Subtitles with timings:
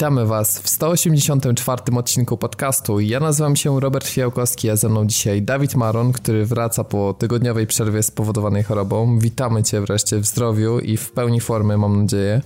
[0.00, 3.00] Witamy Was w 184 odcinku podcastu.
[3.00, 7.66] Ja nazywam się Robert Fiałkowski, a ze mną dzisiaj Dawid Maron, który wraca po tygodniowej
[7.66, 9.18] przerwie spowodowanej chorobą.
[9.18, 12.40] Witamy Cię wreszcie w zdrowiu i w pełni formy, mam nadzieję.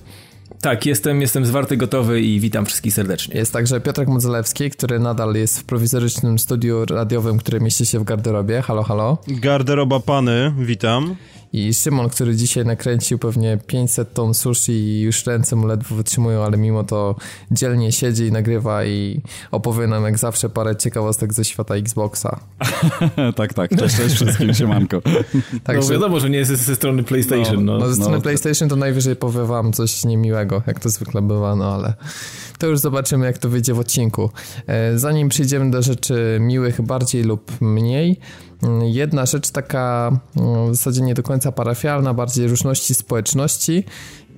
[0.61, 3.35] Tak, jestem, jestem zwarty, gotowy i witam wszystkich serdecznie.
[3.35, 8.03] Jest także Piotrek Modzelewski, który nadal jest w prowizorycznym studiu radiowym, które mieści się w
[8.03, 8.61] garderobie.
[8.61, 9.17] Halo, halo.
[9.27, 11.15] Garderoba Pany, witam.
[11.55, 16.43] I Szymon, który dzisiaj nakręcił pewnie 500 ton sushi i już ręce mu ledwo wytrzymują,
[16.43, 17.15] ale mimo to
[17.51, 22.39] dzielnie siedzi i nagrywa i opowie nam jak zawsze parę ciekawostek ze świata Xboxa.
[23.35, 23.77] tak, tak.
[23.77, 25.01] Cześć, cześć wszystkim, siemanko.
[25.63, 27.65] Także, no wiadomo, że nie jest ze strony PlayStation.
[27.65, 27.79] No, no.
[27.79, 31.55] no ze strony no, PlayStation to najwyżej powie wam coś niemiłego, jak to zwykle bywa,
[31.55, 31.93] no ale
[32.57, 34.29] to już zobaczymy, jak to wyjdzie w odcinku.
[34.67, 38.19] E, zanim przejdziemy do rzeczy miłych bardziej lub mniej,
[38.81, 43.83] Jedna rzecz taka mm, w zasadzie nie do końca parafialna, bardziej różności społeczności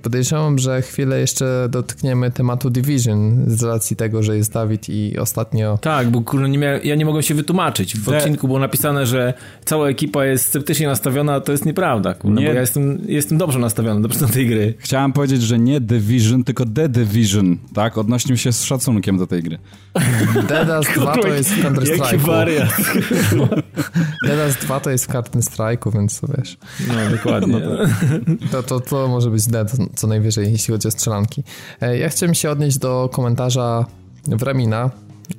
[0.02, 5.78] Podejrzewam, że chwilę jeszcze dotkniemy tematu Division z racji tego, że jest Dawid i ostatnio...
[5.78, 7.96] Tak, bo kurde, nie ja nie mogłem się wytłumaczyć.
[7.96, 12.40] W odcinku było napisane, że cała ekipa jest sceptycznie nastawiona, a to jest nieprawda, kurde,
[12.40, 12.46] nie.
[12.46, 14.74] bo ja jestem, jestem dobrze nastawiony do tej gry.
[14.78, 17.98] Chciałem powiedzieć, że nie Division, tylko The Division, tak?
[17.98, 19.58] Odnosił się z szacunkiem do tej gry.
[20.48, 23.48] Dedas 2 to jest w Counter-Strike'u.
[24.28, 26.58] Dedas 2 to jest w Counter-Strike'u, więc to wiesz.
[26.88, 27.54] No, dokładnie.
[27.58, 31.44] No to, to, to może być Dead co najwyżej, jeśli chodzi o strzelanki.
[31.80, 33.86] E, ja chciałem się odnieść do komentarza
[34.26, 34.90] Wramina,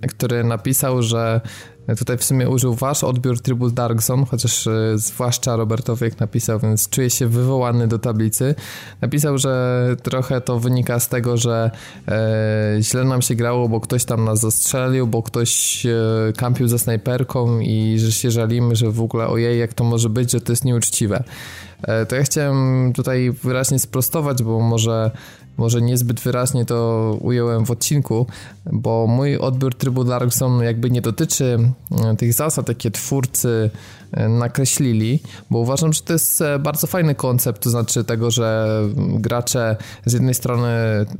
[0.07, 1.41] który napisał, że
[1.95, 6.59] tutaj w sumie użył wasz odbiór trybu Dark Zone, chociaż e, zwłaszcza Robertowi jak napisał,
[6.59, 8.55] więc czuje się wywołany do tablicy.
[9.01, 11.71] Napisał, że trochę to wynika z tego, że
[12.07, 15.93] e, źle nam się grało, bo ktoś tam nas zastrzelił, bo ktoś e,
[16.37, 20.31] kampił za snajperką i że się żalimy, że w ogóle ojej, jak to może być,
[20.31, 21.23] że to jest nieuczciwe.
[21.83, 25.11] E, to ja chciałem tutaj wyraźnie sprostować, bo może,
[25.57, 28.27] może niezbyt wyraźnie to ująłem w odcinku,
[28.71, 31.59] bo mój odbiór trybu Dark Zone jakby nie dotyczy
[31.91, 33.69] e, tych zasad, jakie twórcy
[34.11, 35.19] e, nakreślili,
[35.49, 39.75] bo uważam, że to jest bardzo fajny koncept, to znaczy tego, że gracze
[40.05, 40.69] z jednej strony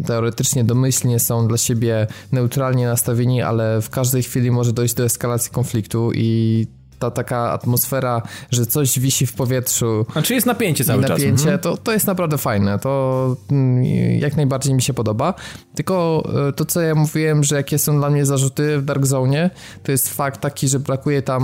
[0.06, 5.52] teoretycznie domyślnie są dla siebie neutralnie nastawieni, ale w każdej chwili może dojść do eskalacji
[5.52, 6.68] konfliktu i
[7.00, 8.22] ta taka atmosfera,
[8.52, 10.06] że coś wisi w powietrzu.
[10.16, 11.32] A czy jest napięcie cały napięcie, czas?
[11.32, 12.80] Napięcie, to, to jest naprawdę fajne.
[12.80, 13.84] To mm,
[14.20, 15.34] jak najbardziej mi się podoba.
[15.76, 19.50] Tylko e, to, co ja mówiłem, że jakie są dla mnie zarzuty w Dark Zone,
[19.84, 21.44] to jest fakt taki, że brakuje tam,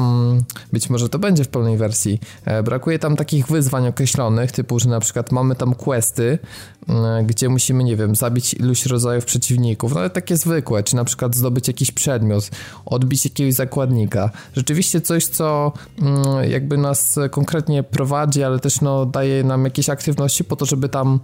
[0.74, 4.90] być może to będzie w pełnej wersji, e, brakuje tam takich wyzwań określonych, typu, że
[4.90, 6.40] na przykład mamy tam questy,
[7.25, 11.35] gdzie musimy, nie wiem, zabić iluś rodzajów przeciwników, no ale takie zwykłe, czy na przykład
[11.35, 12.50] zdobyć jakiś przedmiot,
[12.85, 14.29] odbić jakiegoś zakładnika.
[14.56, 19.90] Rzeczywiście coś, co co mm, jakby nas konkretnie prowadzi, ale też no, daje nam jakieś
[19.90, 21.19] aktywności po to, żeby tam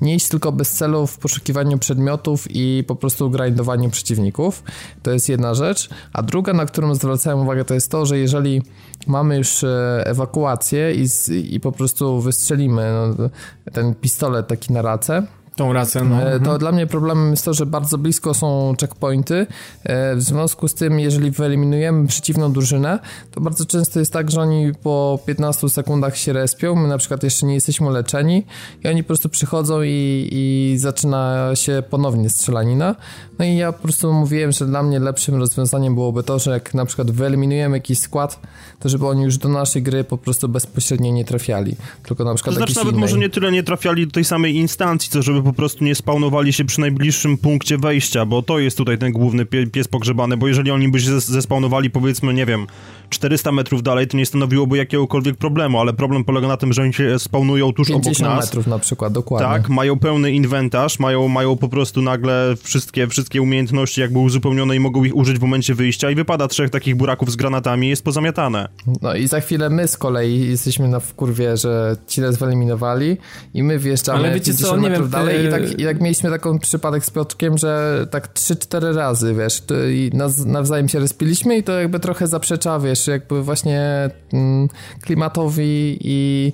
[0.00, 4.62] nie iść tylko bez celu w poszukiwaniu przedmiotów i po prostu grindowaniu przeciwników.
[5.02, 5.88] To jest jedna rzecz.
[6.12, 8.62] A druga, na którą zwracałem uwagę, to jest to, że jeżeli
[9.06, 11.06] mamy już e, ewakuację i,
[11.54, 13.28] i po prostu wystrzelimy no,
[13.72, 16.22] ten pistolet taki na racę, Tą rację, no.
[16.22, 16.58] E, to mhm.
[16.58, 19.46] dla mnie problemem jest to, że bardzo blisko są checkpointy.
[19.84, 22.98] E, w związku z tym, jeżeli wyeliminujemy przeciwną drużynę,
[23.30, 27.22] to bardzo często jest tak, że oni po 15 sekundach się respią, my na przykład
[27.22, 28.46] jeszcze nie jesteśmy leczeni
[28.84, 32.94] i oni po prostu przychodzą i, i zaczyna się ponownie strzelanina.
[33.38, 36.74] No i ja po prostu mówiłem, że dla mnie lepszym rozwiązaniem byłoby to, że jak
[36.74, 38.40] na przykład wyeliminujemy jakiś skład,
[38.80, 42.54] to żeby oni już do naszej gry po prostu bezpośrednio nie trafiali, tylko na przykład
[42.54, 43.00] to znaczy nawet innej.
[43.00, 46.52] może nie tyle nie trafiali do tej samej instancji, co żeby po prostu nie spawnowali
[46.52, 50.70] się przy najbliższym punkcie wejścia, bo to jest tutaj ten główny pies pogrzebany, bo jeżeli
[50.70, 52.66] oni by się zespawnowali powiedzmy, nie wiem,
[53.10, 56.94] 400 metrów dalej, to nie stanowiłoby jakiegokolwiek problemu, ale problem polega na tym, że oni
[56.94, 58.16] się spawnują tuż obok nas.
[58.16, 59.48] 50 metrów na przykład, dokładnie.
[59.48, 64.80] Tak, mają pełny inwentarz, mają, mają po prostu nagle wszystkie, wszystkie umiejętności jakby uzupełnione i
[64.80, 68.04] mogą ich użyć w momencie wyjścia i wypada trzech takich buraków z granatami i jest
[68.04, 68.68] pozamiatane.
[69.02, 73.16] No i za chwilę my z kolei jesteśmy na wkurwie, że ci nas wyeliminowali
[73.54, 76.30] i my wjeżdżamy ale wiecie 50 co, metrów wiem, dalej i tak, i tak mieliśmy
[76.30, 79.62] taką przypadek z Piotrkiem, że tak 3-4 razy, wiesz,
[79.92, 80.10] i
[80.46, 84.68] nawzajem się respiliśmy i to jakby trochę zaprzecza, wiesz, wiesz, jakby właśnie mm,
[85.02, 86.52] klimatowi i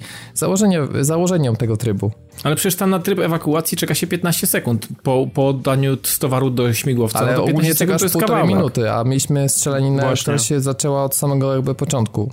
[1.02, 2.10] założeniom tego trybu.
[2.44, 6.50] Ale przecież tam na tryb ewakuacji czeka się 15 sekund po, po oddaniu z towaru
[6.50, 7.18] do śmigłowca.
[7.18, 11.74] Ale no ogólnie czekasz półtorej minuty, a mieliśmy strzelaninę, która się zaczęła od samego jakby
[11.74, 12.32] początku.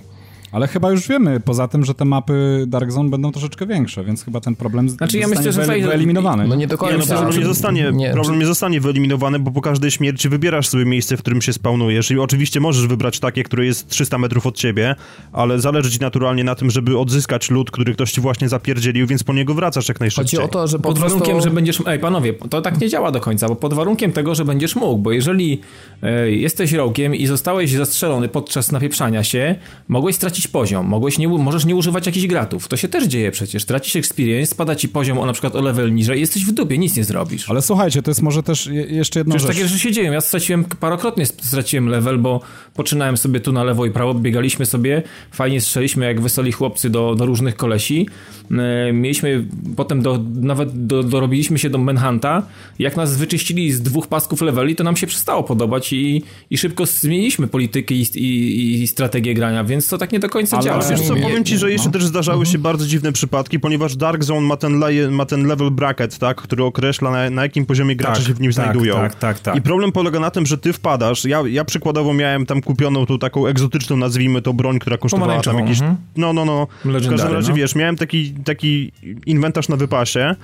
[0.52, 4.24] Ale chyba już wiemy, poza tym, że te mapy Dark Zone będą troszeczkę większe, więc
[4.24, 6.48] chyba ten problem znaczy, ja myślę, że wyeliminowany.
[6.48, 6.94] No nie do końca.
[6.94, 8.10] Nie, no problem, nie zostanie, nie.
[8.10, 12.10] problem nie zostanie wyeliminowany, bo po każdej śmierci wybierasz sobie miejsce, w którym się spawnujesz
[12.10, 14.94] i oczywiście możesz wybrać takie, które jest 300 metrów od ciebie,
[15.32, 19.24] ale zależy ci naturalnie na tym, żeby odzyskać lód, który ktoś ci właśnie zapierdzielił, więc
[19.24, 20.40] po niego wracasz jak najszybciej.
[20.40, 21.18] Chodzi o to, że pod prostu...
[21.18, 21.82] warunkiem, że będziesz...
[21.86, 24.98] Ej, panowie, to tak nie działa do końca, bo pod warunkiem tego, że będziesz mógł,
[24.98, 25.60] bo jeżeli
[26.02, 29.54] e, jesteś rokiem i zostałeś zastrzelony podczas napieprzania się,
[29.88, 32.68] mogłeś stracić poziom, mogłeś nie, możesz nie używać jakichś gratów.
[32.68, 33.64] To się też dzieje przecież.
[33.64, 36.96] Tracisz experience, spada ci poziom o na przykład o level niżej, jesteś w dupie, nic
[36.96, 37.50] nie zrobisz.
[37.50, 39.56] Ale słuchajcie, to jest może też jeszcze jedno Przecież rzecz.
[39.56, 40.12] takie rzeczy się dzieją.
[40.12, 42.40] Ja straciłem, parokrotnie straciłem level, bo
[42.74, 45.02] poczynałem sobie tu na lewo i prawo, biegaliśmy sobie,
[45.32, 48.08] fajnie strzeliśmy jak weseli chłopcy do, do różnych kolesi.
[48.50, 49.44] E, mieliśmy
[49.76, 52.42] potem do, nawet do, dorobiliśmy się do Manhunta.
[52.78, 56.86] Jak nas wyczyścili z dwóch pasków leveli, to nam się przestało podobać i, i szybko
[56.86, 60.84] zmieniliśmy politykę i, i, i strategię grania, więc to tak nie do końca Ale działa.
[60.90, 61.92] Wiesz co, powiem ci, że jeszcze no.
[61.92, 62.62] też zdarzały się mhm.
[62.62, 66.64] bardzo dziwne przypadki, ponieważ Dark Zone ma ten, le, ma ten level bracket, tak, który
[66.64, 68.94] określa na, na jakim poziomie gracze tak, się w nim tak, znajdują.
[68.94, 69.56] Tak, tak, tak.
[69.56, 73.18] I problem polega na tym, że ty wpadasz, ja, ja przykładowo miałem tam kupioną tą
[73.18, 75.80] taką egzotyczną, nazwijmy to, broń, która kosztowała tam jakieś...
[75.80, 75.96] Mhm.
[76.16, 76.66] No, no, no.
[76.84, 77.54] w każdym razie, no.
[77.54, 78.92] wiesz, miałem taki, taki
[79.26, 80.34] inwentarz na wypasie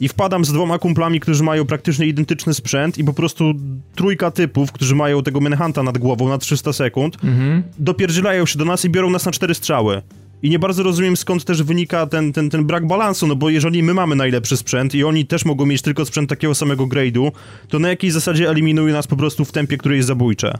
[0.00, 3.54] i wpadam z dwoma kumplami, którzy mają praktycznie identyczny sprzęt i po prostu
[3.94, 7.62] trójka typów, którzy mają tego Manhunta nad głową na 300 sekund, mhm.
[7.78, 10.02] dopierdzielają się do nas i biorą nas na cztery strzały.
[10.42, 13.82] I nie bardzo rozumiem skąd też wynika ten, ten, ten brak balansu, no bo jeżeli
[13.82, 17.32] my mamy najlepszy sprzęt i oni też mogą mieć tylko sprzęt takiego samego grade'u,
[17.68, 20.58] to na jakiej zasadzie eliminuje nas po prostu w tempie, które jest zabójcze?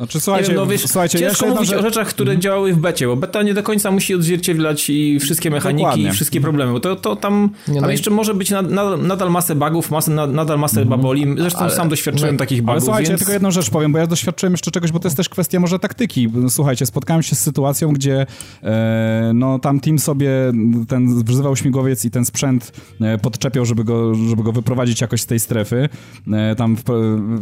[0.00, 1.78] Znaczy, słuchajcie, wiem, no wiesz, słuchajcie, ciężko mówić że...
[1.78, 2.42] o rzeczach, które mhm.
[2.42, 6.08] działały w becie, bo beta nie do końca musi odzwierciedlać i wszystkie mechaniki Dokładnie.
[6.08, 8.14] i wszystkie problemy, bo to, to tam, nie, tam no jeszcze i...
[8.14, 10.88] może być nad, nad, nadal masę bugów, masę, nad, nadal masę mhm.
[11.00, 11.26] baboli.
[11.38, 12.70] Zresztą ale, sam doświadczyłem takich bugów.
[12.70, 13.20] Ale słuchajcie, więc...
[13.20, 15.60] ja tylko jedną rzecz powiem, bo ja doświadczyłem jeszcze czegoś, bo to jest też kwestia
[15.60, 16.28] może taktyki.
[16.48, 18.26] Słuchajcie, spotkałem się z sytuacją, gdzie
[18.62, 20.30] e, no tam team sobie
[20.88, 25.26] ten wzywał śmigłowiec i ten sprzęt e, podczepiał, żeby go, żeby go wyprowadzić jakoś z
[25.26, 25.88] tej strefy,
[26.32, 26.82] e, tam w,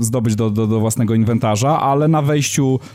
[0.01, 2.48] zdobyć do, do, do własnego inwentarza, ale na wejściu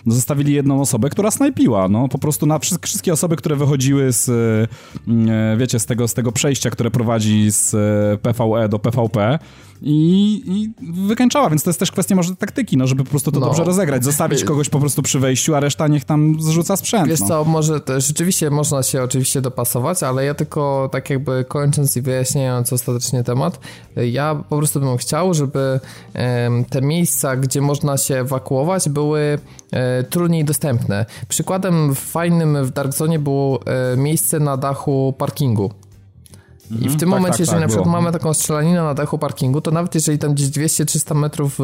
[0.07, 2.07] zostawili jedną osobę, która snajpiła, no.
[2.07, 6.69] Po prostu na wszystkie osoby, które wychodziły z, e, wiecie, z tego, z tego przejścia,
[6.69, 9.39] które prowadzi z e, PvE do PvP,
[9.81, 10.73] i, i
[11.07, 13.45] wykańczała, więc to jest też kwestia może taktyki, no, żeby po prostu to no.
[13.45, 17.07] dobrze rozegrać, zostawić y- kogoś po prostu przy wejściu, a reszta niech tam zrzuca sprzęt.
[17.07, 17.27] Wiesz no.
[17.27, 22.73] co, może rzeczywiście można się oczywiście dopasować, ale ja tylko tak jakby kończąc i wyjaśniając
[22.73, 23.59] ostatecznie temat,
[23.95, 25.79] ja po prostu bym chciał, żeby
[26.69, 29.39] te miejsca, gdzie można się ewakuować, były
[29.71, 31.05] e, trudniej dostępne.
[31.27, 35.71] Przykładem fajnym w Dark Zone było e, miejsce na dachu parkingu.
[36.73, 36.99] I w mhm.
[36.99, 38.01] tym tak, momencie, tak, jeżeli tak, na przykład było.
[38.01, 41.63] mamy taką strzelaninę na dachu parkingu, to nawet jeżeli tam gdzieś 200-300 metrów e,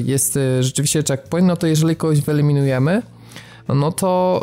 [0.00, 3.02] jest e, rzeczywiście checkpoint, no to jeżeli kogoś wyeliminujemy,
[3.74, 4.42] no to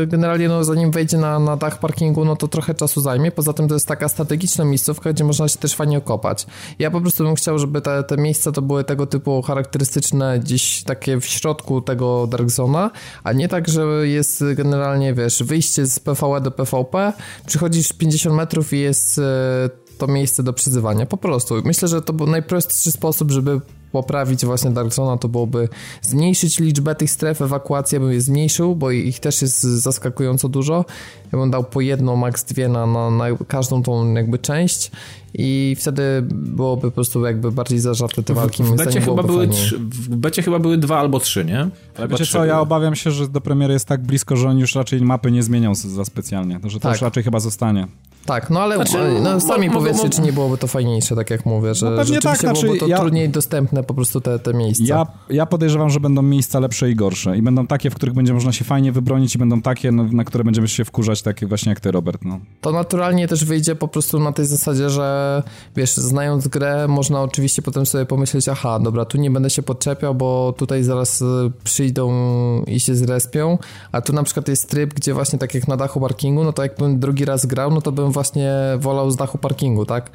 [0.00, 3.30] yy, generalnie no, zanim wejdzie na, na dach parkingu, no to trochę czasu zajmie.
[3.32, 6.46] Poza tym to jest taka strategiczna miejscówka, gdzie można się też fajnie okopać.
[6.78, 10.82] Ja po prostu bym chciał, żeby te, te miejsca to były tego typu charakterystyczne, gdzieś
[10.82, 12.90] takie w środku tego Dark Zona,
[13.24, 17.12] a nie tak, że jest generalnie, wiesz, wyjście z PvE do PvP,
[17.46, 19.24] przychodzisz 50 metrów i jest yy,
[19.98, 21.06] to miejsce do przyzywania.
[21.06, 21.54] Po prostu.
[21.64, 23.60] Myślę, że to był najprostszy sposób, żeby
[23.94, 25.68] poprawić właśnie Dark Zone, to byłoby
[26.02, 30.84] zmniejszyć liczbę tych stref, ewakuację bym je zmniejszył, bo ich też jest zaskakująco dużo.
[31.32, 34.90] Ja bym dał po jedną, maks dwie na, na, na każdą tą jakby część
[35.34, 38.62] i wtedy byłoby po prostu jakby bardziej zażarte te walki.
[38.62, 41.68] W, w, becie, chyba były trzy, w becie chyba były dwa albo trzy, nie?
[41.98, 44.74] Ale wiecie co, ja obawiam się, że do premiery jest tak blisko, że oni już
[44.74, 46.92] raczej mapy nie zmienią za specjalnie, że to tak.
[46.92, 47.86] już raczej chyba zostanie.
[48.26, 51.74] Tak, no ale znaczy, no, sami powiedzcie, czy nie byłoby to fajniejsze, tak jak mówię,
[51.74, 54.84] że no pewnie tak, znaczy, byłoby to ja, trudniej dostępne po prostu te, te miejsca.
[54.84, 58.34] Ja, ja podejrzewam, że będą miejsca lepsze i gorsze i będą takie, w których będzie
[58.34, 61.70] można się fajnie wybronić i będą takie, na, na które będziemy się wkurzać, takie właśnie
[61.70, 62.24] jak ty, Robert.
[62.24, 62.40] No.
[62.60, 65.42] To naturalnie też wyjdzie po prostu na tej zasadzie, że
[65.76, 70.14] wiesz, znając grę, można oczywiście potem sobie pomyśleć, aha, dobra, tu nie będę się podczepiał,
[70.14, 72.12] bo tutaj zaraz e, przyjdą
[72.66, 73.58] i się zrespią,
[73.92, 76.62] a tu na przykład jest tryb, gdzie właśnie tak jak na dachu parkingu, no to
[76.62, 80.10] jakbym drugi raz grał, no to bym właśnie wolał z dachu parkingu, tak?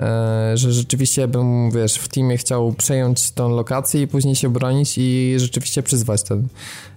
[0.00, 4.98] E, że rzeczywiście bym, wiesz, w teamie chciał przejąć tą lokację i później się bronić
[4.98, 6.48] i rzeczywiście przyzwać ten,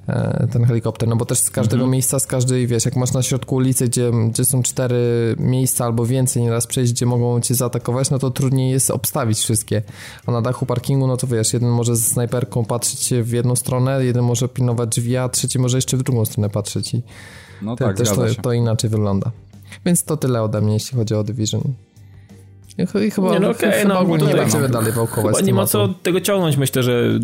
[0.08, 1.92] e, ten helikopter, no bo też z każdego mhm.
[1.92, 6.06] miejsca, z każdej, wiesz, jak masz na środku ulicy, gdzie, gdzie są cztery miejsca albo
[6.06, 9.82] więcej nieraz przejść, gdzie mogą cię zaatakować, no to trudniej jest obstawić wszystkie,
[10.26, 14.06] a na dachu parkingu, no to wiesz, jeden może z snajperką patrzeć w jedną stronę,
[14.06, 17.02] jeden może pilnować drzwi, a trzeci może jeszcze w drugą stronę patrzeć i
[17.62, 19.32] no tak, też to, to inaczej wygląda.
[19.86, 21.74] Więc to tyle ode mnie, jeśli chodzi o Division.
[22.78, 25.88] I chyba, nie, no okay, chyba no, ogólnie nie będziemy dalej wałkować Nie ma co
[25.88, 26.58] tego ciągnąć.
[26.58, 27.20] Myślę, że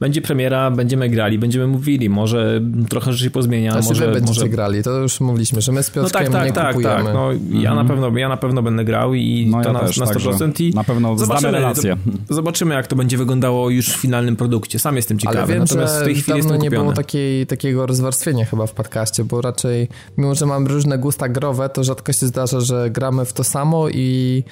[0.00, 4.06] będzie premiera, będziemy grali, będziemy mówili, może trochę rzeczy pozmienia, Znaczy może...
[4.06, 4.48] wy będziecie może...
[4.48, 7.04] grali, to już mówiliśmy, że my z No Piotrkiem tak, tak, nie tak, kupujemy.
[7.04, 7.14] tak.
[7.14, 9.96] No, ja, na pewno, ja na pewno będę grał i No to ja na, też,
[9.96, 10.08] na 100%.
[10.08, 11.96] także I na pewno zobaczymy, relację.
[12.30, 14.78] Zobaczymy, jak to będzie wyglądało już w finalnym produkcie.
[14.78, 15.38] Sam jestem ciekawy.
[15.38, 18.72] Ale wiem, Natomiast że w tej chwili dawno nie było takiej, takiego rozwarstwienia chyba w
[18.72, 23.24] podcaście, bo raczej, mimo że mam różne gusta growe, to rzadko się zdarza, że gramy
[23.24, 24.44] w to samo i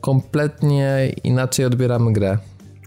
[0.00, 2.38] kompletnie inaczej odbieramy grę.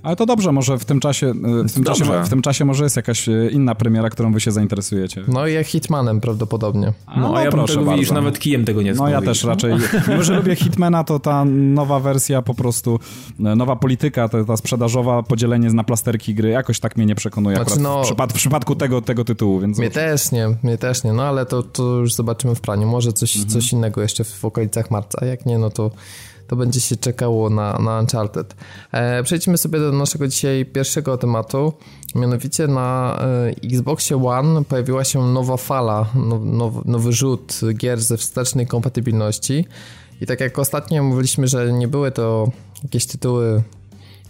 [0.04, 1.34] Ale to dobrze, może w tym czasie, e,
[1.68, 2.06] w tym Dobrze.
[2.06, 5.24] czasie, w tym czasie może jest jakaś e, inna premiera, którą wy się zainteresujecie.
[5.28, 6.94] No i jak Hitmanem prawdopodobnie.
[7.18, 9.74] No, a ja proszę tego, widzisz, nawet kijem tego nie No ja też raczej,
[10.08, 13.00] mimo że lubię Hitmana, to ta nowa wersja po prostu,
[13.40, 17.56] e, nowa polityka, ta, ta sprzedażowa, podzielenie na plasterki gry, jakoś tak mnie nie przekonuje
[17.56, 19.78] Znaczy, akurat no- w, przypad, w przypadku tego, tego tytułu, więc...
[19.78, 22.88] Mnie też nie, mnie też nie, no ale to, to już zobaczymy w praniu.
[22.88, 23.52] Może coś, Mhm.
[23.54, 25.92] coś innego jeszcze w okolicach marca, a jak nie, no to,
[26.52, 28.56] to będzie się czekało na, na Uncharted.
[28.92, 31.74] E, przejdźmy sobie do naszego dzisiaj pierwszego tematu,
[32.16, 38.18] mianowicie na e, Xboxie One pojawiła się nowa fala, now, now, nowy rzut gier ze
[38.18, 39.66] wstecznej kompatybilności
[40.22, 42.52] i tak jak ostatnio mówiliśmy, że nie były to
[42.84, 43.64] jakieś tytuły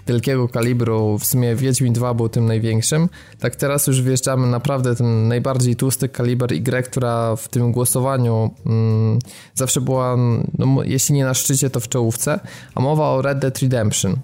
[0.08, 5.28] wielkiego kalibru, w sumie Wiedźmin 2 był tym największym, tak teraz już wjeżdżamy naprawdę ten
[5.28, 9.20] najbardziej tłusty kaliber grę, która w tym głosowaniu mm,
[9.54, 10.18] zawsze była,
[10.58, 12.40] no, jeśli nie na szczycie, to w czołówce,
[12.76, 14.16] a mowa o Red Dead Redemption.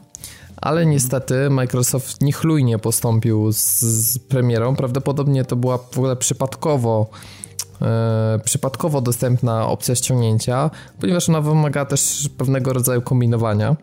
[0.62, 7.10] Ale niestety Microsoft niechlujnie postąpił z, z premierą, prawdopodobnie to była w ogóle przypadkowo
[7.82, 10.70] e, przypadkowo dostępna opcja ściągnięcia,
[11.00, 13.76] ponieważ ona wymaga też pewnego rodzaju kombinowania.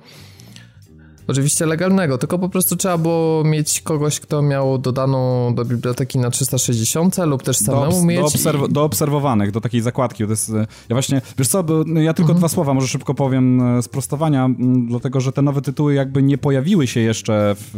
[1.28, 6.30] Oczywiście legalnego, tylko po prostu trzeba było mieć kogoś, kto miał dodaną do biblioteki na
[6.30, 8.20] 360 lub też do, samemu obs- mieć.
[8.20, 10.24] do, obserw- i- do obserwowanych, do takiej zakładki.
[10.24, 11.58] To jest, e, ja właśnie, wiesz co,
[11.94, 12.38] ja tylko Mhm.
[12.38, 16.38] dwa słowa może szybko powiem e, sprostowania, m, dlatego że te nowe tytuły jakby nie
[16.38, 17.76] pojawiły się jeszcze w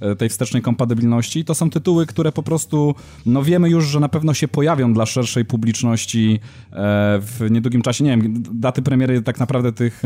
[0.00, 1.44] e, tej wstecznej kompatybilności.
[1.44, 2.94] To są tytuły, które po prostu,
[3.26, 6.40] no wiemy już, że na pewno się pojawią dla szerszej publiczności
[6.72, 6.76] e,
[7.22, 8.04] w niedługim czasie.
[8.04, 10.02] Nie wiem, daty premiery tak naprawdę tych,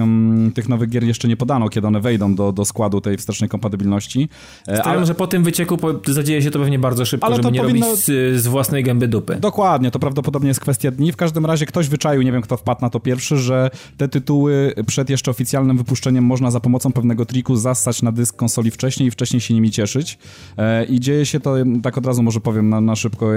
[0.55, 4.29] tych nowych gier jeszcze nie podano, kiedy one wejdą do, do składu tej wstecznej kompatybilności.
[4.67, 7.51] E, Stawiam, że po tym wycieku zadzieje się to pewnie bardzo szybko, Ale żeby to
[7.51, 9.37] nie powinno- robić z, z własnej gęby dupy.
[9.41, 11.13] Dokładnie, to prawdopodobnie jest kwestia dni.
[11.13, 14.75] W każdym razie ktoś wyczaił, nie wiem kto wpadł na to pierwszy, że te tytuły
[14.87, 19.11] przed jeszcze oficjalnym wypuszczeniem można za pomocą pewnego triku zassać na dysk konsoli wcześniej i
[19.11, 20.19] wcześniej się nimi cieszyć.
[20.59, 23.33] E, I dzieje się to, tak od razu może powiem na, na szybko,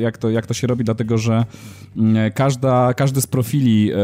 [0.00, 1.44] jak to, jak to się robi, dlatego że
[1.96, 3.96] mm, każda, każdy z profili e,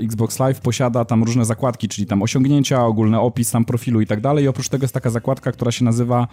[0.00, 4.20] Xbox Live posiada tam różne zakładki, czyli tam osiągnięcia, ogólny opis tam profilu i tak
[4.20, 4.44] dalej.
[4.44, 6.28] I oprócz tego jest taka zakładka, która się nazywa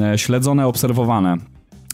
[0.00, 1.36] e, śledzone, obserwowane.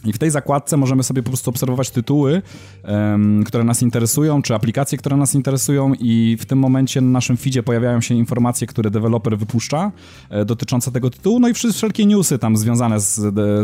[0.05, 2.41] I w tej zakładce możemy sobie po prostu obserwować tytuły,
[2.83, 7.37] em, które nas interesują, czy aplikacje, które nas interesują i w tym momencie na naszym
[7.37, 9.91] feedzie pojawiają się informacje, które deweloper wypuszcza
[10.29, 13.15] e, dotyczące tego tytułu, no i wszelkie newsy tam związane z,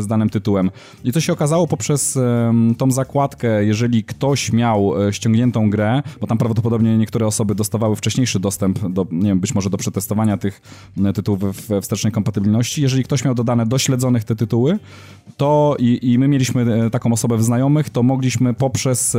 [0.03, 0.71] z danym tytułem.
[1.03, 6.27] I to się okazało poprzez em, tą zakładkę, jeżeli ktoś miał e, ściągniętą grę, bo
[6.27, 10.61] tam prawdopodobnie niektóre osoby dostawały wcześniejszy dostęp do, nie wiem, być może do przetestowania tych
[11.05, 12.81] e, tytułów we wstecznej kompatybilności.
[12.81, 14.79] Jeżeli ktoś miał dodane do śledzonych te tytuły,
[15.37, 19.17] to i, i my mieliśmy e, taką osobę w znajomych, to mogliśmy poprzez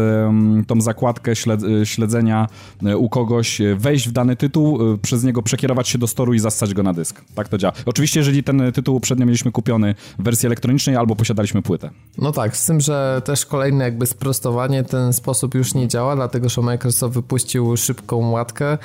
[0.67, 2.47] tą zakładkę e, śledzenia
[2.87, 6.75] e, u kogoś wejść w dany tytuł, przez niego przekierować się do storu i zassać
[6.75, 7.25] go na dysk.
[7.35, 7.75] Tak to działa.
[7.87, 11.91] Oczywiście, jeżeli ten tytuł uprzednio mieliśmy kupiony w wersji elektronicznej albo posiadaliśmy płytę.
[12.19, 16.49] No tak, z tym, że też kolejne jakby sprostowanie, ten sposób już nie działa, dlatego
[16.49, 18.79] że Microsoft wypuścił szybką łatkę,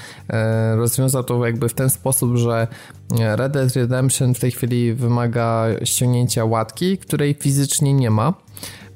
[0.75, 2.67] rozwiązał to jakby w ten sposób, że
[3.19, 8.33] Red Dead Redemption w tej chwili wymaga ściągnięcia łatki, której fizycznie nie ma.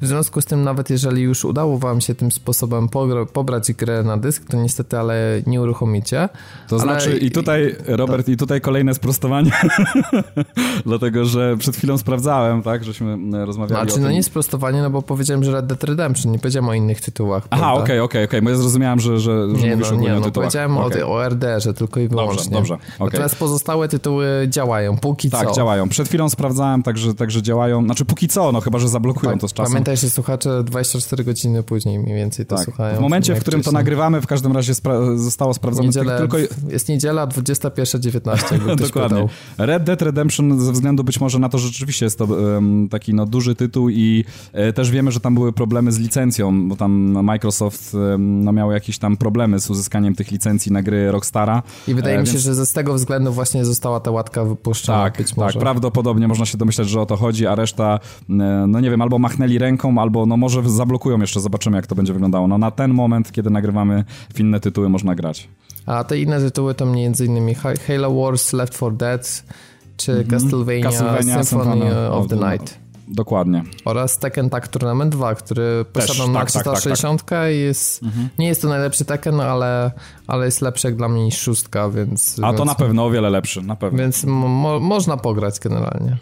[0.01, 2.89] W związku z tym, nawet jeżeli już udało wam się tym sposobem
[3.33, 6.29] pobrać grę na dysk, to niestety, ale nie uruchomicie.
[6.67, 9.51] To Ale- znaczy, i tutaj, Robert, i tutaj kolejne sprostowanie,
[10.85, 14.03] dlatego że przed chwilą sprawdzałem, tak, żeśmy rozmawiali Znaczy, o tym.
[14.03, 17.47] no nie sprostowanie, no bo powiedziałem, że Red Dead Redemption, nie powiedziałem o innych tytułach.
[17.49, 20.19] Aha, okej, okej, okej, bo ja zrozumiałem, że, że, że Nie, mówisz no, nie, o
[20.19, 20.33] no tytułach.
[20.33, 21.03] powiedziałem Okej.
[21.03, 22.51] o, o RDR-ze tylko i wyłącznie.
[22.57, 22.87] dobrze, okej.
[22.99, 25.55] Natomiast pozostałe tytuły działają, póki Tak, co.
[25.55, 25.89] działają.
[25.89, 27.83] Przed chwilą sprawdzałem, także, także działają.
[27.85, 29.83] Znaczy póki co, no chyba, że zablokują Tak, to z czasem.
[29.85, 32.65] Pamiętaj, że słuchacze 24 godziny później mniej więcej to tak.
[32.65, 32.97] słuchają.
[32.97, 33.79] W momencie, w którym to wcześniej.
[33.79, 36.37] nagrywamy, w każdym razie spra- zostało sprawdzone Niedzielę, tylko...
[36.69, 39.21] Jest niedziela 21.19, jakby ktoś Dokładnie.
[39.21, 39.65] pytał.
[39.67, 43.13] Red Dead Redemption ze względu być może na to, że rzeczywiście jest to em, taki
[43.13, 46.91] no, duży tytuł i e, też wiemy, że tam były problemy z licencją, bo tam
[47.23, 51.63] Microsoft em, no, miał jakieś tam problemy z uzyskaniem tych licencji na gry Rockstara.
[51.87, 54.43] I wydaje E, mi się, więc- że ze z tego względu właśnie została ta łatka
[54.43, 57.99] wypuszczona Tak, być tak, prawdopodobnie można się domyśleć, że o to chodzi, a reszta,
[58.29, 58.33] e,
[58.67, 62.13] no nie wiem, albo machnęli ręką, albo no może zablokują jeszcze, zobaczymy jak to będzie
[62.13, 62.47] wyglądało.
[62.47, 64.03] No na ten moment, kiedy nagrywamy
[64.33, 65.49] w inne tytuły można grać.
[65.85, 66.85] A te inne tytuły to
[67.63, 69.43] Ha- Halo Wars, Left 4 Dead
[69.97, 70.93] czy Castlevania, Mhm.
[70.93, 72.79] Castlevania Symphony Symphony of the Night.
[73.07, 73.63] Dokładnie.
[73.85, 78.01] Oraz Tekken Tag Tournament 2, który posiadam na tak, tak, tak, 360 i jest,
[78.39, 79.91] nie jest to najlepszy Tekken, ale,
[80.27, 82.39] ale jest lepszy jak dla mnie niż szóstka, więc...
[82.43, 83.99] A więc, to na pewno o wiele lepszy, na pewno.
[83.99, 86.17] Więc mo można pograć generalnie.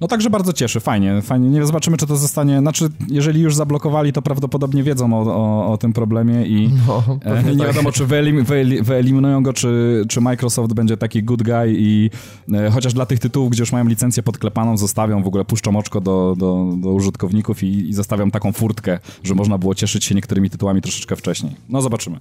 [0.00, 1.48] No także bardzo cieszy, fajnie, fajnie.
[1.48, 5.78] Nie zobaczymy, czy to zostanie, znaczy, jeżeli już zablokowali, to prawdopodobnie wiedzą o, o, o
[5.78, 7.66] tym problemie i No, e, nie tak.
[7.66, 12.10] wiadomo, czy wyelim, wyeli- wyeliminują go, czy, czy Microsoft będzie taki good guy i
[12.52, 16.00] e, chociaż dla tych tytułów, gdzie już mają licencję podklepaną, zostawią, w ogóle puszczą oczko
[16.00, 20.50] do, do, do użytkowników i, i zostawią taką furtkę, że można było cieszyć się niektórymi
[20.50, 21.52] tytułami troszeczkę wcześniej.
[21.68, 22.20] No zobaczymy.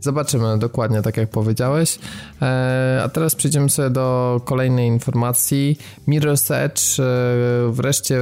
[0.00, 1.98] Zobaczymy dokładnie, tak jak powiedziałeś.
[2.42, 5.78] E, a teraz przejdziemy sobie do kolejnej informacji.
[6.08, 7.04] Mirror's Edge e,
[7.72, 8.18] wreszcie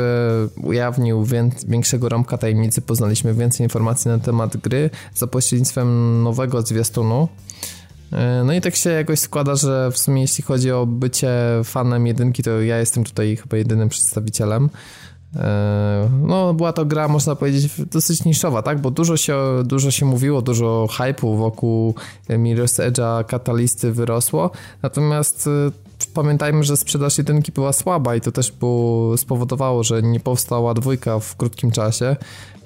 [0.62, 2.80] ujawnił wię- większego rąbka tajemnicy.
[2.82, 7.28] Poznaliśmy więcej informacji na temat gry za pośrednictwem nowego zwiastunu.
[8.12, 11.30] E, No i tak się jakoś składa, że w sumie jeśli chodzi o bycie
[11.64, 14.70] fanem jedynki, to ja jestem tutaj chyba jedynym przedstawicielem.
[15.36, 18.80] E, No, była to gra, można powiedzieć, dosyć niszowa, tak?
[18.80, 21.94] Bo dużo się, dużo się mówiło, dużo hype'u wokół
[22.28, 24.50] Mirror's Edge'a, katalisty wyrosło.
[24.82, 30.20] Natomiast e, pamiętajmy, że sprzedaż jedynki była słaba i to też było, spowodowało, że nie
[30.20, 32.16] powstała dwójka w krótkim czasie.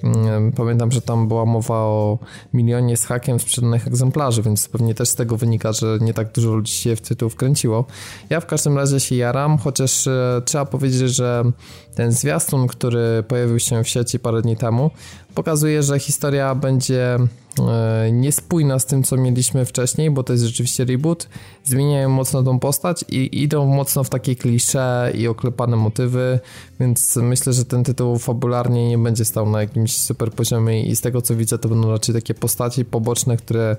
[0.03, 2.19] Mm, Pamiętam, że tam była mowa o
[2.53, 6.53] milionie z hakiem sprzedanych egzemplarzy, więc pewnie też z tego wynika, że nie tak dużo
[6.55, 7.85] ludzi się w tytuł wkręciło.
[8.29, 11.43] Ja w każdym razie się jaram, chociaż e, trzeba powiedzieć, że
[11.95, 14.91] ten zwiastun, który pojawił się w sieci parę dni temu,
[15.35, 17.17] pokazuje, że historia będzie
[17.59, 21.29] e, niespójna z tym, co mieliśmy wcześniej, bo to jest rzeczywiście reboot.
[21.63, 26.39] Zmieniają mocno tą postać i idą mocno w takie klisze i oklepane motywy,
[26.79, 31.01] więc myślę, że ten tytuł fabularnie nie będzie stał na jakimś super poziomie i z
[31.01, 33.77] tego co widzę, to będą raczej takie postaci poboczne, które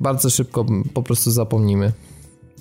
[0.00, 1.92] bardzo szybko po prostu zapomnimy.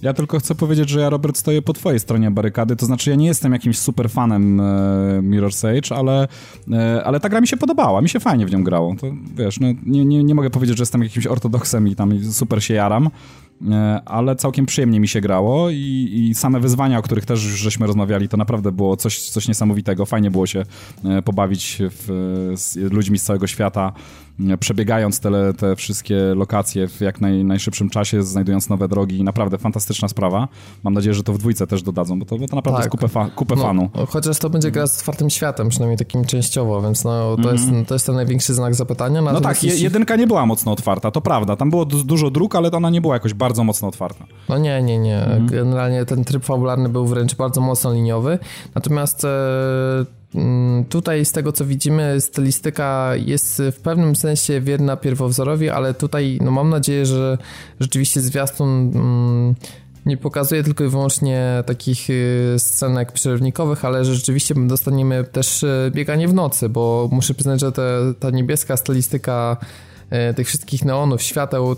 [0.02, 3.16] Ja tylko chcę powiedzieć, że ja, Robert, stoję po twojej stronie barykady, to znaczy ja
[3.16, 4.64] nie jestem jakimś super fanem e,
[5.22, 6.28] Mirror's Edge, ale,
[6.72, 8.96] e, ale ta gra mi się podobała, mi się fajnie w nią grało.
[9.02, 12.64] To wiesz, no, nie, nie, nie mogę powiedzieć, że jestem jakimś ortodoksem i tam super
[12.64, 13.10] się jaram,
[13.72, 17.88] e, ale całkiem przyjemnie mi się grało i, i same wyzwania, o których też żeśmy
[17.88, 20.06] rozmawiali, to naprawdę było coś, coś niesamowitego.
[20.06, 20.64] Fajnie było się
[21.06, 23.94] e, pobawić w, z ludźmi z całego świata,
[24.35, 29.24] e, przebiegając te, te wszystkie lokacje w jak naj, najszybszym czasie, znajdując nowe drogi.
[29.24, 30.48] Naprawdę fantastyczna sprawa.
[30.84, 32.86] Mam nadzieję, że to w dwójce też dodadzą, bo to, bo to naprawdę Tak.
[32.86, 33.90] jest kupę, fa, kupę fanu.
[33.96, 37.66] No, chociaż to będzie gra z otwartym światem, przynajmniej takim częściowo, więc no, to, jest,
[37.88, 39.22] to jest ten największy znak zapytania.
[39.22, 41.56] No Natomiast tak, je, jeśli- jedynka nie była mocno otwarta, to prawda.
[41.56, 44.26] Tam było du- dużo dróg, ale ona nie była jakoś bardzo mocno otwarta.
[44.50, 45.18] No nie, nie, nie.
[45.24, 45.48] Mhm.
[45.48, 48.40] Generalnie ten tryb fabularny był wręcz bardzo mocno liniowy.
[48.76, 49.28] Natomiast e,
[49.98, 50.06] mm,
[50.90, 56.52] tutaj z tego co widzimy, stylistyka jest w pewnym sensie wierna pierwowzorowi, ale tutaj no
[56.52, 57.38] mam nadzieję, że
[57.80, 59.56] rzeczywiście zwiastun mm,
[60.06, 65.92] nie pokazuje tylko i wyłącznie takich y, scenek przerywnikowych, ale że rzeczywiście dostaniemy też y,
[65.94, 69.58] bieganie w nocy, bo muszę przyznać, że te, ta niebieska stylistyka
[70.36, 71.76] tych wszystkich neonów, świateł.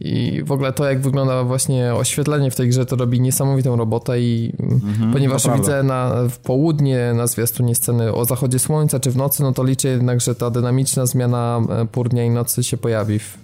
[0.00, 4.20] I w ogóle to, jak wygląda właśnie oświetlenie w tej grze, to robi niesamowitą robotę
[4.20, 9.16] i mm, ponieważ widzę na, w południe na zwiastunie sceny o zachodzie słońca czy w
[9.16, 12.76] nocy, no to liczę jednak, że ta dynamiczna zmiana e, pór dnia i nocy się
[12.76, 13.38] pojawi w,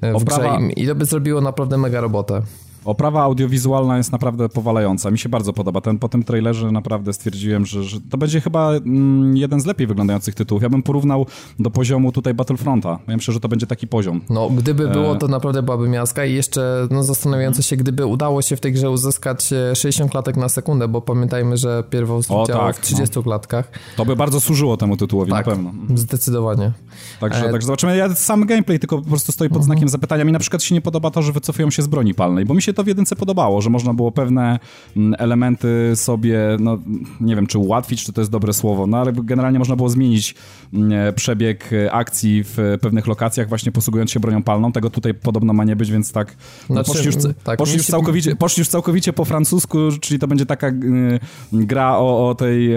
[0.00, 0.58] e, w grze.
[0.76, 2.42] I, i to by zrobiło naprawdę mega robotę.
[2.88, 5.10] Oprawa audiowizualna jest naprawdę powalająca.
[5.10, 5.80] Mi się bardzo podoba.
[5.80, 9.86] Ten, po tym trailerze naprawdę stwierdziłem, że, że to będzie chyba mm, jeden z lepiej
[9.86, 10.62] wyglądających tytułów.
[10.62, 11.26] Ja bym porównał
[11.58, 12.98] do poziomu tutaj Battlefronta.
[13.08, 14.20] Ja myślę, że to będzie taki poziom.
[14.30, 15.18] No, gdyby było, E.
[15.18, 18.90] to naprawdę byłaby miazga i jeszcze no, zastanawiające się, gdyby udało się w tej grze
[18.90, 23.22] uzyskać e, 60 klatek na sekundę, bo pamiętajmy, że pierwowzór O, działał tak, w 30
[23.22, 23.70] klatkach.
[23.96, 25.72] To by bardzo służyło temu tytułowi, Tak, na pewno.
[25.94, 26.72] zdecydowanie.
[27.20, 27.96] Także, E, także zobaczymy.
[27.96, 30.24] Ja sam gameplay tylko po prostu stoi pod znakiem zapytania.
[30.24, 32.62] Mi na przykład się nie podoba to, że wycofują się z broni palnej, bo mi
[32.62, 34.58] się to w jedynce podobało, że można było pewne
[34.96, 36.78] mm, elementy sobie, no
[37.20, 40.34] nie wiem, czy ułatwić, czy to jest dobre słowo, no ale generalnie można było zmienić
[40.74, 44.72] mm, przebieg e, akcji w e, pewnych lokacjach właśnie posługując się bronią palną.
[44.72, 46.36] Tego tutaj podobno ma nie być, więc tak,
[46.68, 47.14] no, Znaczy, poszli, już,
[47.44, 51.20] tak, poszli, już się- całkowicie, poszli już całkowicie po francusku, czyli to będzie taka y,
[51.52, 52.70] gra o, o tej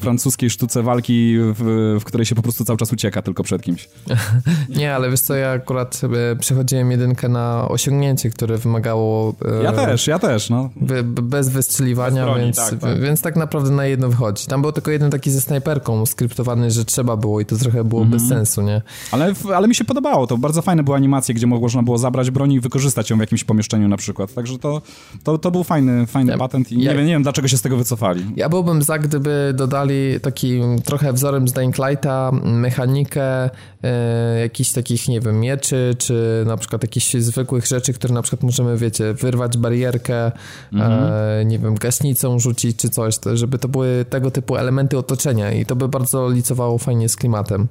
[0.00, 3.88] francuskiej sztuce walki, w, w której się po prostu cały czas ucieka tylko przed kimś.
[4.78, 6.00] Nie, ale wiesz co, ja akurat
[6.32, 9.34] e, przechodziłem jedynkę na osiągnięcie, które wymagało...
[9.44, 10.70] e, Ja też, ja też, no.
[10.76, 13.00] Be, be- bez wystrzeliwania, Bez broni, więc, tak, tak.
[13.00, 14.46] więc tak naprawdę na jedno wychodzi.
[14.46, 18.02] Tam był tylko jeden taki ze snajperką skryptowany, że trzeba było i to trochę było
[18.02, 18.20] Mhm.
[18.20, 18.82] bez sensu, nie?
[19.12, 22.52] Ale, ale mi się podobało, to bardzo fajne były animacje, gdzie można było zabrać broń
[22.52, 24.82] i wykorzystać ją w jakimś pomieszczeniu na przykład, także to,
[25.24, 27.56] to, to był fajny, fajny Ja- patent i ja- nie, wiem, nie wiem dlaczego się
[27.58, 28.24] z tego wycofali.
[28.36, 33.50] Ja byłbym za, gdyby dodali taki trochę wzorem z Dying Lighta mechanikę
[33.84, 38.42] e, jakichś takich, nie wiem, mieczy, czy na przykład jakichś zwykłych rzeczy, które na przykład
[38.42, 40.32] możemy, wiecie, wy, wyrwać barierkę,
[40.72, 45.66] e, nie wiem, gaśnicą rzucić czy coś, żeby to były tego typu elementy otoczenia i
[45.66, 47.68] to by bardzo licowało fajnie z klimatem.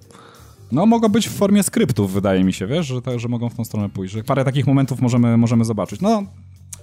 [0.72, 3.56] No, mogą być w formie skryptów, wydaje mi się, wiesz, że, tak, że mogą w
[3.56, 4.14] tą stronę pójść.
[4.14, 6.02] Że parę takich momentów możemy, możemy zobaczyć.
[6.02, 6.24] No,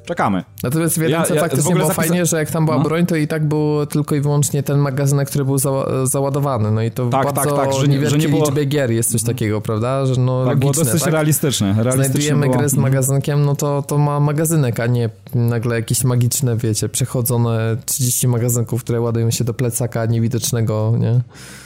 [0.05, 0.45] czekamy.
[0.63, 2.83] Natomiast w jedynce Ja- ja faktycznie było zapisa- fajnie, że jak tam była No.
[2.85, 5.71] broń, to i tak był tylko i wyłącznie ten magazynek, który był za,
[6.05, 6.71] załadowany.
[6.71, 8.91] No i to Tak, w bardzo tak, tak, że nie- że nie było- liczbie gier
[8.91, 10.07] jest coś takiego, prawda?
[10.07, 11.13] Że no Tak, było logiczne, dosyć tak?
[11.13, 11.67] realistyczne.
[11.69, 12.59] realistyczne Znajdujemy było.
[12.59, 17.77] grę z magazynkiem, no to, to ma magazynek, a nie nagle jakieś magiczne, wiecie, przechodzone
[17.87, 21.21] 30 magazynków, które ładują się do plecaka niewidocznego, nie?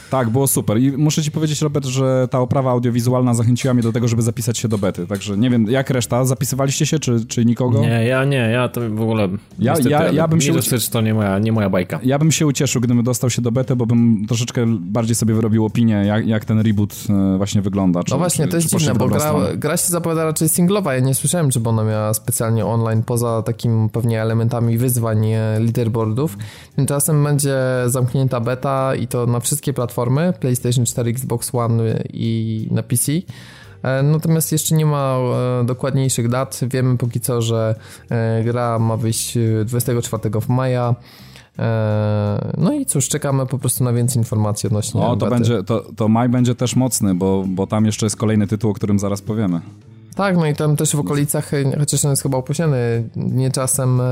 [0.09, 0.77] Tak, było super.
[0.79, 4.57] I muszę ci powiedzieć, Robert, że ta oprawa audiowizualna zachęciła mnie do tego, żeby zapisać
[4.57, 5.07] się do bety.
[5.07, 6.25] Także nie wiem, jak reszta?
[6.25, 7.81] Zapisywaliście się, czy, czy nikogo?
[7.81, 9.27] Nie, ja nie, ja to w ogóle.
[9.59, 11.99] Ja- niestety, ja- ja bym się Edge to nie moja, nie moja bajka.
[12.03, 15.65] Ja bym się ucieszył, gdybym dostał się do bety, bo bym troszeczkę bardziej sobie wyrobił
[15.65, 18.03] opinię, jak, jak ten reboot e, właśnie wygląda.
[18.03, 20.93] Czy, No właśnie, czy, to jest dziwne, bo gra, gra się zapowiada raczej singlowa.
[20.93, 26.37] Ja nie słyszałem, żeby ona miała specjalnie online, poza takim pewnie elementami wyzwań e, leaderboardów.
[26.75, 29.98] Tymczasem będzie zamknięta beta i to na wszystkie platformy,
[30.39, 33.11] PlayStation 4, Xbox One i na PC.
[33.83, 35.17] E, Natomiast jeszcze nie ma
[35.61, 36.59] e, dokładniejszych dat.
[36.67, 37.75] Wiemy póki co, że
[38.09, 40.95] e, gra ma wyjść e, 24 maja.
[42.57, 45.29] No i cóż, czekamy po prostu na więcej informacji odnośnie O, to bety.
[45.31, 48.73] będzie, to, to maj będzie też mocny, bo, bo tam jeszcze jest kolejny tytuł, o
[48.73, 49.61] którym zaraz powiemy.
[50.19, 54.01] Tak, no i tam też w okolicach, e, chociaż on jest chyba opóźniony, nie czasem
[54.01, 54.05] e,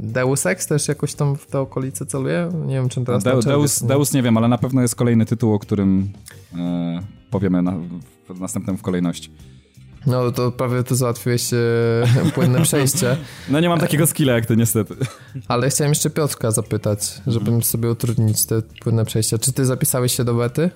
[0.00, 2.50] Deus Ex też jakoś tam w te okolice celuje?
[2.66, 3.88] Nie wiem, czym teraz De, czerwiec, Deus, nie?
[3.88, 6.12] Deus nie wiem, ale na pewno jest kolejny tytuł, o którym
[6.58, 7.74] e, powiemy na,
[8.28, 9.32] w następnym w kolejności.
[10.06, 11.58] No to prawie tu załatwiłeś e,
[12.34, 13.16] płynne przejście,
[13.48, 14.94] No nie mam takiego skilla jak ty, niestety.
[15.48, 19.38] ale chciałem jeszcze Piotrka zapytać, żebym sobie utrudnić te płynne przejścia.
[19.38, 20.70] Czy ty zapisałeś się do bety?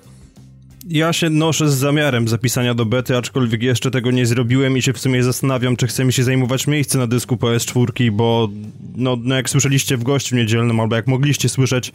[0.89, 4.93] Ja się noszę z zamiarem zapisania do bety, aczkolwiek jeszcze tego nie zrobiłem i się
[4.93, 8.49] w sumie zastanawiam, czy chce mi się zajmować miejsce na dysku PS4, bo
[8.95, 11.91] no, no jak słyszeliście w gościu niedzielnym, albo jak mogliście słyszeć,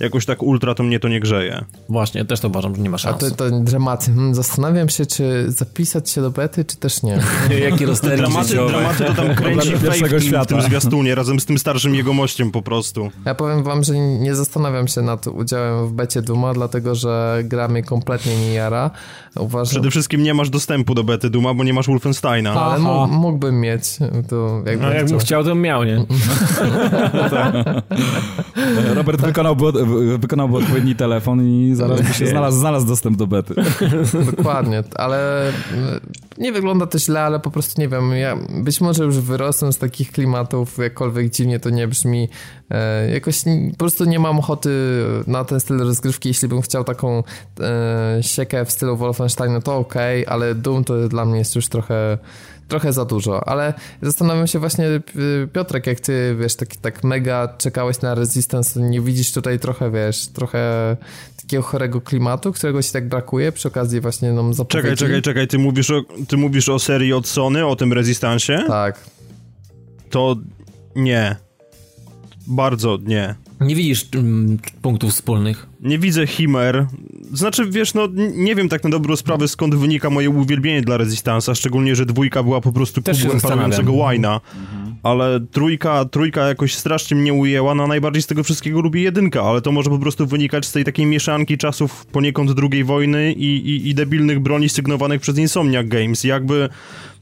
[0.00, 1.64] jakoś tak ultra to mnie to nie grzeje.
[1.88, 3.18] Właśnie, też to uważam, że nie ma A szans.
[3.18, 4.06] to, to dramaty.
[4.06, 7.18] Hmm, zastanawiam się, czy zapisać się do bety, czy też nie.
[7.70, 8.72] Jakie rozterki Dramaty, życiowe.
[8.72, 10.44] dramaty to tam kręci pierwszego w tym, w świata.
[10.46, 13.10] tym zwiastunie, razem z tym starszym jegomościem po prostu.
[13.24, 17.68] Ja powiem wam, że nie zastanawiam się nad udziałem w becie Duma, dlatego że gra
[17.68, 18.90] mnie kompletnie nie jara.
[19.36, 22.50] Uważam, Przede wszystkim nie masz dostępu do bety Duma, bo nie masz Wolfensteina.
[22.52, 22.78] ale Aha.
[23.06, 23.98] mógł- mógłbym mieć.
[24.28, 25.18] To jakbym No jakbym chciał.
[25.18, 25.96] chciał, to bym miał, nie?
[28.94, 29.76] Robert wykonałby, od-
[30.18, 33.54] wykonałby odpowiedni telefon i zaraz by się znalazł, znalazł dostęp do bety.
[34.36, 35.52] Dokładnie, ale e,
[36.38, 39.78] nie wygląda to źle, ale po prostu nie wiem, ja być może już wyrosłem z
[39.78, 42.28] takich klimatów, jakkolwiek dziwnie to nie brzmi,
[42.70, 44.70] e, jakoś po prostu nie mam ochoty
[45.26, 47.22] na ten styl rozgrywki, jeśli bym chciał taką
[47.60, 52.18] e, siekę w stylu Wolfensteina, to okej, ale Doom to dla mnie jest już trochę
[52.68, 55.12] trochę za dużo, ale zastanawiam się właśnie, P-
[55.52, 60.26] Piotrek, jak ty, wiesz, tak, tak mega czekałeś na Resistance, nie widzisz tutaj trochę, wiesz,
[60.26, 60.96] trochę
[61.42, 64.82] takiego chorego klimatu, którego ci tak brakuje przy okazji właśnie nam zapowiedzi?
[64.82, 68.64] Czekaj, czekaj, czekaj, ty mówisz, o, ty mówisz o serii od Sony, o tym Resistancie?
[68.68, 69.00] Tak.
[70.10, 70.36] To
[70.96, 71.36] nie.
[72.46, 73.34] Bardzo nie.
[73.60, 75.66] Nie widzisz mm, punktów wspólnych.
[75.80, 76.86] Nie widzę chimer.
[77.32, 81.54] Znaczy, wiesz, no nie wiem tak na dobrą sprawę skąd wynika moje uwielbienie dla Resistance'a,
[81.54, 84.40] szczególnie, że dwójka była po prostu kubłem parującego łajna.
[85.02, 89.60] Ale trójka, trójka jakoś strasznie mnie ujęła, no najbardziej z tego wszystkiego lubię jedynka, ale
[89.60, 93.88] to może po prostu wynikać z tej takiej mieszanki czasów poniekąd II wojny i, i,
[93.88, 96.24] i debilnych broni sygnowanych przez Insomniac Games.
[96.24, 96.68] Jakby,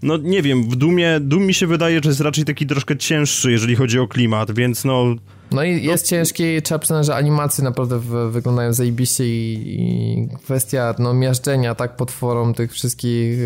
[0.03, 3.53] no nie wiem, w Dumie, Doom mi się wydaje, że jest raczej taki troszkę cięższy,
[3.53, 5.17] jeżeli chodzi o klimat, więc no...
[5.51, 7.99] No i jest ciężki, trzeba przyznać, że animacje naprawdę
[8.31, 13.39] wyglądają zajebiście i, i kwestia no, miażdżenia tak potworą tych wszystkich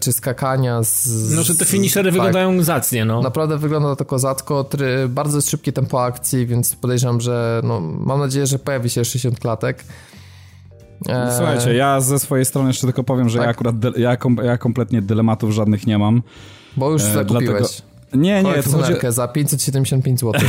[0.00, 1.08] czy skakania z...
[1.36, 2.12] No, że te finishery tak.
[2.12, 3.22] wyglądają zacnie, no.
[3.22, 8.46] Naprawdę wygląda to kozacko, try, bardzo szybkie tempo akcji, więc podejrzewam, że no, mam nadzieję,
[8.46, 9.84] że pojawi się 60 klatek.
[11.08, 13.44] E, Słuchajcie, ja ze swojej strony jeszcze tylko powiem, że Tak.
[13.46, 16.22] ja akurat ja, kom- ja kompletnie dylematów żadnych nie mam.
[16.76, 17.46] Bo już e, zakupiłeś.
[17.46, 20.40] dlatego- Nie, nie, to chodzi, za 575 zł.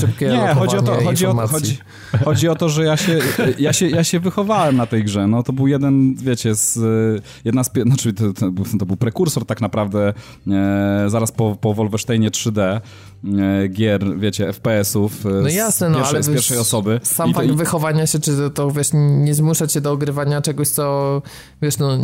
[0.00, 1.78] Szybkie nie, chodzi o to, chodzi o, chodzi,
[2.24, 3.18] chodzi o to, że ja się,
[3.58, 5.26] ja, się, ja się wychowałem na tej grze.
[5.26, 8.96] No, to był jeden, wiecie, z, y, jedna z, znaczy to, to, był, to był
[8.96, 10.12] prekursor tak naprawdę
[10.48, 12.80] e, zaraz po, po Wolfensteinie 3D.
[13.24, 17.00] E, gier, wiecie, FPS-ów e, no jasne, no, pierwszej, ale z pierwszej osoby.
[17.02, 20.68] Sam I fakt i- wychowania się, czy to, wiesz, nie zmusza cię do ogrywania czegoś,
[20.68, 21.22] co
[21.62, 21.98] wiesz, no,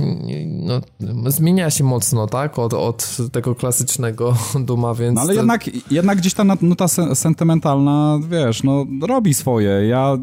[1.01, 2.59] no zmienia się mocno, tak?
[2.59, 5.14] Od, od tego klasycznego Duma, więc...
[5.14, 9.87] No ale to- jednak, jednak gdzieś ta nuta sen- sentymentalna, wiesz, no robi swoje.
[9.87, 10.16] Ja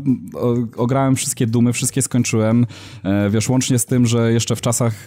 [0.77, 2.65] ograłem wszystkie dumy, wszystkie skończyłem.
[3.03, 5.05] E, wiesz, łącznie z tym, że jeszcze w czasach,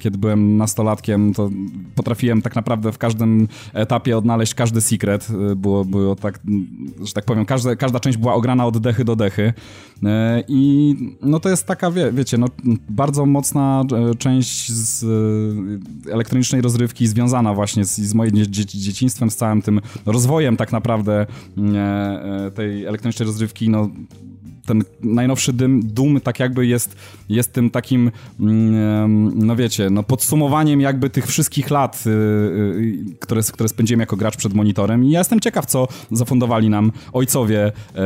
[0.00, 1.50] kiedy byłem nastolatkiem, to
[1.94, 5.28] potrafiłem tak naprawdę w każdym etapie odnaleźć każdy secret.
[5.52, 6.40] E, Było, było tak,
[7.04, 9.52] że tak powiem, każda, każda część była ograna od dechy do dechy.
[10.04, 12.46] E, I no to jest taka, wie, wiecie, no,
[12.88, 15.04] bardzo mocna e, część z
[16.08, 20.56] e, elektronicznej rozrywki związana właśnie z, z moim dzie, dzie, dzieciństwem, z całym tym rozwojem
[20.56, 21.26] tak naprawdę
[21.74, 23.88] e, tej elektronicznej rozrywki, no
[24.66, 26.96] ten najnowszy dym, Doom tak jakby jest,
[27.28, 33.42] jest tym takim, mm, no wiecie, no podsumowaniem jakby tych wszystkich lat, y, y, które,
[33.42, 38.00] które spędziłem jako gracz przed monitorem i ja jestem ciekaw, co zafundowali nam ojcowie e,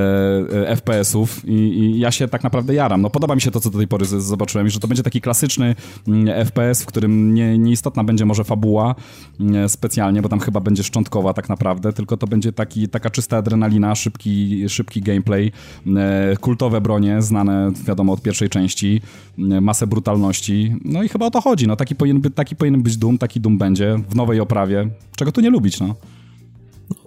[0.69, 3.03] e, FPS-ów i, i ja się tak naprawdę jaram.
[3.03, 5.75] No podoba mi się to, co do tej pory zobaczyłem że to będzie taki klasyczny
[6.09, 8.95] mm, FPS, w którym nie, nieistotna będzie może fabuła
[9.41, 13.37] mm, specjalnie, bo tam chyba będzie szczątkowa tak naprawdę, tylko to będzie taki, taka czysta
[13.37, 15.53] adrenalina, szybki, szybki gameplay,
[15.97, 19.01] e, kultowe bronie, znane wiadomo od pierwszej części,
[19.39, 22.97] masę brutalności, no i chyba o to chodzi, no taki powinien, być, taki powinien być
[22.97, 25.95] Doom, taki Doom będzie, w nowej oprawie, czego tu nie lubić, no.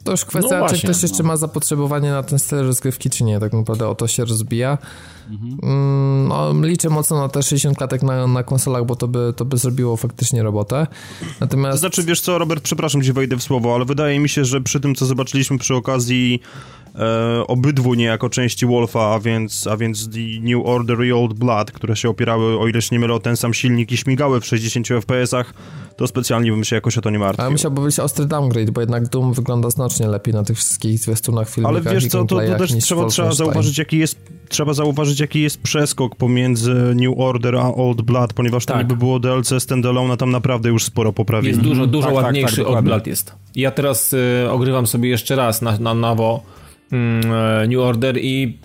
[0.04, 3.40] To już kwestia, No czy ktoś jeszcze ma zapotrzebowanie na ten styl rozgrywki, czy nie.
[3.40, 4.78] Tak naprawdę o to się rozbija.
[5.64, 9.46] Mm, no, liczę mocno na te 60 klatek na, na konsolach, bo to by, to
[9.46, 10.88] by zrobiło faktycznie robotę.
[11.20, 11.80] To Natomiast...
[11.80, 14.80] znaczy, wiesz co, Robert, przepraszam, że wejdę w słowo, ale wydaje mi się, że przy
[14.80, 16.40] tym, co zobaczyliśmy przy okazji
[16.98, 21.72] e, obydwu niejako części Wolfa, a więc, a więc The New Order i Old Blood,
[21.72, 24.46] które się opierały, o ile się nie mylę, o ten sam silnik i śmigały w
[24.46, 25.54] 60 FPS-ach,
[25.98, 27.42] to specjalnie bym się jakoś o to nie martwił.
[27.42, 31.50] Ale musiałby być ostry downgrade, bo jednak Doom wygląda znacznie lepiej na tych wszystkich zwiastunach,
[31.50, 35.42] filmikach Ale wiesz co, to, to też trzeba, trzeba zauważyć, jaki jest trzeba zauważyć, jaki
[35.42, 38.82] jest przeskok pomiędzy New Order a Old Blood, ponieważ to Tak.
[38.82, 41.50] niby było DLC standalone, a tam naprawdę już sporo poprawili.
[41.50, 42.90] Jest dużo, dużo Tak, tak, ładniejszy tak, od dokładnie.
[42.90, 43.36] Blood jest.
[43.56, 46.44] Ja teraz y, ogrywam sobie jeszcze raz na, na nowo
[47.68, 48.58] New Order i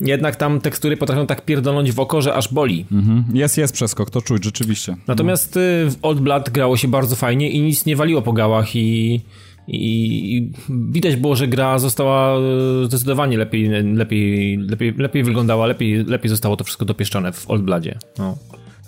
[0.00, 2.86] jednak tam tekstury potrafią tak pierdolnąć w oko, że aż boli.
[2.92, 3.24] Mhm.
[3.34, 4.96] Jest, jest przeskok, to czuć rzeczywiście.
[5.06, 8.76] Natomiast y, w Old Blood grało się bardzo fajnie i nic nie waliło po gałach
[8.76, 9.20] i,
[9.68, 12.38] i, i widać było, że gra została
[12.82, 17.62] y, zdecydowanie lepiej, lepiej, lepiej, lepiej wyglądała, lepiej, lepiej zostało to wszystko dopieszczone w Old
[17.62, 17.98] Bloody.
[18.18, 18.38] No.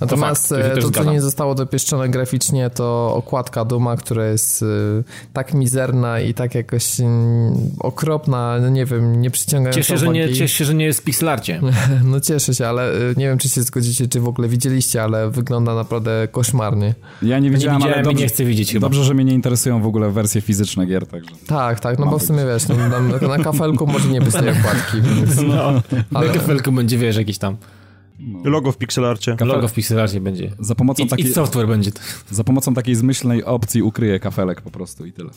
[0.01, 3.97] Natomiast To fakt, to e, też to, co nie zostało dopieszczone graficznie, to okładka Duma,
[3.97, 4.67] która jest e,
[5.33, 10.29] tak mizerna i tak jakoś mm, okropna, no nie wiem, nie przyciągająca Cieszę, że nie,
[10.29, 11.61] cieszę się, że nie jest w pixelarcie.
[12.05, 15.31] No cieszę się, ale e, nie wiem, czy się zgodzicie, czy w ogóle widzieliście, ale
[15.31, 16.95] wygląda naprawdę koszmarnie.
[17.23, 18.87] Ja nie Nie widziałem, ale widziałem dobrze, nie chcę widzieć chyba.
[18.87, 21.31] dobrze, że mnie nie interesują w ogóle wersje fizyczne gier, także...
[21.47, 24.49] Tak, tak, no bo w sumie wiesz, no, na, na kafelku może nie być tej
[24.59, 25.37] okładki, więc...
[25.43, 25.55] No,
[26.15, 27.57] Ale- na kafelku będzie, wiesz, jakiś tam
[28.45, 29.37] Logo w pixelarcie.
[29.41, 30.51] logo w pixelarcie będzie.
[30.61, 31.91] Za pomocą, I, takiej, i software będzie.
[32.31, 35.31] za pomocą takiej zmyślnej opcji ukryję kafelek po prostu i tyle.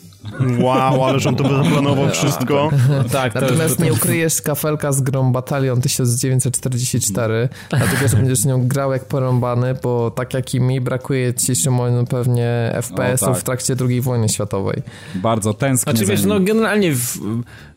[0.59, 2.71] Wow, ależ on to zaplanował wszystko.
[3.11, 8.45] Tak, to jest, Natomiast to, nie ukryjesz kafelka z grą Batalion 1944, dlatego że będziesz
[8.45, 13.37] nią grał jak porąbany, bo tak jak i mi brakuje ci Szymon pewnie FPS-ów tak.
[13.37, 14.81] w trakcie II wojny światowej.
[15.15, 17.17] Bardzo tęsknię Znaczy wiesz, no generalnie w,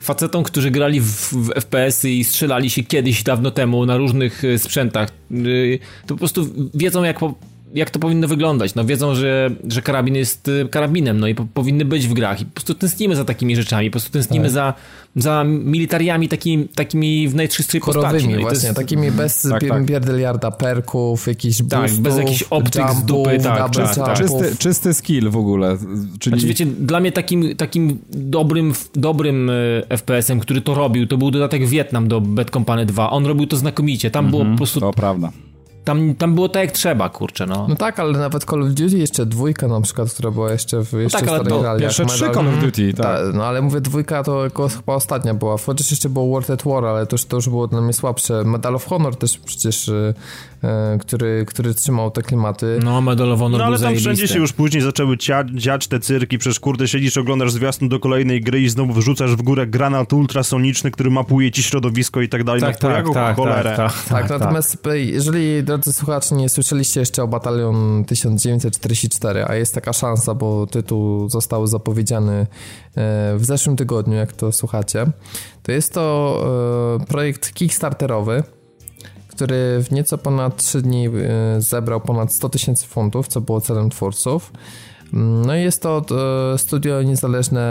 [0.01, 4.59] facetom, którzy grali w, w FPS-y i strzelali się kiedyś dawno temu na różnych y,
[4.59, 7.35] sprzętach, y, to po prostu wiedzą jak, po,
[7.75, 8.75] jak to powinno wyglądać.
[8.75, 12.41] No wiedzą, że, że karabin jest y, karabinem, no i po, powinny być w grach
[12.41, 14.53] i po prostu tęsknimy za takimi rzeczami, po prostu tęsknimy Tak.
[14.53, 14.75] za,
[15.17, 18.29] za militariami takimi, takimi w najczystszej postaci.
[18.29, 19.87] No właśnie, jest, takimi bez Tak, tak.
[19.87, 24.21] pierdeliarda perków, jakichś Tak, boostów, bez jakichś optyk z dupy, jumpów, tak, tak, tak.
[24.21, 24.41] jumpów.
[24.43, 25.79] Czysty, czysty skill w ogóle,
[26.19, 26.37] czyli...
[26.37, 29.53] Znaczy wiecie, dla mnie takim, takim dobrym, dobrym e,
[29.97, 33.11] FPS-em, który to robił, to był dodatek Wietnam do Bad Company 2.
[33.11, 34.11] On robił to znakomicie.
[34.11, 35.33] Tam było po prostu, To prawda.
[35.85, 37.67] Tam, tam było tak jak trzeba, kurczę, no.
[37.69, 40.93] No tak, ale nawet Call of Duty jeszcze dwójka na przykład, która była jeszcze w
[40.93, 41.81] jeszcze tak, ale to realiach.
[41.81, 43.05] Pierwsze trzy Call of Duty, tak.
[43.07, 45.57] Ta, no ale mówię, dwójka to jako chyba ostatnia była.
[45.67, 48.45] Chociaż jeszcze było World at War, ale to już, to już było dla mnie słabsze.
[48.45, 50.15] Medal of Honor też przecież, y,
[51.01, 52.79] który, który trzymał te klimaty.
[52.85, 54.09] No, Medal of Honor No ale tam zajebisty.
[54.11, 58.01] wszędzie się już później zaczęły cia- dziać te cyrki, przecież kurde siedzisz, oglądasz zwiastun do
[58.01, 62.45] kolejnej gry i znowu wrzucasz w górę granat ultrasoniczny, który mapuje ci środowisko i tak
[62.45, 62.61] dalej.
[62.61, 63.75] Tak, no, tak, tak, cholerę.
[63.77, 69.45] tak, tak, Tak, tak, natomiast y, jeżeli, drodzy słuchacze, nie słyszeliście jeszcze o Batalion 1944,
[69.45, 72.47] a jest taka szansa, bo tytuł został zapowiedziany e,
[73.37, 75.07] w zeszłym tygodniu, jak to słuchacie,
[75.63, 78.43] to jest to e, projekt kickstarterowy,
[79.29, 81.11] który w nieco ponad 3 dni e,
[81.59, 84.53] zebrał ponad 100 tysięcy funtów, co było celem twórców.
[85.17, 86.03] No i jest to
[86.55, 87.65] e, studio niezależne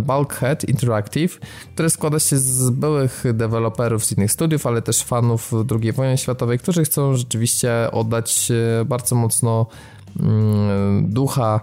[0.00, 1.40] Bulkhead Interactive,
[1.74, 6.58] które składa się z byłych deweloperów z innych studiów, ale też fanów II wojny światowej,
[6.58, 8.52] którzy chcą rzeczywiście oddać
[8.86, 9.66] bardzo mocno
[10.20, 11.60] mm, ducha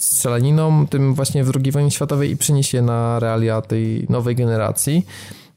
[0.00, 5.06] strzelaninom, tym właśnie w II wojnie światowej i przynieść je na realia tej nowej generacji.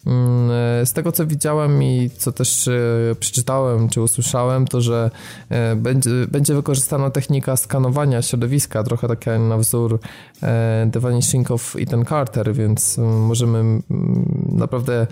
[0.06, 2.72] Mm, e, z tego co widziałem i co też e,
[3.20, 5.12] przeczytałem czy usłyszałem, to że
[5.50, 10.00] e, będzie, będzie wykorzystana technika skanowania środowiska, trochę taka na wzór
[10.92, 13.82] The Vanishing of Ethan Carter, więc możemy
[14.50, 15.08] naprawdę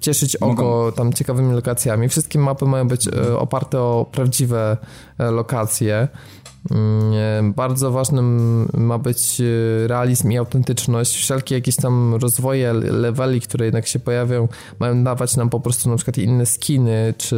[0.00, 2.08] cieszyć oko tam ciekawymi lokacjami.
[2.08, 3.08] Wszystkie mapy mają być
[3.38, 4.76] oparte o prawdziwe
[5.18, 6.08] lokacje.
[6.70, 11.16] Mm, bardzo ważnym ma być e, realizm i autentyczność.
[11.16, 14.48] Wszelkie jakieś tam rozwoje leveli, które jednak się pojawią,
[14.78, 17.36] mają dawać nam po prostu na przykład inne skiny, czy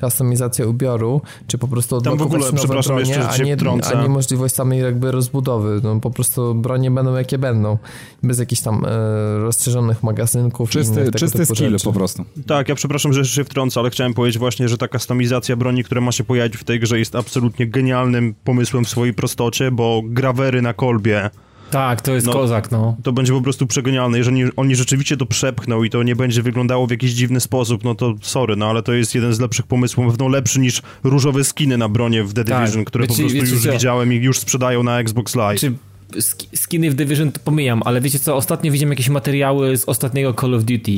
[0.00, 3.56] kustomizację ubioru, czy po prostu odblokować nowe przepraszam, bronie, a nie,
[3.92, 5.80] a nie możliwość samej jakby rozbudowy.
[5.82, 7.78] No, po prostu bronie będą jakie będą.
[8.22, 10.70] Bez jakichś tam e, rozszerzonych magazynków.
[10.70, 11.84] Czysty, czysty skill rzeczy.
[11.84, 12.24] po prostu.
[12.46, 16.00] Tak, ja przepraszam, że się wtrącę, ale chciałem powiedzieć właśnie, że ta kustomizacja broni, która
[16.00, 20.62] ma się pojawić w tej grze jest absolutnie genialnym pomysłem w swojej prostocie, bo grawery
[20.62, 21.30] na kolbie
[21.72, 22.96] tak, to jest no, kozak, no.
[23.02, 24.18] To będzie po prostu przegonialne.
[24.18, 27.94] Jeżeli oni rzeczywiście to przepchną i to nie będzie wyglądało w jakiś dziwny sposób, no
[27.94, 31.78] to sorry, no ale to jest jeden z lepszych pomysłów, pewno lepszy niż różowe skiny
[31.78, 33.72] na bronie w The tak, Division, które wiecie, po prostu wiecie, już co?
[33.72, 35.60] widziałem i już sprzedają na Xbox Live.
[35.60, 35.72] Czy
[36.54, 40.54] skiny w Division to pomijam, ale wiecie co, ostatnio widziałem jakieś materiały z ostatniego Call
[40.54, 40.90] of Duty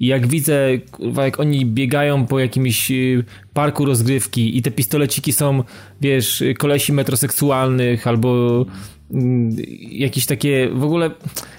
[0.00, 0.70] i jak widzę,
[1.16, 5.64] jak oni biegają po jakimś y, parku rozgrywki i te pistoleciki są,
[6.00, 8.66] wiesz, kolesi metroseksualnych albo
[9.10, 9.56] mm,
[9.90, 11.10] jakieś takie w ogóle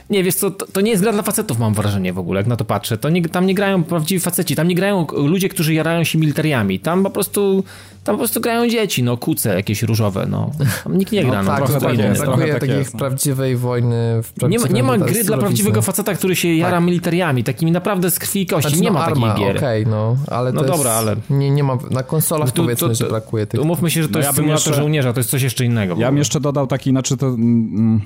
[0.09, 2.47] nie, wiesz co, to, to, nie jest gra dla facetów, mam wrażenie w ogóle, jak
[2.47, 2.97] na to patrzę.
[2.97, 6.79] To nie, tam nie grają prawdziwi faceci, tam nie grają ludzie, którzy jarają się militariami.
[6.79, 7.63] Tam po prostu
[8.03, 10.51] tam po prostu grają dzieci, no kuce jakieś różowe, no.
[10.83, 11.51] Tam nikt nie gra, no.
[11.51, 12.99] no tak, trochę tak brakuje tak takiej no.
[12.99, 14.21] prawdziwej wojny.
[14.49, 16.85] nie, ma, nie ma gry dla prawdziwego faceta, który się jara tak.
[16.85, 18.69] militariami, takimi naprawdę z krwi i kości.
[18.69, 19.57] Znaczy, nie no, ma arma, takich gier.
[19.57, 21.15] okej, okay, no, ale No dobra, ale...
[21.29, 23.61] Nie, nie ma, na konsolach tu, powiedzmy, to, to, że brakuje tych...
[23.61, 24.81] Umówmy się, że to no, jest ja symulator jeszcze...
[24.81, 25.95] żołnierza, to jest coś jeszcze innego.
[25.97, 28.01] Ja bym jeszcze dodał taki, znaczy to mm,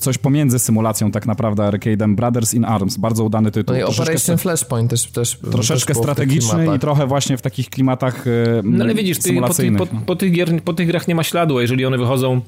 [0.00, 3.76] coś pomiędzy symulacją tak naprawdę arcade'em, Brothers in Arms, bardzo udany tytuł.
[3.76, 8.24] No i Operation Flashpoint też, też Troszeczkę też strategiczny i trochę właśnie w takich klimatach
[8.64, 9.34] No ale widzisz, ty,
[9.78, 12.40] po, po, po, tych gier, po tych grach nie ma śladu, a jeżeli one wychodzą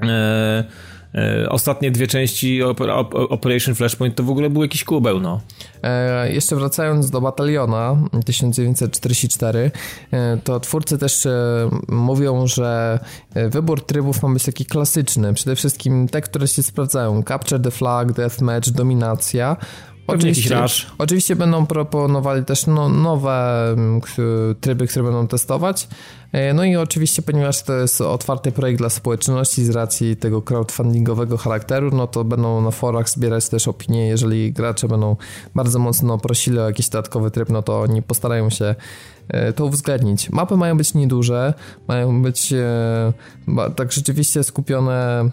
[0.00, 0.64] e, e,
[1.48, 2.62] ostatnie dwie części
[3.12, 5.40] Operation Flashpoint to w ogóle był jakiś kubeł, no.
[5.82, 9.70] E, jeszcze wracając do Bataliona 1944,
[10.12, 12.98] e, to twórcy też e, mówią, że
[13.34, 15.34] e, wybór trybów ma być taki klasyczny.
[15.34, 17.22] Przede wszystkim te, które się sprawdzają.
[17.22, 19.56] Capture the flag, deathmatch, dominacja.
[20.06, 20.60] Oczywiście,
[20.98, 24.00] oczywiście będą proponowali też no, nowe mm,
[24.60, 25.88] tryby, które będą testować.
[26.32, 31.36] E, no i oczywiście, ponieważ to jest otwarty projekt dla społeczności z racji tego crowdfundingowego
[31.36, 34.06] charakteru, no to będą na forach zbierać też opinie.
[34.06, 35.16] Jeżeli gracze będą
[35.54, 38.74] bardzo mocno prosili o jakiś dodatkowy tryb, no to oni postarają się
[39.56, 40.30] to uwzględnić.
[40.30, 41.54] Mapy mają być nieduże,
[41.88, 43.12] mają być e,
[43.76, 45.32] tak rzeczywiście skupione mm,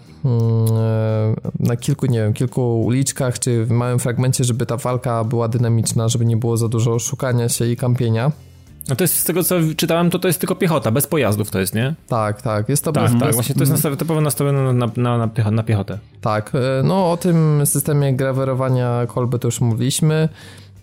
[1.60, 6.08] na kilku, nie wiem, kilku uliczkach, czy w małym fragmencie, żeby ta walka była dynamiczna,
[6.08, 8.32] żeby nie było za dużo szukania się i kampienia.
[8.88, 11.60] No to jest z tego co czytałem, to to jest tylko piechota, bez pojazdów to
[11.60, 11.94] jest, nie?
[12.08, 13.34] Tak, tak, jest to tak, bez, tak, bez...
[13.34, 15.98] właśnie to jest nastawione, typowo nastawione na, na, na, na piechotę.
[16.20, 20.28] Tak, e, no o tym systemie grawerowania kolby to już mówiliśmy.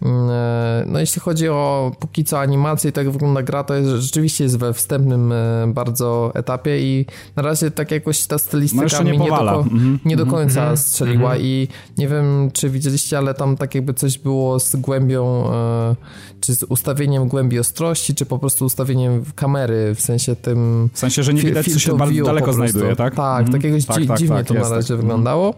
[0.02, 4.44] Mm, e, no jeśli chodzi o póki co animację, tak wygląda gra, to jest, rzeczywiście
[4.44, 9.18] jest we wstępnym e, bardzo etapie i na razie tak jakoś ta stylistyka no nie,
[9.18, 9.98] nie, do, mm-hmm.
[10.06, 10.78] nie do końca mm-hmm.
[10.78, 11.42] strzeliła mm-hmm.
[11.42, 15.96] i nie wiem czy widzieliście, ale tam tak jakby coś było z głębią, e,
[16.42, 20.90] czy z ustawieniem głębi ostrości, czy po prostu ustawieniem kamery, w sensie tym...
[20.94, 23.16] W sensie, że nie widać co się bardzo daleko znajduje, tak?
[23.16, 24.98] Tak, tak jakoś tak, dzi- tak, dziwnie tak, to na razie tak.
[24.98, 25.56] wyglądało.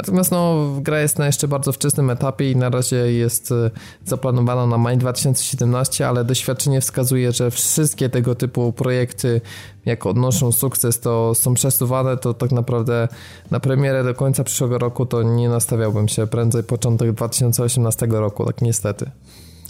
[0.00, 3.70] Natomiast no, gra jest na jeszcze bardzo wczesnym etapie i na razie jest e,
[4.04, 9.40] zaplanowana na maj 2017, ale doświadczenie wskazuje, że wszystkie tego typu projekty,
[9.86, 13.08] jak odnoszą sukces, to są przesuwane, to tak naprawdę
[13.50, 18.62] na premierę do końca przyszłego roku to nie nastawiałbym się, prędzej początek 2018 roku, tak
[18.62, 19.10] niestety.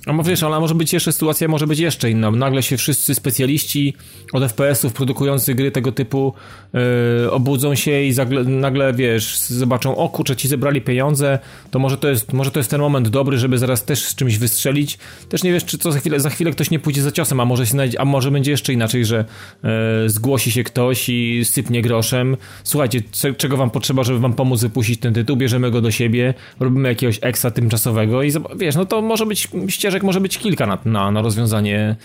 [0.07, 2.31] No wiesz, ale może być jeszcze sytuacja, może być jeszcze inna.
[2.31, 3.95] Nagle się wszyscy specjaliści
[4.33, 6.35] od FPS-ów produkujący gry tego typu
[6.73, 11.39] yy, obudzą się i zagle, nagle, wiesz, zobaczą, o kurczę, ci zebrali pieniądze,
[11.71, 14.39] to może to, jest, może to jest ten moment dobry, żeby zaraz też z czymś
[14.39, 14.99] wystrzelić.
[15.29, 17.45] Też nie wiesz, czy co za chwilę, za chwilę ktoś nie pójdzie za ciosem, a
[17.45, 19.25] może, się znajdzie, a może będzie jeszcze inaczej, że
[19.63, 19.71] yy,
[20.11, 22.37] zgłosi się ktoś i sypnie groszem.
[22.65, 23.03] Słuchajcie,
[23.37, 27.19] czego wam potrzeba, żeby wam pomóc wypuścić ten tytuł, bierzemy go do siebie, robimy jakiegoś
[27.23, 31.11] eksa tymczasowego i wiesz, no to może być ścieżka ścieżek może być kilka na, na,
[31.11, 31.97] na rozwiązanie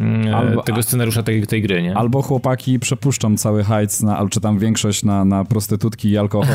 [0.00, 1.96] mm, Albo- tego scenariusza tej, tej gry, nie?
[1.96, 6.48] Albo chłopaki przepuszczą cały hajc, na, albo czy tam większość na, na prostytutki i alkohol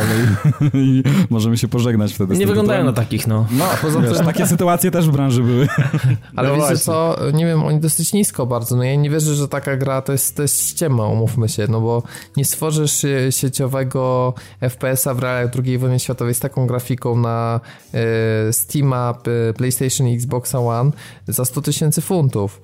[0.73, 2.37] i, i możemy się pożegnać wtedy.
[2.37, 3.45] Nie wyglądają na takich, no.
[3.51, 5.67] No, poza tym, takie sytuacje też w branży były.
[6.35, 6.77] ale No wiecie właśnie.
[6.77, 10.11] co, nie wiem, oni dosyć nisko bardzo, no ja nie wierzę, że taka gra to
[10.11, 12.03] jest, to jest ściema, umówmy się, no bo
[12.37, 17.59] nie stworzysz sieciowego FPS-a w realiach II wojny światowej z taką grafiką na
[17.93, 20.78] e, Steama, p- PlayStation i Xboxa One
[21.27, 22.61] za 100 tysięcy funtów.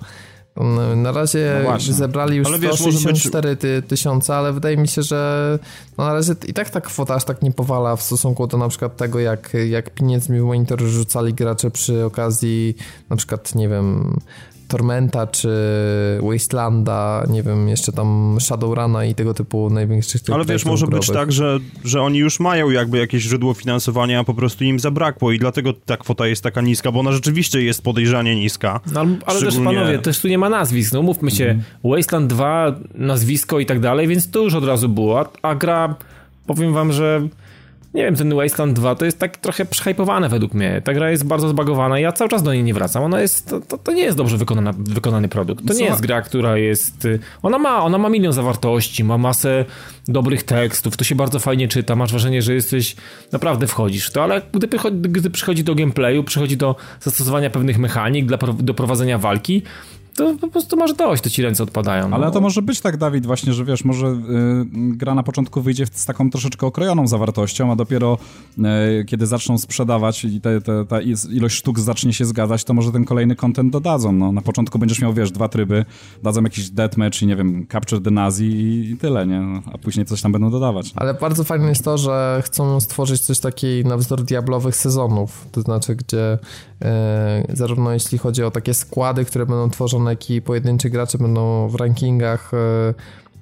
[0.58, 4.78] Mm, Na razie No zebrali już Ale wiesz, może być- 164 ty, tysiące, ale wydaje
[4.78, 5.60] mi się, że
[5.98, 8.68] no na razie i tak ta kwota aż tak nie powala w stosunku do na
[8.70, 12.76] przykład tego, jak, jak pieniędzmi w monitor rzucali gracze przy okazji
[13.10, 14.20] na przykład, nie wiem,
[14.68, 15.50] Tormenta czy
[16.22, 21.08] Wastelanda, nie wiem, jeszcze tam Shadowruna i tego typu największych tych Ale wiesz, może być
[21.08, 25.32] tak, że, że oni już mają jakby jakieś źródło finansowania, a po prostu im zabrakło
[25.32, 28.80] i dlatego ta kwota jest taka niska, bo ona rzeczywiście jest podejrzanie niska.
[28.94, 32.28] No, ale, ale też Szczególnie- panowie, też tu nie ma nazwisk, no mówmy się, Wasteland
[32.28, 35.96] 2, nazwisko i tak dalej, więc to już od razu było, a, a gra,
[36.48, 37.28] powiem wam, że
[37.96, 40.82] nie wiem, ten Wasteland 2 to jest tak trochę przehypowane według mnie.
[40.84, 43.04] Ta gra jest bardzo zbagowana i ja cały czas do niej nie wracam.
[43.04, 45.68] Ona jest, to, to, nie jest dobrze wykonana, wykonany produkt.
[45.68, 47.06] To nie jest gra, która jest...
[47.06, 49.66] y, Ona ma, ona ma milion zawartości, ma masę
[50.08, 52.96] dobrych tekstów, to się bardzo fajnie czyta, masz wrażenie, że jesteś,
[53.32, 57.78] naprawdę wchodzisz w to, ale gdy, przychodzi- gdy przychodzi do gameplayu, przychodzi do zastosowania pewnych
[57.78, 59.62] mechanik, dla, do prowadzenia walki,
[60.16, 62.14] to po prostu masz dość, to ci ręce odpadają.
[62.14, 62.32] Ale no.
[62.32, 64.16] to może być tak, Dawid, właśnie, że wiesz, może y,
[64.74, 68.18] gra na początku wyjdzie z taką troszeczkę okrojoną zawartością, a dopiero
[68.58, 71.02] y, kiedy zaczną sprzedawać i te, te, ta
[71.32, 74.12] ilość sztuk zacznie się zgadzać, to może ten kolejny content dodadzą.
[74.12, 75.86] No, na początku będziesz miał, wiesz, dwa tryby,
[76.24, 79.62] dadzą jakiś deathmatch i nie wiem, capture the Nazi i, i tyle, nie?
[79.74, 80.92] A później coś tam będą dodawać.
[80.96, 85.48] Ale bardzo fajne jest to, że chcą stworzyć coś takiego na wzór diablowych sezonów.
[85.52, 86.38] To znaczy, gdzie
[86.82, 91.68] e, zarówno jeśli chodzi o takie składy, które będą tworzone, jak i pojedynczy gracze będą
[91.68, 92.94] w rankingach e,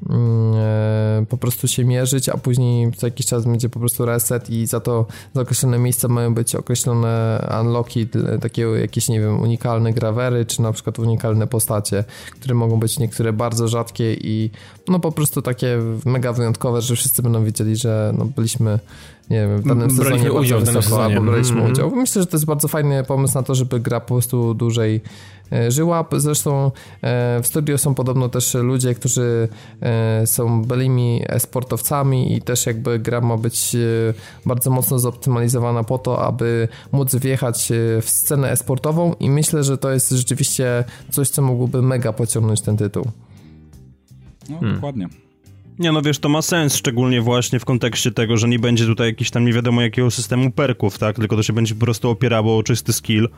[0.09, 4.49] mm, e, po prostu się mierzyć, a później co jakiś czas będzie po prostu reset
[4.49, 5.05] i za to
[5.35, 8.07] za określone miejsca mają być określone unlocki,
[8.41, 12.03] takie jakieś, nie wiem, unikalne grawery, czy na przykład unikalne postacie,
[12.39, 14.49] które mogą być niektóre bardzo rzadkie i
[14.87, 18.79] no po prostu takie mega wyjątkowe, że wszyscy będą wiedzieli, że no byliśmy
[19.29, 21.15] nie wiem, w danym Braliśmy sezonie udział w danym wysoko, sezonie.
[21.17, 21.71] albo braliśmy Mhm.
[21.73, 21.91] udział.
[21.95, 25.01] Myślę, że to jest bardzo fajny pomysł na to, żeby gra po prostu dłużej
[25.53, 26.05] e, żyła.
[26.17, 29.47] Zresztą e, w studio są podobno też ludzie, którzy
[29.81, 33.75] e, są byłymi e-sportowcami i też jakby gra ma być
[34.45, 39.91] bardzo mocno zoptymalizowana po to, aby móc wjechać w scenę e-sportową i myślę, że to
[39.91, 43.05] jest rzeczywiście coś, co mogłoby mega pociągnąć ten tytuł.
[44.49, 44.75] No, Hmm.
[44.75, 45.07] dokładnie.
[45.79, 49.07] Nie no wiesz, to ma sens, szczególnie właśnie w kontekście tego, że nie będzie tutaj
[49.07, 51.15] jakiś tam nie wiadomo jakiego systemu perków, tak?
[51.15, 53.29] Tylko to się będzie po prostu opierało o czysty skill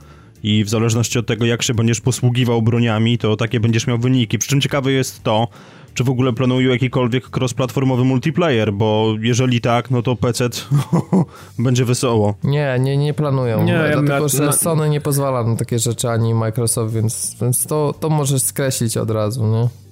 [0.43, 4.38] i w zależności od tego, jak się będziesz posługiwał broniami, to takie będziesz miał wyniki.
[4.39, 5.47] Przy czym ciekawe jest to,
[5.93, 10.49] czy w ogóle planują jakikolwiek cross-platformowy multiplayer, bo jeżeli tak, no to PC
[11.59, 12.33] będzie wesoło.
[12.43, 13.63] Nie, nie, nie planują.
[13.63, 17.65] Nie, dlatego, ja- że na- Sony nie pozwala na takie rzeczy, ani Microsoft, więc, więc
[17.65, 19.84] to, to możesz skreślić od razu, nie?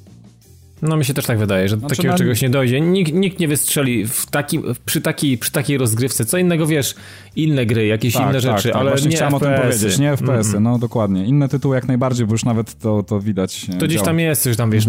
[0.88, 2.82] No mi się też tak wydaje, że do Znaczy, takiego na- czegoś nie dojdzie.
[2.82, 6.26] Nikt, nikt nie wystrzeli w takim, przy, takiej, przy takiej rozgrywce.
[6.26, 6.96] Co innego, wiesz,
[7.36, 10.60] inne gry, jakieś inne rzeczy, ale Tak, Właśnie nie chciałem o tym powiedzieć, nie FPS-y,
[10.60, 11.26] no dokładnie.
[11.26, 13.66] Inne tytuły jak najbardziej, bo już nawet to, to widać.
[13.70, 14.06] e, To gdzieś działa.
[14.06, 14.86] tam jest, coś tam, wiesz,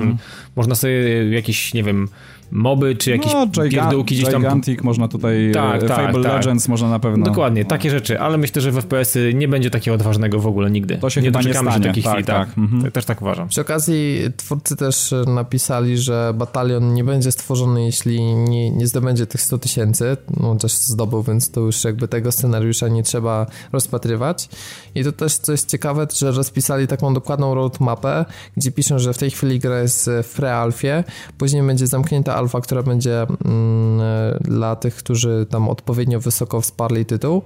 [0.56, 2.08] można sobie jakieś, nie wiem,
[2.50, 4.42] moby, czy jakieś no, Giga- pierdółki gdzieś tam...
[4.42, 6.32] Gigantic, można tutaj, Tak, e, tak, Fable tak.
[6.32, 7.24] Legends można na pewno...
[7.24, 10.96] Dokładnie, takie rzeczy, ale myślę, że w FPS-y nie będzie takiego odważnego w ogóle nigdy.
[10.98, 11.88] To się nie chyba nie doczekamy się stanie.
[11.88, 12.48] takiej Tak, chwili, tak.
[12.48, 12.82] tak, mhm.
[12.82, 13.48] Te- Też tak uważam.
[13.48, 19.40] Przy okazji twórcy też napisali, że batalion nie będzie stworzony, jeśli nie, nie zdobędzie tych
[19.42, 20.16] 100 tysięcy.
[20.40, 24.48] No też zdobył, więc to już jakby tego scenariusza nie trzeba rozpatrywać.
[24.94, 28.24] I to też co jest ciekawe, że rozpisali taką dokładną roadmapę,
[28.56, 31.04] gdzie piszą, że w tej chwili gra jest w pre-alfie,
[31.38, 37.04] później będzie zamknięta alfa, która będzie mm, e, dla tych, którzy tam odpowiednio wysoko wsparli
[37.06, 37.42] tytuł.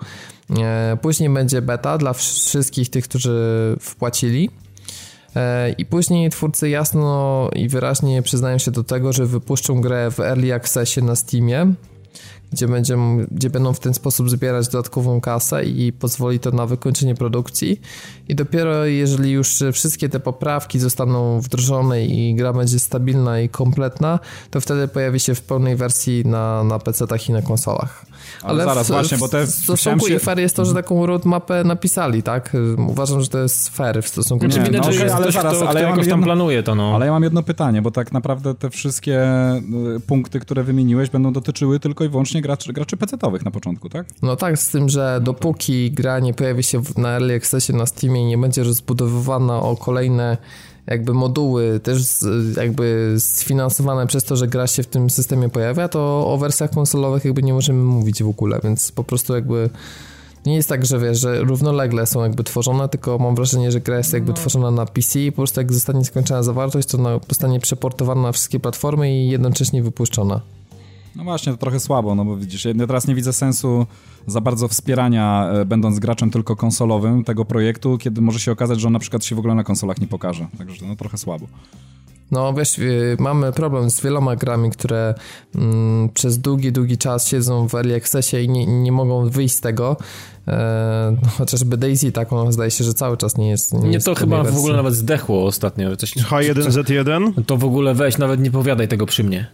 [0.59, 4.51] E, Później będzie beta dla wsz- wszystkich tych, którzy wpłacili.
[5.37, 10.21] E, I później twórcy jasno i wyraźnie przyznają się do tego, że wypuszczą grę w
[10.21, 11.67] Early Accessie na Steamie,
[12.53, 12.97] gdzie, będzie,
[13.31, 17.81] gdzie będą w ten sposób zbierać dodatkową kasę i pozwoli to na wykończenie produkcji.
[18.29, 24.19] I dopiero jeżeli już wszystkie te poprawki zostaną wdrożone i gra będzie stabilna i kompletna,
[24.51, 28.07] to wtedy pojawi się w pełnej wersji na, na PC-tach i na konsolach.
[28.43, 31.07] Ale zaraz, w, właśnie, bo te- w stosunku się- i fair jest to, że taką
[31.07, 32.57] roadmapę napisali, tak?
[32.89, 35.15] Uważam, że to jest fair w stosunku Znaczy do Nie, widać, no że okej, jest
[35.15, 36.93] ale ktoś, zaraz, kto, ale kto ja mam jakoś tam jedno- planuje to, no.
[36.95, 39.23] Ale ja mam jedno pytanie, bo tak naprawdę te wszystkie
[39.97, 44.07] y, punkty, które wymieniłeś, będą dotyczyły tylko i wyłącznie graczy, graczy PC-owych na początku, tak?
[44.23, 48.23] No tak, z tym, że dopóki gra nie pojawi się na Early Accessie na Steamie
[48.23, 50.37] i nie będzie rozbudowywana o kolejne
[50.91, 55.89] jakby moduły też z, jakby sfinansowane przez to, że gra się w tym systemie pojawia,
[55.89, 59.71] to o wersjach konsolowych jakby nie możemy mówić w ogóle, więc po prostu jakby
[60.47, 63.99] nie jest tak, że wiesz, że równolegle są jakby tworzone, tylko mam wrażenie, że gra
[63.99, 64.37] jest jakby no.
[64.37, 68.33] tworzona na PC i po prostu jak zostanie skończona zawartość, to ona zostanie przeportowana na
[68.33, 70.41] wszystkie platformy i jednocześnie wypuszczona.
[71.19, 73.87] No właśnie, to trochę słabo, no bo widzisz, ja teraz nie widzę sensu
[74.27, 78.87] za bardzo wspierania, e, będąc graczem tylko konsolowym tego projektu, kiedy może się okazać, że
[78.87, 80.47] on na przykład się w ogóle na konsolach nie pokaże.
[80.59, 81.47] Także no trochę słabo.
[82.31, 85.15] No wiesz, y, mamy problem z wieloma grami, które
[85.55, 89.61] mm, przez długi, długi czas siedzą w Early Accessie i nie, nie mogą wyjść z
[89.61, 89.97] tego.
[90.49, 93.73] E, no, chociażby Daisy taką zdaje się, że cały czas nie jest.
[93.73, 95.97] Nie, nie jest to chyba w ogóle nawet zdechło ostatnio.
[95.97, 97.45] Coś, H1Z1?
[97.47, 99.47] To w ogóle weź, nawet nie powiadaj tego przy mnie.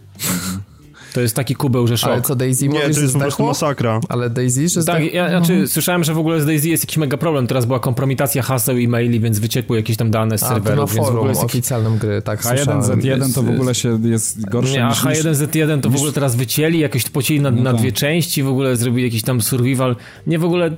[1.15, 2.11] To jest taki kubeł, że szok.
[2.11, 3.99] Ale co Daisy Nie, to jest po prostu masakra.
[4.09, 5.67] Ale Daisy, że Tak, ja, znaczy, mhm.
[5.67, 7.47] słyszałem, że w ogóle z Daisy jest jakiś mega problem.
[7.47, 10.91] Teraz była kompromitacja haseł i maili, więc wyciekły jakieś tam dane z a, serwerów.
[10.91, 14.85] Forum więc w ogóle oficjalnym gry, tak H1Z1 to w ogóle się jest gorsze Nie,
[14.85, 17.81] a H1Z1 to w ogóle teraz wycięli, jakoś pocieli na, no na tak.
[17.81, 19.95] dwie części, w ogóle zrobili jakiś tam survival.
[20.27, 20.71] Nie, w ogóle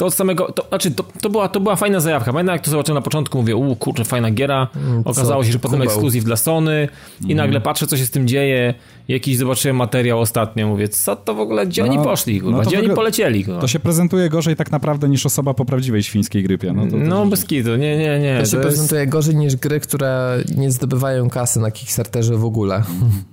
[0.00, 2.32] to od samego, to, znaczy to, to, była, to była fajna zajawka.
[2.32, 4.68] Pamiętam jak to zobaczyłem na początku, mówię, u kurczę, fajna giera.
[4.76, 6.88] Mm, Okazało się, że potem ekskluzyw dla Sony
[7.20, 7.36] i mm.
[7.36, 8.74] nagle patrzę, co się z tym dzieje.
[9.08, 12.64] Jakiś zobaczyłem materiał ostatnio, mówię, co to w ogóle, gdzie no, oni poszli, kurwa, no
[12.64, 13.44] gdzie oni polecieli?
[13.44, 13.60] Kurwa.
[13.60, 16.72] To się prezentuje gorzej tak naprawdę niż osoba po prawdziwej świńskiej grypie.
[16.72, 18.38] No, to, to no bez kitu, nie, nie, nie.
[18.40, 19.12] To się to prezentuje jest...
[19.12, 22.82] gorzej niż gry, które nie zdobywają kasy na Kickstarterze w ogóle.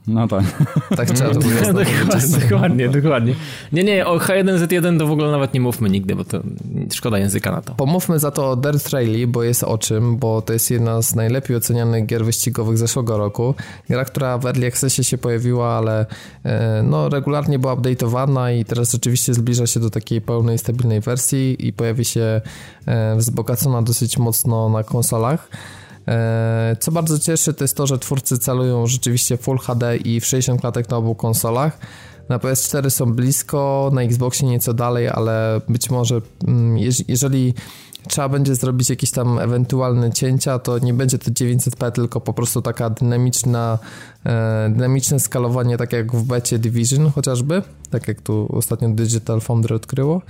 [0.08, 0.44] No tak.
[0.98, 2.50] Tak trzeba to powiedzieć.
[2.50, 3.36] dokładnie, dokładnie.
[3.74, 6.42] Nie, nie, o H1Z1 to w ogóle nawet nie mówmy nigdy, bo to
[6.94, 7.76] szkoda języka na to.
[7.76, 11.16] Pomówmy za to o Dirt Rally, bo jest o czym, bo to jest jedna z
[11.16, 13.56] najlepiej ocenianych gier wyścigowych zeszłego roku.
[13.90, 16.06] Gra, która w Early Accessie się pojawiła, ale
[16.44, 21.68] e, no, regularnie była update'owana i teraz rzeczywiście zbliża się do takiej pełnej, stabilnej wersji
[21.68, 22.42] i pojawi się
[22.86, 25.50] e, wzbogacona dosyć mocno na konsolach.
[26.08, 30.26] E, co bardzo cieszy, to jest to, że twórcy celują rzeczywiście Full HD i w
[30.26, 31.78] 60 klatek na obu konsolach.
[32.30, 37.54] Na PS4 są blisko, na Xboxie nieco dalej, ale być może mm, jeżeli
[38.08, 42.62] trzeba będzie zrobić jakieś tam ewentualne cięcia, to nie będzie to 900p, tylko po prostu
[42.62, 43.80] taka dynamiczna,
[44.70, 50.22] dynamiczne skalowanie, tak jak w becie Division chociażby, tak jak tu ostatnio Digital Foundry odkryło,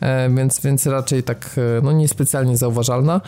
[0.00, 3.20] e, więc, więc raczej tak e, no niespecjalnie zauważalna.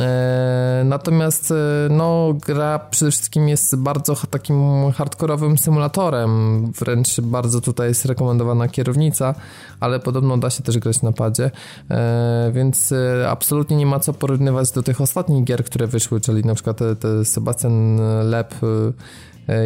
[0.00, 1.54] E, natomiast e,
[1.90, 9.34] no gra przede wszystkim jest bardzo takim hardkorowym symulatorem, wręcz bardzo tutaj jest rekomendowana kierownica,
[9.80, 11.50] ale podobno da się też grać na padzie,
[11.90, 12.94] e, więc
[13.28, 16.96] absolutnie nie ma co porównywać do tych ostatnich gier, które wyszły, czyli na przykład te,
[16.96, 18.00] te Sebastian
[18.30, 18.54] Lep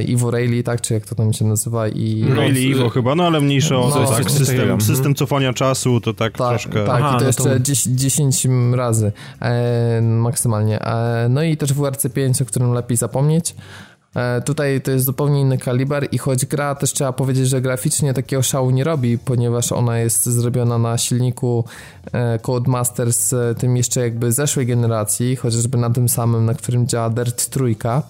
[0.06, 2.24] Ivo Rayleigh, tak, czy jak to tam się nazywa i...
[2.28, 6.14] No, Rayleigh Ivo chyba, no ale mniejsze o no, tak, system, system cofania czasu, to
[6.14, 6.86] tak, tak troszkę...
[6.86, 7.94] Tak, Aha, i to no jeszcze to...
[7.96, 10.80] 10, razy e, maksymalnie.
[10.80, 13.54] E, no i też WRC5, o którym lepiej zapomnieć.
[14.16, 18.14] E, tutaj to jest zupełnie inny kaliber i choć gra też trzeba powiedzieć, że graficznie
[18.14, 21.64] takiego szału nie robi, ponieważ ona jest zrobiona na silniku
[22.12, 27.46] e, Codemasters tym jeszcze jakby zeszłej generacji, chociażby na tym samym, na którym działa Dirt
[27.46, 28.02] Trójka.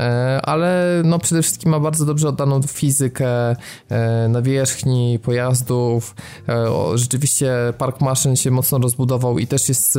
[0.00, 3.56] E, ale no przede wszystkim ma bardzo dobrze oddaną fizykę
[3.88, 6.14] e, nawierzchni pojazdów.
[6.48, 9.98] E, rzeczywiście park maszyn się mocno rozbudował i też jest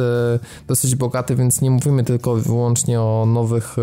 [0.67, 3.75] dosyć bogaty, więc nie mówimy tylko wyłącznie o nowych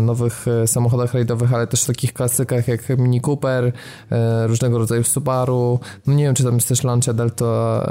[0.00, 3.72] nowych e, samochodach rajdowych, ale też takich klasykach jak Mini Cooper,
[4.10, 5.80] e, różnego rodzaju Subaru.
[6.06, 7.86] No nie wiem, czy tam jest też Lancia Delta,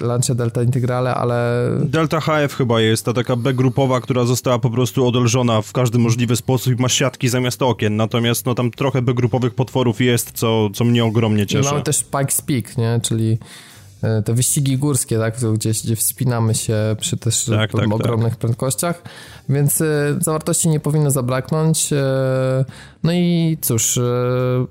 [0.00, 1.68] Lancia Delta Integrale, ale...
[1.80, 6.36] Delta HF chyba jest, ta taka B-grupowa, która została po prostu odolżona w każdy możliwy
[6.36, 10.84] sposób i ma siatki zamiast okien, natomiast no tam trochę B-grupowych potworów jest, co, co
[10.84, 11.68] mnie ogromnie cieszy.
[11.68, 13.75] I mamy też Pikes Peak, nie, czyli E,
[14.24, 18.38] te wyścigi górskie, tak, gdzieś, gdzie wspinamy się przy też tak, tak, ogromnych tak.
[18.38, 19.02] prędkościach,
[19.48, 19.84] więc e,
[20.20, 21.92] zawartości nie powinno zabraknąć.
[21.92, 22.64] E,
[23.02, 24.00] no i cóż,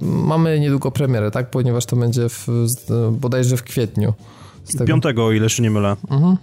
[0.01, 2.47] mamy niedługo premierę, tak, ponieważ to będzie w,
[3.11, 4.13] bodajże w kwietniu.
[4.85, 5.95] Piątego, o ile się nie mylę.
[6.09, 6.37] Mhm.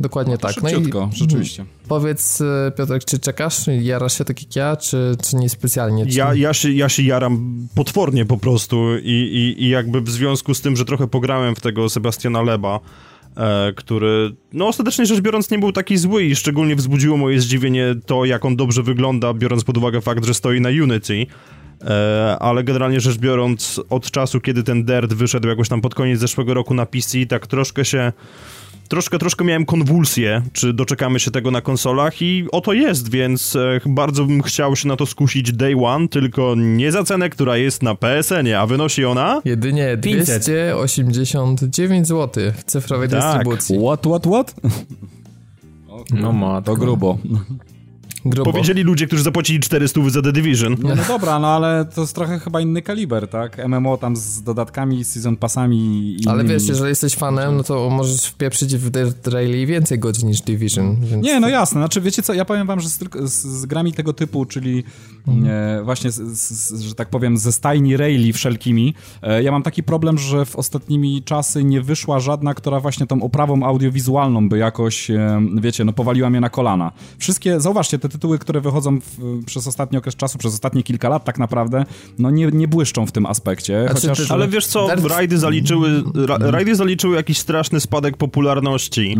[0.00, 0.62] Dokładnie tak.
[0.62, 0.74] No i
[1.12, 1.64] rzeczywiście.
[1.88, 3.66] Powiedz, e, Piotrek, czy czekasz?
[3.80, 6.06] Jarasz się tak jak ja, czy, czy niespecjalnie?
[6.06, 6.18] Czy...
[6.18, 10.54] Ja, ja, się, ja się jaram potwornie po prostu i, i, i jakby w związku
[10.54, 12.80] z tym, że trochę pograłem w tego Sebastiana Leba,
[13.36, 17.94] e, który, no ostatecznie rzecz biorąc, nie był taki zły i szczególnie wzbudziło moje zdziwienie
[18.06, 21.26] to, jak on dobrze wygląda, biorąc pod uwagę fakt, że stoi na Unity.
[21.84, 26.20] E, ale generalnie rzecz biorąc, od czasu, kiedy ten Dirt wyszedł jakoś tam pod koniec
[26.20, 28.12] zeszłego roku na PC, tak troszkę się
[28.90, 33.80] troszkę, troszkę miałem konwulsję, czy doczekamy się tego na konsolach i oto jest, więc e,
[33.86, 37.82] bardzo bym chciał się na to skusić day one, tylko nie za cenę, która jest
[37.82, 39.42] na PSN-ie, a wynosi ona...
[39.44, 40.42] Jedynie 500.
[40.42, 43.22] 289 zł w cyfrowej Tak.
[43.22, 43.78] dystrybucji.
[43.78, 44.54] What, what, what?
[46.10, 47.18] No ma To grubo.
[48.24, 48.52] Grubo.
[48.52, 50.76] Powiedzieli ludzie, którzy zapłacili 400 za The Division.
[50.82, 53.68] Nie, no dobra, no ale to jest trochę chyba inny kaliber, tak?
[53.68, 55.76] MMO tam z dodatkami, season passami
[56.20, 56.58] i Ale innymi.
[56.58, 60.96] wiesz, jeżeli jesteś fanem, no to możesz wpieprzyć w Dirt Rally więcej godzin niż Division.
[61.00, 61.24] Więc...
[61.24, 61.80] Nie, no jasne.
[61.80, 64.84] Znaczy, wiecie co, ja powiem wam, że z, z, z grami tego typu, czyli
[65.46, 69.82] e, właśnie, z, z, że tak powiem, ze stajni Rayleigh wszelkimi, e, ja mam taki
[69.82, 75.10] problem, że w ostatnimi czasy nie wyszła żadna, która właśnie tą oprawą audiowizualną by jakoś,
[75.10, 76.92] e, wiecie, no powaliła mnie na kolana.
[77.18, 81.24] Wszystkie, zauważcie, te tytuły, które wychodzą w, przez ostatni okres czasu, przez ostatnie kilka lat
[81.24, 81.84] tak naprawdę,
[82.18, 84.28] no nie, nie błyszczą w tym aspekcie, Znaczy, chociaż...
[84.28, 89.16] ty- Ale wiesz co, Dirt- rajdy zaliczyły, ra, rajdy zaliczyły jakiś straszny spadek popularności.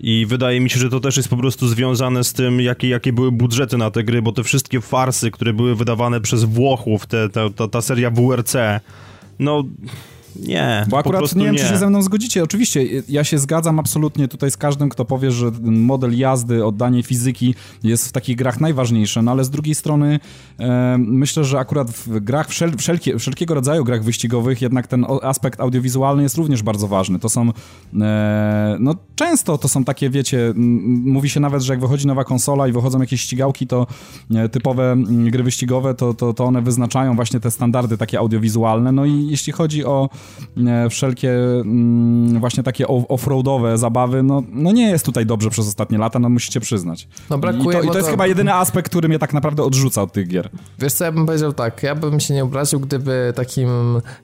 [0.00, 3.12] I wydaje mi się, że to też jest po prostu związane z tym, jakie, jakie
[3.12, 7.28] były budżety na te gry, bo te wszystkie farsy, które były wydawane przez Włochów, te,
[7.28, 8.54] te, ta, ta seria WRC,
[9.38, 9.64] no
[10.40, 11.60] nie, Bo akurat nie wiem, nie.
[11.60, 12.42] czy się ze mną zgodzicie.
[12.42, 17.54] Oczywiście, ja się zgadzam absolutnie tutaj z każdym, kto powie, że model jazdy, oddanie fizyki
[17.82, 20.20] jest w takich grach najważniejsze, no ale z drugiej strony
[20.60, 25.60] e, myślę, że akurat w grach, wszel, wszelkie, wszelkiego rodzaju grach wyścigowych jednak ten aspekt
[25.60, 27.18] audiowizualny jest również bardzo ważny.
[27.18, 27.50] To są,
[28.00, 30.52] e, no często to są takie, wiecie,
[31.04, 33.86] mówi się nawet, że jak wychodzi nowa konsola i wychodzą jakieś ścigałki, to
[34.34, 38.92] e, typowe gry wyścigowe, to, to, to one wyznaczają właśnie te standardy takie audiowizualne.
[38.92, 40.08] No i jeśli chodzi o
[40.90, 46.18] wszelkie mm, właśnie takie offroadowe zabawy, no, no nie jest tutaj dobrze przez ostatnie lata,
[46.18, 47.08] no musicie przyznać.
[47.30, 49.62] No I brakuje, to, i to jest to- chyba jedyny aspekt, który mnie tak naprawdę
[49.62, 50.50] odrzuca od tych gier.
[50.78, 53.68] Wiesz co, ja bym powiedział tak, ja bym się nie obraził, gdyby takim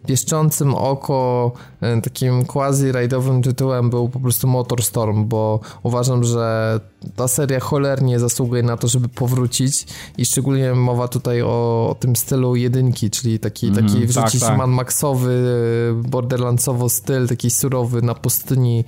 [0.06, 6.80] pieszczącym oko, e, takim quasi-rajdowym tytułem był po prostu Motorstorm, bo uważam, że
[7.16, 9.86] ta seria cholernie zasługuje na to, żeby powrócić
[10.18, 14.58] i szczególnie mowa tutaj o, o tym stylu jedynki, czyli taki, taki tak, wrzucić tak.
[14.58, 15.44] Mad Maxowy,
[15.90, 18.84] e, borderlandsowo styl, taki surowy na pustyni,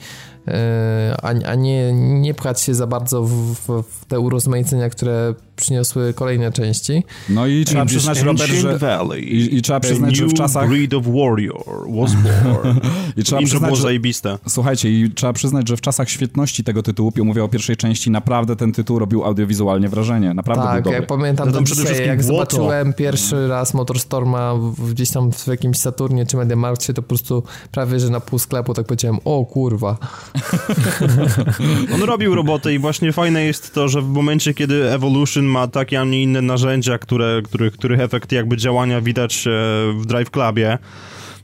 [1.23, 3.33] a, a nie, nie pchać się za bardzo w,
[3.83, 7.05] w, te urozmaicenia, które przyniosły kolejne części.
[7.29, 8.79] No i trzeba przyznać, Robert, że...
[8.79, 11.63] Valley, i- i trzeba przyznać, że w czasach- breed of warrior
[12.01, 12.79] was born.
[13.17, 13.83] I trzeba Intro przyznać, było że...
[13.83, 14.39] zajebiste.
[14.49, 18.57] Słuchajcie, i trzeba przyznać, że w czasach świetności tego tytułu, mówię o pierwszej części, naprawdę
[18.57, 20.35] ten tytuł robił audiowizualnie wrażenie.
[20.35, 20.99] Naprawdę Tak, był dobry.
[21.01, 22.57] jak pamiętam No do tam przede dzisiaj, wszystkim jak błoto.
[22.57, 27.43] zobaczyłem pierwszy raz Motorstorma w, gdzieś tam w jakimś Saturnie czy Mediamarkcie, to po prostu
[27.73, 29.97] prawie, że na pół sklepu tak powiedziałem, o kurwa.
[31.95, 36.01] On robił robotę i właśnie fajne jest to, że w momencie, kiedy Evolution ma takie,
[36.01, 39.51] a nie inne narzędzia, które, których, których efekt jakby działania widać e,
[39.93, 40.79] w Drive Clubie,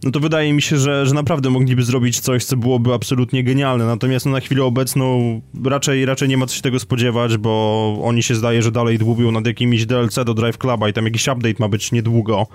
[0.05, 3.86] no to wydaje mi się, że, że naprawdę mogliby zrobić coś, co byłoby absolutnie genialne.
[3.86, 8.22] Natomiast no, na chwilę obecną raczej, raczej nie ma co się tego spodziewać, bo oni
[8.22, 11.55] się zdaje, że dalej dłubią nad jakimiś DLC do Drive Cluba i tam jakiś update
[11.59, 12.46] ma być niedługo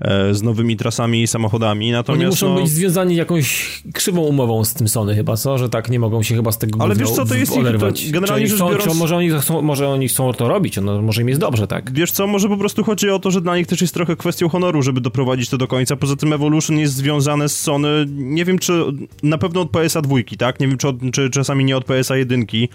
[0.00, 1.92] e, z nowymi trasami i samochodami.
[1.92, 5.58] Natomiast Oni muszą no, być związani jakąś krzywą umową z tym Sony chyba, co?
[5.58, 8.06] Że tak nie mogą się chyba z tego Ale wiesz co, to jest ich- oderwać.
[8.06, 11.28] to generalnie rzecz biorąc- może, oni chcą, może oni chcą to robić, no, może im
[11.28, 11.92] jest dobrze, tak?
[11.92, 14.48] Wiesz co, może po prostu chodzi o to, że dla nich też jest trochę kwestią
[14.48, 15.96] honoru, żeby doprowadzić to do końca.
[15.96, 18.84] Poza tym Evolution jest związane z Sony, nie wiem czy,
[19.22, 20.60] na pewno od PSA dwójki, tak?
[20.60, 22.68] Nie wiem czy, od, czy czasami nie od PSA jedynki,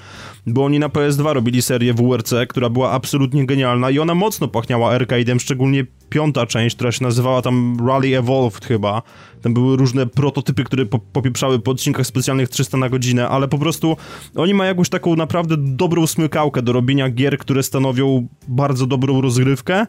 [0.48, 4.98] bo oni na PS2 robili serię WRC, która była absolutnie genialna i ona mocno pachniała
[4.98, 9.02] arcade'em, szczególnie piąta część, która się nazywała tam Rally Evolved chyba.
[9.42, 13.58] Tam były różne prototypy, które po, popieprzały po odcinkach specjalnych 300 na godzinę, ale po
[13.58, 13.98] prostu
[14.36, 19.86] oni mają jakąś taką naprawdę dobrą smykałkę do robienia gier, które stanowią bardzo dobrą rozgrywkę.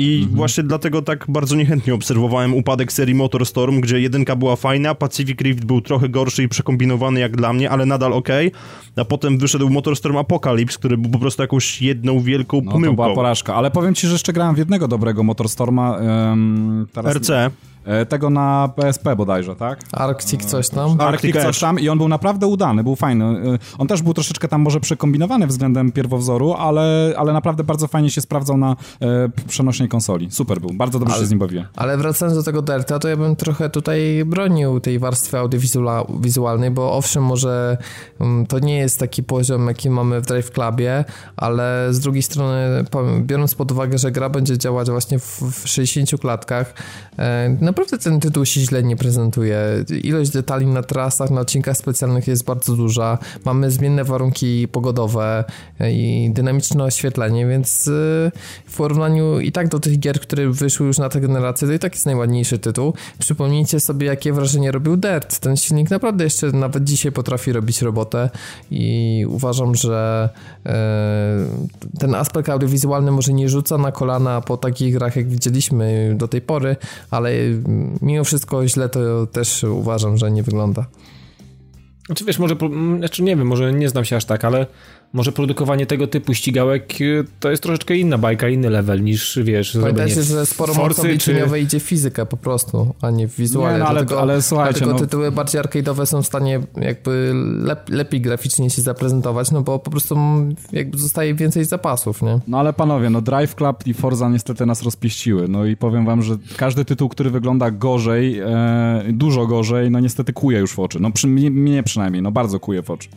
[0.00, 5.40] I właśnie dlatego tak bardzo niechętnie obserwowałem upadek serii Motorstorm, gdzie jedynka była fajna, Pacific
[5.40, 8.52] Rift był trochę gorszy i przekombinowany jak dla mnie, ale nadal okej.
[8.96, 12.96] A potem wyszedł Motorstorm Apocalypse, który był po prostu jakąś jedną wielką No, to pomyłką.
[12.96, 13.54] była porażka.
[13.54, 15.98] Ale powiem ci, że jeszcze grałem w jednego dobrego Motorstorma.
[15.98, 17.50] em, teraz, RC.
[17.88, 19.78] E, Tego na PSP bodajże, tak?
[19.92, 21.00] Arctic coś tam.
[21.00, 23.24] Arctic coś tam i on był naprawdę udany, był fajny.
[23.24, 28.10] E, On też był troszeczkę tam może przekombinowany względem pierwowzoru, ale, ale naprawdę bardzo fajnie
[28.10, 30.30] się sprawdzał na e, przenośnej konsoli.
[30.30, 31.66] Super był, bardzo dobrze Ale- się z nim bawiłem.
[31.76, 36.92] Ale wracając do tego Delta, to ja bym trochę tutaj bronił tej warstwy audiowizualnej, bo
[36.92, 37.76] owszem, może
[38.20, 41.04] mm, to nie jest taki poziom, jaki mamy w Drive Clubie,
[41.36, 42.84] ale z drugiej strony,
[43.20, 46.74] biorąc pod uwagę, że gra będzie działać właśnie w, w 60 klatkach,
[47.18, 49.84] e, no naprawdę ten tytuł się źle nie prezentuje.
[50.04, 53.18] Ilość detali na trasach, na odcinkach specjalnych jest bardzo duża.
[53.44, 55.44] Mamy zmienne warunki pogodowe
[55.90, 57.90] i dynamiczne oświetlenie, więc y,
[58.66, 61.78] w porównaniu i tak do tych gier, które wyszły już na tę generację, to i
[61.78, 62.94] tak jest najładniejszy tytuł.
[63.18, 65.38] Przypomnijcie sobie, jakie wrażenie robił Dirt.
[65.38, 68.30] Ten silnik naprawdę jeszcze nawet dzisiaj potrafi robić robotę
[68.70, 70.28] i uważam, że
[70.66, 76.28] y, ten aspekt audiowizualny może nie rzuca na kolana po takich grach, jak widzieliśmy do
[76.28, 76.76] tej pory,
[77.10, 77.30] ale
[78.02, 80.86] mimo wszystko źle to też uważam, że nie wygląda.
[82.06, 82.56] Znaczy wiesz, może,
[82.98, 84.66] znaczy nie wiem, może nie znam się aż tak, ale
[85.12, 89.78] może produkowanie tego typu ścigałek y, to jest troszeczkę inna bajka, inny level niż, wiesz,
[89.80, 91.62] Pamiętajcie, że sporo mocno obliczeniowe czy...
[91.62, 93.72] idzie fizyka po prostu, a nie w wizualie.
[93.72, 95.06] Nie, no, ale, dlatego, ale słuchajcie, dlatego no...
[95.06, 99.90] tytuły bardziej arcade'owe są w stanie jakby lep, lepiej graficznie się zaprezentować, no bo po
[99.90, 100.16] prostu
[100.72, 102.40] jakby zostaje więcej zapasów, nie?
[102.48, 106.22] No ale panowie, no Drive Club i Forza niestety nas rozpieściły, no i powiem wam,
[106.22, 111.00] że każdy tytuł, który wygląda gorzej, e, dużo gorzej, no niestety kuje już w oczy.
[111.00, 113.08] No przy, mnie, mnie przynajmniej, no bardzo kuje w oczy.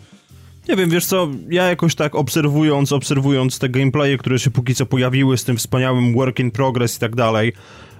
[0.71, 4.85] Nie wiem, wiesz co, ja jakoś tak obserwując, obserwując te gameplaye, które się póki co
[4.85, 7.53] pojawiły z tym wspaniałym work in progress i tak dalej,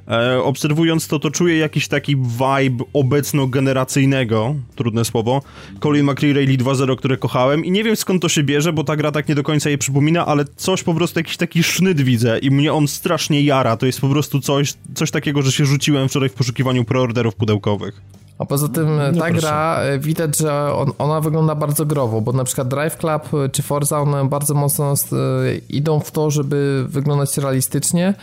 [0.08, 5.42] e, obserwując to, to czuję jakiś taki vibe obecno-generacyjnego, trudne słowo,
[5.80, 8.96] Colin McRae Rally 2.0, które kochałem i nie wiem skąd to się bierze, bo ta
[8.96, 12.40] gra tak nie do końca je przypomina, ale coś po prostu, jakiś taki sznyt widzę
[12.40, 16.10] i mnie on strasznie jara, to jest po prostu coś, coś takiego, że się rzuciłem
[16.10, 18.21] wczoraj w poszukiwaniu preorderów pudełkowych.
[18.42, 19.34] A poza tym no, ta proszę.
[19.34, 23.50] gra e, widać, że on, ona wygląda bardzo growo, bo na przykład Drive Club e,
[23.50, 24.96] czy Forza one bardzo mocno e,
[25.70, 28.14] idą w to, żeby wyglądać realistycznie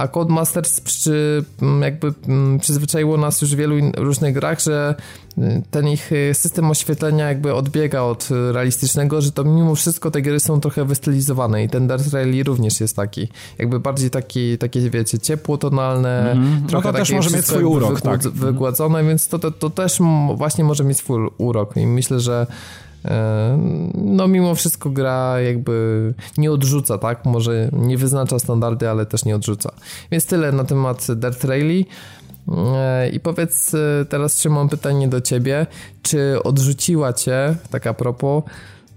[0.00, 4.94] a Codemasters przy, mm, jakby mm, przyzwyczaiło nas już w wielu różnych grach, że
[5.38, 10.22] y, ten ich y, system oświetlenia jakby odbiega od realistycznego, że to mimo wszystko te
[10.22, 13.28] gry są trochę wystylizowane i ten Dark Rally również jest taki,
[13.58, 16.68] jakby bardziej taki, takie wiecie, ciepłotonalne, mm -hmm.
[16.68, 18.32] trochę no to też może mieć swój urok, wygład, tak.
[18.32, 19.98] wygładzone, więc to, to, to też
[20.36, 22.46] właśnie może mieć swój urok i myślę, że
[23.94, 27.24] no mimo wszystko gra jakby nie odrzuca, tak?
[27.24, 29.72] Może nie wyznacza standardy, ale też nie odrzuca.
[30.10, 31.84] Więc tyle na temat Dirt Rally.
[32.74, 35.66] E, I powiedz e, teraz, czy mam pytanie do ciebie,
[36.02, 38.42] czy odrzuciła cię, tak a propos,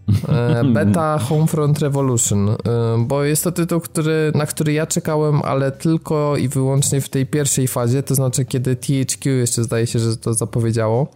[0.73, 2.55] beta Homefront Revolution,
[2.97, 7.25] bo jest to tytuł, który, na który ja czekałem, ale tylko i wyłącznie w tej
[7.25, 11.07] pierwszej fazie, to znaczy kiedy THQ jeszcze zdaje się, że to zapowiedziało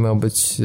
[0.00, 0.60] miał być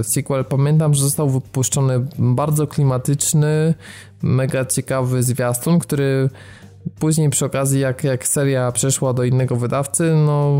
[0.00, 0.44] e, sequel.
[0.44, 3.74] Pamiętam, że został wypuszczony bardzo klimatyczny,
[4.22, 6.28] mega ciekawy zwiastun, który
[6.98, 10.52] później przy okazji, jak, jak seria przeszła do innego wydawcy, no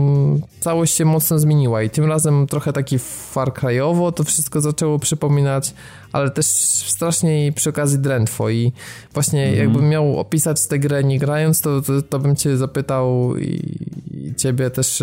[0.60, 5.74] całość się mocno zmieniła i tym razem trochę taki Far Cry'owo to wszystko zaczęło przypominać,
[6.12, 6.46] ale też
[6.86, 8.72] strasznie przy okazji drętwo i
[9.14, 9.58] właśnie mm.
[9.58, 13.78] jakbym miał opisać tę grę nie grając, to, to, to bym cię zapytał i,
[14.10, 15.02] i ciebie też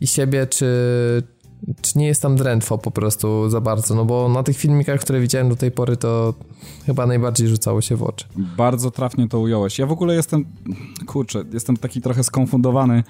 [0.00, 0.66] i siebie, czy,
[1.80, 5.20] czy nie jest tam drętwo po prostu za bardzo, no bo na tych filmikach, które
[5.20, 6.34] widziałem do tej pory, to
[6.86, 8.24] chyba najbardziej rzucało się w oczy.
[8.56, 9.78] Bardzo trafnie to ująłeś.
[9.78, 10.44] Ja w ogóle jestem,
[11.06, 13.04] kurczę, jestem taki trochę skonfundowany,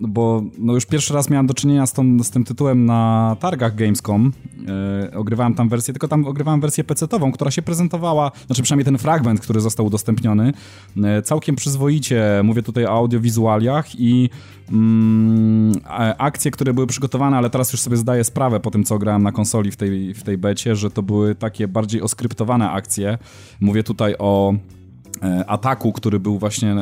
[0.00, 3.74] bo no już pierwszy raz miałem do czynienia z, tą, z tym tytułem na targach
[3.74, 4.32] Gamescom.
[5.12, 8.98] E, ogrywałem tam wersję, tylko tam ogrywałem wersję PC-ową, która się prezentowała, znaczy przynajmniej ten
[8.98, 10.52] fragment, który został udostępniony,
[11.04, 12.40] e, całkiem przyzwoicie.
[12.44, 14.30] Mówię tutaj o audiowizualiach i
[14.72, 15.72] mm,
[16.18, 19.32] akcje, które były przygotowane, ale teraz już sobie zdaję sprawę po tym, co grałem na
[19.32, 23.18] konsoli w tej, w tej becie, że to były takie bardziej oskryptowane akcje.
[23.60, 24.54] Mówię tutaj o
[25.22, 26.74] e, ataku, który był właśnie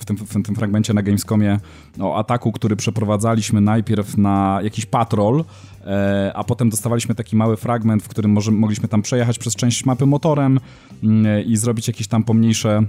[0.00, 1.60] w tym, w tym fragmencie na Gamescomie,
[2.00, 5.44] o ataku, który przeprowadzaliśmy najpierw na jakiś patrol,
[5.86, 9.84] e, a potem dostawaliśmy taki mały fragment, w którym może, mogliśmy tam przejechać przez część
[9.84, 10.60] mapy motorem
[11.02, 12.82] mm, i zrobić jakieś tam pomniejsze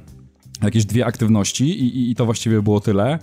[0.64, 3.20] jakieś dwie aktywności i, i to właściwie było tyle.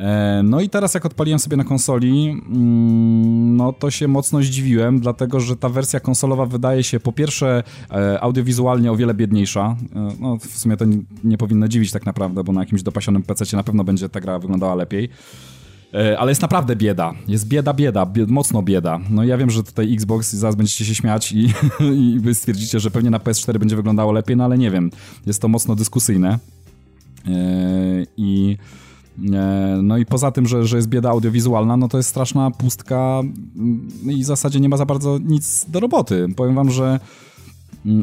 [0.00, 5.00] E, no i teraz jak odpaliłem sobie na konsoli, mm, no to się mocno zdziwiłem,
[5.00, 9.76] dlatego że ta wersja konsolowa wydaje się po pierwsze e, audiowizualnie o wiele biedniejsza.
[9.96, 10.84] E, no w sumie to
[11.24, 14.38] nie powinno dziwić tak naprawdę, bo na jakimś dopasionym PC na pewno będzie ta gra
[14.38, 15.08] wyglądała lepiej.
[16.18, 17.14] Ale jest naprawdę bieda.
[17.28, 19.00] Jest bieda, bieda, bied, mocno bieda.
[19.10, 21.52] No ja wiem, że tutaj Xbox, zaraz będziecie się śmiać i,
[22.14, 24.90] i wy stwierdzicie, że pewnie na PS4 będzie wyglądało lepiej, no ale nie wiem.
[25.26, 26.38] Jest to mocno dyskusyjne.
[28.16, 28.56] I...
[29.82, 33.20] no i poza tym, że, że jest bieda audiowizualna, no to jest straszna pustka
[33.56, 36.26] mm, i w zasadzie nie ma za bardzo nic do roboty.
[36.36, 37.00] Powiem wam, że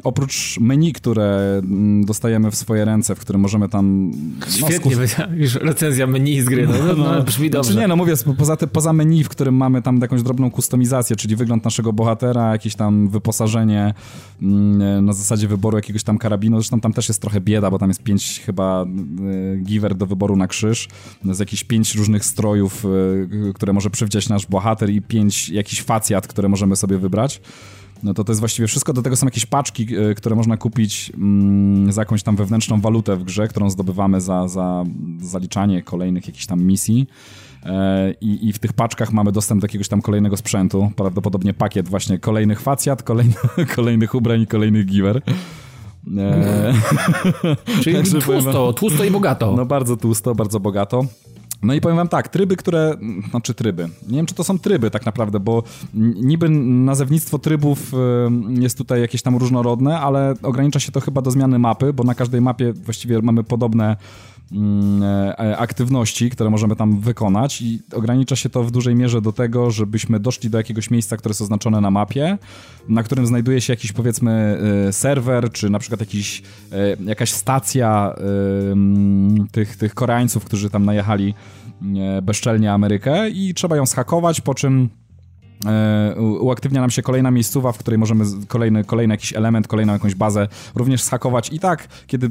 [0.04, 4.12] oprócz menu, które mm, dostajemy w swoje ręce, w którym możemy tam...
[4.40, 4.92] No, Świetnie,
[5.36, 7.72] już recenzja menu z gry, no, no, no, no brzmi dobrze.
[7.72, 11.16] Znaczy nie, no mówię, poza, te, poza menu, w którym mamy tam jakąś drobną kustomizację,
[11.16, 13.94] czyli wygląd naszego bohatera, jakieś tam wyposażenie
[14.42, 17.90] mm, na zasadzie wyboru jakiegoś tam karabinu, zresztą tam też jest trochę bieda, bo tam
[17.90, 20.88] jest pięć chyba y, giver do wyboru na krzyż,
[21.32, 26.28] z jakichś pięć różnych strojów, y, które może przywdziać nasz bohater i pięć jakichś facjat,
[26.28, 27.42] które możemy sobie wybrać.
[28.04, 28.94] No to to jest właściwie wszystko.
[28.94, 33.16] Do tego są jakieś paczki, y, które można kupić mm, za jakąś tam wewnętrzną walutę
[33.16, 34.84] w grze, którą zdobywamy za, za
[35.22, 37.08] zaliczanie kolejnych jakichś tam misji.
[37.66, 41.90] E, I, I, w tych paczkach mamy dostęp do jakiegoś tam kolejnego sprzętu, prawdopodobnie pakiet
[41.90, 43.34] właśnie kolejnych facjat, kolejny,
[43.76, 45.22] kolejnych ubrań i kolejnych giver.
[46.18, 46.74] Eee,
[47.84, 49.56] Czyli tłusto, tłusto i bogato.
[49.56, 51.06] No bardzo tłusto, bardzo bogato.
[51.62, 52.98] No i powiem wam tak, tryby, które,
[53.30, 55.64] znaczy tryby, nie wiem czy to są tryby tak naprawdę, bo
[56.16, 57.92] niby nazewnictwo trybów
[58.50, 62.16] jest tutaj jakieś tam różnorodne, ale ogranicza się to chyba do zmiany mapy, bo na
[62.16, 63.98] każdej mapie właściwie mamy podobne
[65.58, 70.20] aktywności, które możemy tam wykonać i ogranicza się to w dużej mierze do tego, żebyśmy
[70.20, 72.38] doszli do jakiegoś miejsca, które jest oznaczone na mapie,
[72.90, 76.42] na którym znajduje się jakiś powiedzmy e, serwer, czy na przykład jakiś,
[76.72, 76.76] e,
[77.06, 78.16] jakaś stacja
[79.52, 81.34] tych, tych Koreańców, którzy tam najechali
[82.22, 85.07] bezczelnie Amerykę i trzeba ją schakować, po czym E,
[86.40, 90.48] uaktywnia nam się kolejna miejscowa, w której możemy kolejny, kolejny jakiś element, kolejną jakąś bazę
[90.76, 92.30] również schakować i tak, kiedy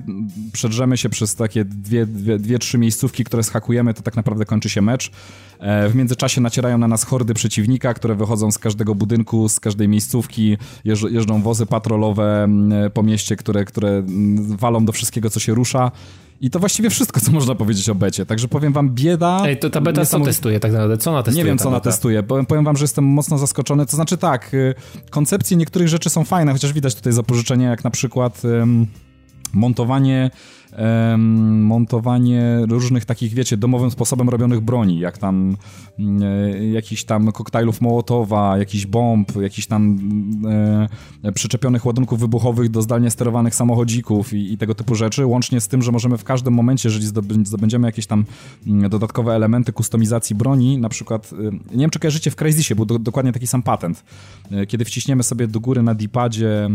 [0.53, 4.69] przedrzemy się przez takie dwie, dwie, dwie, trzy miejscówki, które schakujemy, to tak naprawdę kończy
[4.69, 5.11] się mecz.
[5.59, 9.89] E, w międzyczasie nacierają na nas hordy przeciwnika, które wychodzą z każdego budynku, z każdej
[9.89, 12.49] miejscówki, jeżdżą wozy patrolowe
[12.95, 14.03] po mieście, które, które
[14.39, 15.91] walą do wszystkiego, co się rusza.
[16.41, 18.27] I to właściwie wszystko, co można powiedzieć o becie.
[18.27, 19.41] Także powiem wam, bieda...
[19.45, 20.99] Ej, to ta beta co testuje tak naprawdę?
[20.99, 21.45] Co ona testuje?
[21.45, 22.23] Nie wiem, co ona testuje.
[22.23, 23.87] Powiem, powiem wam, że jestem mocno zaskoczony.
[23.87, 24.75] To znaczy tak, y,
[25.11, 28.87] koncepcje niektórych rzeczy są fajne, chociaż widać tutaj zapożyczenia, jak na przykład um,
[30.77, 35.57] montowanie montowanie różnych takich, wiecie, domowym sposobem robionych broni, jak tam
[35.99, 39.99] e, jakiś tam koktajlów Mołotowa, jakiś bomb, jakiś tam
[41.25, 45.69] e, przyczepionych ładunków wybuchowych do zdalnie sterowanych samochodzików i, i, tego typu rzeczy, łącznie z
[45.69, 47.07] tym, że możemy w każdym momencie, jeżeli
[47.45, 48.25] zdobędziemy jakieś tam
[48.67, 52.85] mm, dodatkowe elementy kustomizacji broni, na przykład, e, nie wiem czy kojarzycie w Crysisie, był
[52.85, 54.05] do, dokładnie taki sam patent,
[54.51, 56.71] e, kiedy wciśniemy sobie do góry na D-padzie e,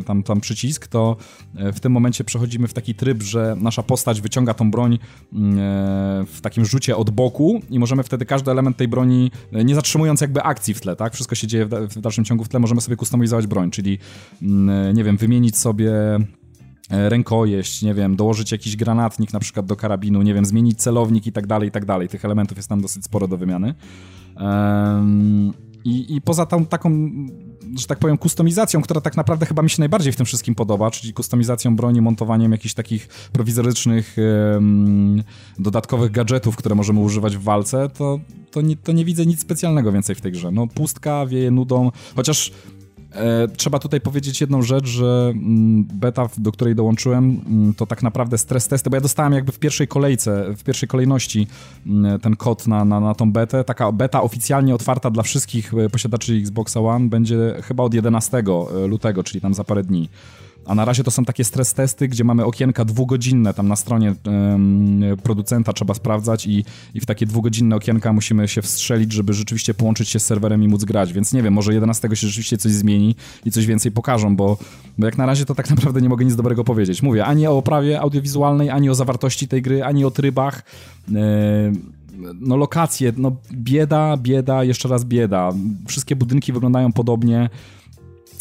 [0.00, 1.16] e, tam, tam przycisk, to
[1.54, 4.98] w tym momencie przechodzimy przechodzimy w taki tryb, że nasza postać wyciąga tą broń
[5.32, 9.64] mm, e, w takim rzucie od boku i możemy wtedy każdy element tej broni, e,
[9.64, 11.14] nie zatrzymując jakby akcji w tle, tak?
[11.14, 13.98] Wszystko się dzieje w dalszym ciągu w tle, możemy sobie kustomizować broń, czyli
[14.42, 15.92] mm, e, nie wiem, wymienić sobie
[16.90, 21.32] rękojeść, nie wiem, dołożyć jakiś granatnik na przykład do karabinu, nie wiem, zmienić celownik i
[21.32, 22.08] tak dalej, i tak dalej.
[22.08, 23.74] Tych elementów jest tam dosyć sporo do wymiany.
[25.84, 27.10] I, i poza tą taką
[27.78, 30.90] że tak powiem, kustomizacją, która tak naprawdę chyba mi się najbardziej w tym wszystkim podoba,
[30.90, 34.16] czyli kustomizacją broni, montowaniem jakichś takich prowizorycznych
[35.58, 38.20] dodatkowych gadżetów, które możemy używać w walce, to,
[38.50, 40.50] to, nie, to nie widzę nic specjalnego więcej w tej grze.
[40.50, 42.52] No pustka, wieje nudą, chociaż
[43.56, 48.38] trzeba tutaj powiedzieć jedną rzecz, że mm, beta, do której dołączyłem, mm, to tak naprawdę
[48.38, 51.46] stres testy, bo ja dostałem jakby w pierwszej kolejce, w pierwszej kolejności
[51.86, 53.64] mm, ten kod na, na, na tą betę.
[53.64, 58.86] Taka beta oficjalnie otwarta dla wszystkich e, posiadaczy Xboxa One będzie chyba od 11 e,
[58.86, 60.08] lutego, czyli tam za parę dni.
[60.66, 64.14] A na razie to są takie stres testy, gdzie mamy okienka dwugodzinne tam na stronie
[65.22, 70.08] producenta trzeba sprawdzać i, i w takie dwugodzinne okienka musimy się wstrzelić, żeby rzeczywiście połączyć
[70.08, 71.12] się z serwerem i móc grać.
[71.12, 74.58] Więc nie wiem, może 11 się rzeczywiście coś zmieni i coś więcej pokażą, bo,
[74.98, 77.02] bo jak na razie to tak naprawdę nie mogę nic dobrego powiedzieć.
[77.02, 80.62] Mówię, ani o oprawie audiowizualnej, ani o zawartości tej gry, ani o trybach.
[81.08, 81.16] Yy
[82.40, 85.52] no lokacje, no bieda, bieda, jeszcze raz bieda.
[85.86, 87.50] Wszystkie budynki wyglądają podobnie.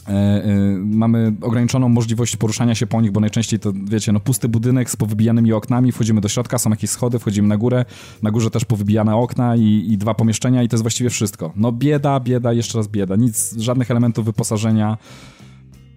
[0.07, 0.45] E, e,
[0.77, 4.95] mamy ograniczoną możliwość poruszania się po nich, bo najczęściej to, wiecie, no pusty budynek z
[4.95, 7.85] powybijanymi oknami, wchodzimy do środka, są jakieś schody, wchodzimy na górę,
[8.21, 11.53] na górze też powybijane okna i, i dwa pomieszczenia i to jest właściwie wszystko.
[11.55, 14.97] No bieda, bieda, jeszcze raz bieda, nic, żadnych elementów wyposażenia,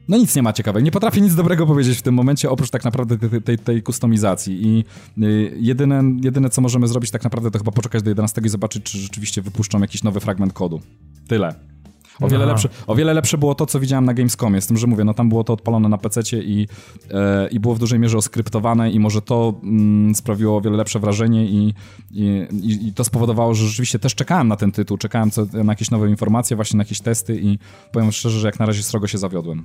[0.09, 0.85] no nic nie ma ciekawego.
[0.85, 4.67] Nie potrafię nic dobrego powiedzieć w tym momencie, oprócz tak naprawdę tej, tej, tej kustomizacji.
[4.67, 4.85] I
[5.25, 8.83] y, jedyne, jedyne, co możemy zrobić tak naprawdę, to chyba poczekać do 11 i zobaczyć,
[8.83, 10.81] czy rzeczywiście wypuszczą jakiś nowy fragment kodu.
[11.29, 11.74] Tyle.
[12.21, 14.87] O wiele, lepsze, o wiele lepsze było to, co widziałem na Gamescomie, z tym, że
[14.87, 16.69] mówię, no tam było to odpalone na PC i,
[17.11, 20.99] e, i było w dużej mierze oskryptowane i może to mm, sprawiło o wiele lepsze
[20.99, 21.75] wrażenie i,
[22.11, 22.47] i,
[22.89, 26.09] i, to spowodowało, że rzeczywiście też czekałem na ten tytuł, czekałem co, na jakieś nowe
[26.09, 27.59] informacje, właśnie na jakieś testy i
[27.93, 29.65] powiem szczerze, że jak na razie srogo się zawiodłem.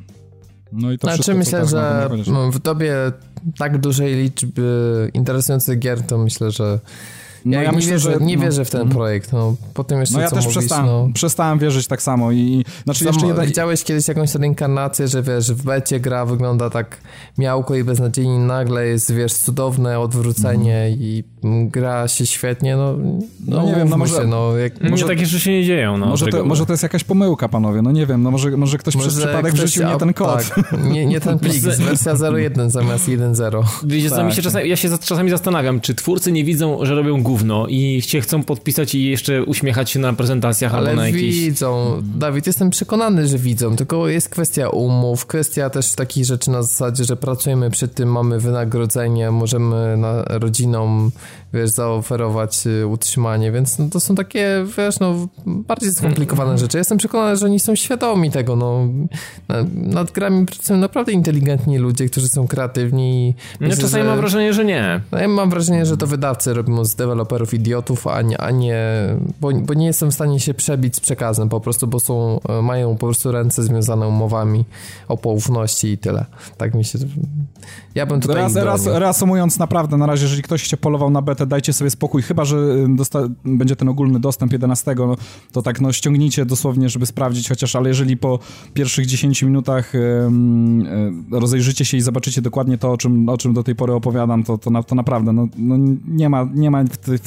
[0.71, 2.09] No i to znaczy wszystko, myślę, że
[2.51, 2.95] w dobie
[3.57, 6.79] tak dużej liczby interesujących gier, to myślę, że
[7.45, 8.41] No ja, ja nie, myślę, wierzę, że- nie no.
[8.43, 11.09] wierzę w ten projekt, no po tym jeszcze No ja co też mówisz, przestałem, no...
[11.13, 13.45] przestałem wierzyć tak samo i znaczy Samo, jeszcze jeden...
[13.45, 16.97] Widziałeś kiedyś jakąś reinkarnację, że wiesz, w becie gra wygląda tak
[17.37, 23.17] miałko i beznadziejnie, nagle jest, wiesz, cudowne odwrócenie i mm, gra się świetnie, no, no,
[23.47, 25.97] No nie wiem, no umówmy może- się, no, jak, Może takie rzeczy się nie dzieją,
[25.97, 26.05] no.
[26.05, 28.95] może, to, może to jest jakaś pomyłka, panowie, no nie wiem, no może, może ktoś
[28.97, 30.49] przez może przypadek ktoś- wrzucił nie ten kod.
[30.49, 33.63] Tak, nie, nie ten plik, z wersja 01 zamiast 1.0.
[33.83, 36.85] Wiecie, co, Tak, mi się czasami, ja się za- czasami zastanawiam, czy twórcy nie widzą,
[36.85, 41.01] że robią gówno i się chcą podpisać i jeszcze uśmiechać się na prezentacjach albo na
[41.01, 41.37] Ale jakichś...
[41.37, 46.61] widzą, Dawid, jestem przekonany, że widzą, tylko jest kwestia umów, kwestia też takich rzeczy na
[46.63, 51.11] zasadzie, że pracujemy przy tym, mamy wynagrodzenie, możemy na rodzinom,
[51.53, 56.77] wiesz, zaoferować y, utrzymanie, więc no, to są takie, wiesz, no, bardziej skomplikowane rzeczy.
[56.77, 58.87] Jestem przekonany, że oni są świadomi tego, no,
[59.47, 63.35] na- nad grami pracują naprawdę inteligentni ludzie, którzy są kreatywni.
[63.61, 65.01] No, myślę, czasami że- mam wrażenie, że nie.
[65.11, 68.79] no ja mam wrażenie, że to wydawcy robią z deweloperów idiotów, a nie, a nie
[69.41, 72.61] bo, bo nie jestem w stanie się przebić z przekazem po prostu, bo są, e,
[72.61, 74.65] mają po prostu ręce związane umowami
[75.07, 76.25] o poufności i tyle.
[76.57, 76.99] Tak mi się...
[77.95, 81.73] Ja bym tutaj Raz, raz, reasumując, naprawdę, na razie, jeżeli ktoś się polował na dajcie
[81.73, 82.57] sobie spokój, chyba, że
[82.89, 85.15] dosta- będzie ten ogólny dostęp 11, no,
[85.51, 88.39] to tak, no, ściągnijcie dosłownie, żeby sprawdzić chociaż, ale jeżeli po
[88.73, 89.99] pierwszych 10 minutach y,
[91.31, 94.57] rozejrzycie się i zobaczycie dokładnie to, o czym, o czym do tej pory opowiadam, to,
[94.57, 95.75] to, na, to naprawdę, no, no,
[96.07, 96.83] nie ma, nie ma,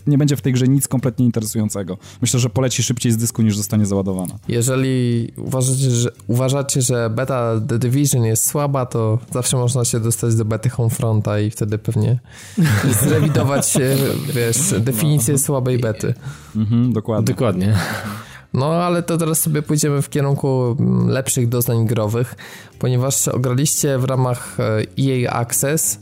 [0.06, 1.98] nie będzie w tej grze nic kompletnie interesującego.
[2.22, 4.34] Myślę, że poleci szybciej z dysku, niż zostanie załadowana.
[4.48, 10.34] Jeżeli uważacie że, uważacie, że beta The Division jest słaba, to zawsze można się dostać
[10.34, 12.18] do bety Homefronta i wtedy pewnie
[13.02, 13.74] zrewidować,
[14.34, 16.14] wiesz, definicję słabej bety.
[16.56, 17.34] Mhm, dokładnie.
[17.34, 17.74] Dokładnie.
[18.54, 22.34] No, ale to teraz sobie pójdziemy w kierunku mm, lepszych doznań growych,
[22.78, 25.98] ponieważ ograliście w ramach e, EA Access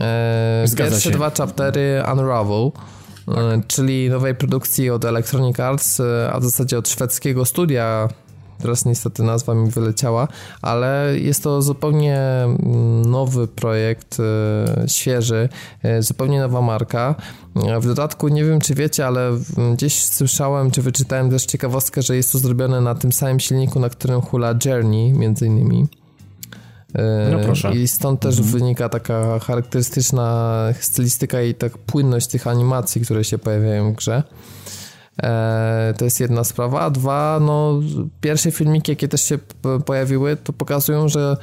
[0.00, 1.10] e, pierwsze się.
[1.10, 2.70] dwa chaptery Unravel,
[3.28, 8.08] e, czyli nowej produkcji od Electronic Arts, e, a w zasadzie od szwedzkiego studia.
[8.58, 10.28] Teraz niestety nazwa mi wyleciała,
[10.62, 15.48] ale jest to zupełnie mm, nowy projekt, e, świeży,
[15.82, 17.14] e, zupełnie nowa marka.
[17.56, 22.02] E, W dodatku nie wiem, czy wiecie, ale mm, gdzieś słyszałem, czy wyczytałem też ciekawostkę,
[22.02, 25.88] że jest to zrobione na tym samym silniku, na którym hula Journey, między innymi.
[27.32, 27.74] No proszę.
[27.74, 33.92] I stąd też wynika taka charakterystyczna stylistyka i tak płynność tych animacji, które się pojawiają
[33.92, 34.22] w grze.
[35.22, 36.80] E, to jest jedna sprawa.
[36.80, 37.80] A dwa, no,
[38.20, 39.38] pierwsze filmiki, jakie też się
[39.84, 41.36] pojawiły, to pokazują, że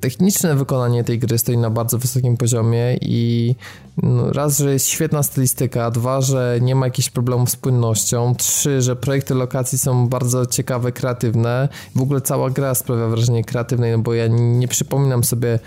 [0.00, 3.54] techniczne wykonanie tej gry stoi na bardzo wysokim poziomie i
[4.02, 8.82] no, raz, że jest świetna stylistyka, dwa, że nie ma jakichś problemów z płynnością, trzy,
[8.82, 11.68] że projekty lokacji są bardzo ciekawe, kreatywne.
[11.94, 15.58] W ogóle cała gra sprawia wrażenie kreatywnej, no bo ja nie przypominam sobie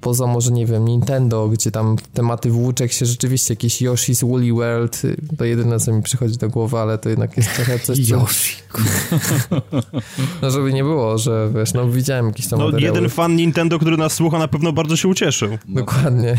[0.00, 5.02] poza może, nie wiem, Nintendo, gdzie tam tematy włóczek się rzeczywiście, jakieś Yoshi's Woolly World,
[5.38, 8.14] to jedyne, co mi przychodzi do głowy, ale to jednak jest trochę coś, co...
[8.16, 8.56] Yoshi.
[10.42, 12.96] No żeby nie było, że wiesz, no widziałem jakieś tam No, materiały.
[12.96, 16.36] jeden fan Nintendo, który nas słucha, na pewno bardzo się ucieszył, Dokładnie.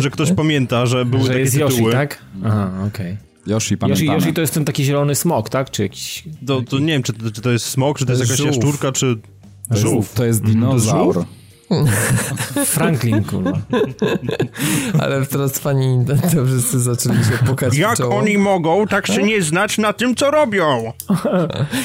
[0.00, 1.70] że ktoś pamięta, że były Że takie jest tytuły.
[1.82, 2.18] Yoshi, tak?
[2.44, 3.12] Aha, okej.
[3.12, 4.12] Yoshi, Yoshi, pamiętamy.
[4.14, 5.70] Yoshi to jest ten taki zielony smok, tak?
[5.70, 6.24] Czy jakiś...
[6.46, 8.54] To, to nie wiem, czy, czy to jest smok, czy to jest To jakaś jest
[8.54, 8.64] żółw.
[8.64, 9.16] jaszczurka, czy
[9.68, 10.12] To jest- żółw.
[10.14, 11.24] To jest dinozaur.
[12.66, 13.58] Franklin, kurwa.
[15.02, 18.16] Ale teraz fani Nintendo wszyscy zaczęli się pukać w Jak czoło.
[18.16, 20.92] oni mogą tak się nie znać na tym, co robią?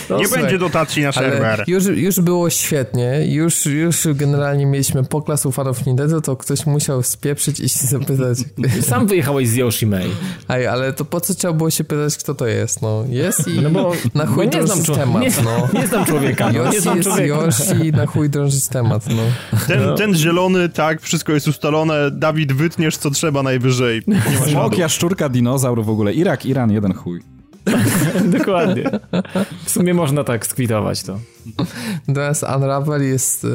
[0.10, 1.64] No, nie słuchaj, będzie dotacji na serwer.
[1.68, 7.04] już, już było świetnie, już, już generalnie mieliśmy poklas u fanów Nintendo, to ktoś musiał
[7.04, 8.38] spieprzyć i się zapytać.
[8.90, 10.10] Sam wyjechałeś z Yoshi May.
[10.50, 12.82] Ej, ale to po co trzeba było się pytać, kto to jest?
[12.82, 15.80] No, jest i No bo, na bo chuj nie znam, temat, nie, no.
[15.82, 16.46] nie znam człowieka.
[16.46, 17.36] No, nie Yoshi znam jest człowieka.
[17.36, 19.24] Yoshi, na chuj drążyć temat, no.
[19.78, 22.12] Ten, ten zielony, tak, wszystko jest ustalone.
[22.12, 24.02] Dawid, wytniesz co trzeba najwyżej.
[24.48, 26.14] Smok, jaszczurka, dinozaur w ogóle.
[26.14, 27.22] Irak, Iran, jeden chuj.
[28.38, 28.84] Dokładnie.
[29.66, 31.20] W sumie można tak skwitować to.
[32.08, 33.48] Natomiast Unravel jest...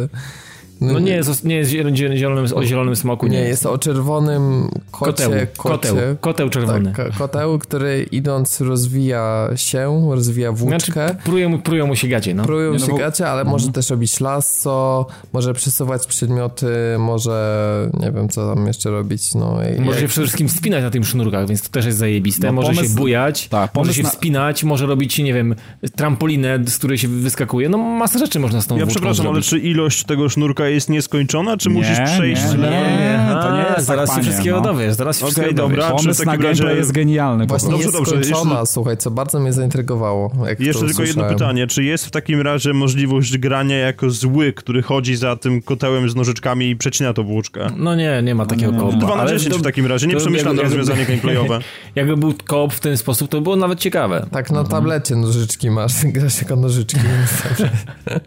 [0.83, 3.27] y, No nie jest, o- nie jest ziel- ziel- zielonym, o zielonym smoku.
[3.27, 6.93] Nie, jest o czerwonym kocie, Koteł, kocie, koteł, koteł czerwony.
[6.97, 10.93] Tak, ko- koteł, który idąc rozwija się, rozwija włóczkę.
[10.93, 12.45] Znaczy, prują, mu- prują mu się gacie, no.
[12.45, 16.67] Prują Nie, no się bo- gacie, ale może też robić lasso, może przesuwać przedmioty,
[16.99, 19.35] może nie wiem co tam jeszcze robić.
[19.35, 21.99] No, i Może jak- się przede wszystkim wspinać na tych sznurkach, więc to też jest
[21.99, 22.47] zajebiste.
[22.47, 25.55] No, może się pomysł- bujać, tak, może się na- wspinać, może robić, nie wiem,
[25.97, 27.69] trampolinę, z której się wyskakuje.
[27.69, 30.89] No masa rzeczy można z tą Ja włóczką przepraszam, ale czy ilość tego sznurka jest
[30.89, 32.43] nieskończona, czy Nie, musisz przejść...
[32.53, 33.43] nie, na- nie.
[33.43, 34.63] to nie jest zaraz tak, się wszystkiego no.
[34.63, 35.89] dowiesz, zaraz się Okej, wszystkiego dobra.
[35.89, 36.03] dowiesz.
[36.03, 37.47] Pomysł na razie- jest genialny.
[37.47, 37.87] Właśnie prostu.
[37.87, 40.33] jest Dobrze, dobrze, skończona, jeszcze- słuchaj, co bardzo mnie zaintrygowało.
[40.49, 44.83] Jak Jeszcze tylko jedno pytanie, czy jest w takim razie możliwość grania jako zły, który
[44.83, 47.67] chodzi za tym kotełem z nożyczkami i przecina to włóczkę?
[47.77, 48.83] No nie, nie ma takiego nie, nie.
[48.85, 48.97] koopa.
[48.97, 51.59] Dwa na ale 10 to- w takim razie, to nieprzemyślane jakby- rozwiązanie gameplayowe.
[51.95, 54.27] Jakby był koop w ten sposób, to było nawet ciekawe.
[54.31, 57.01] Tak, na tablecie nożyczki masz, grasz jako nożyczki.
[57.01, 57.71] dobrze.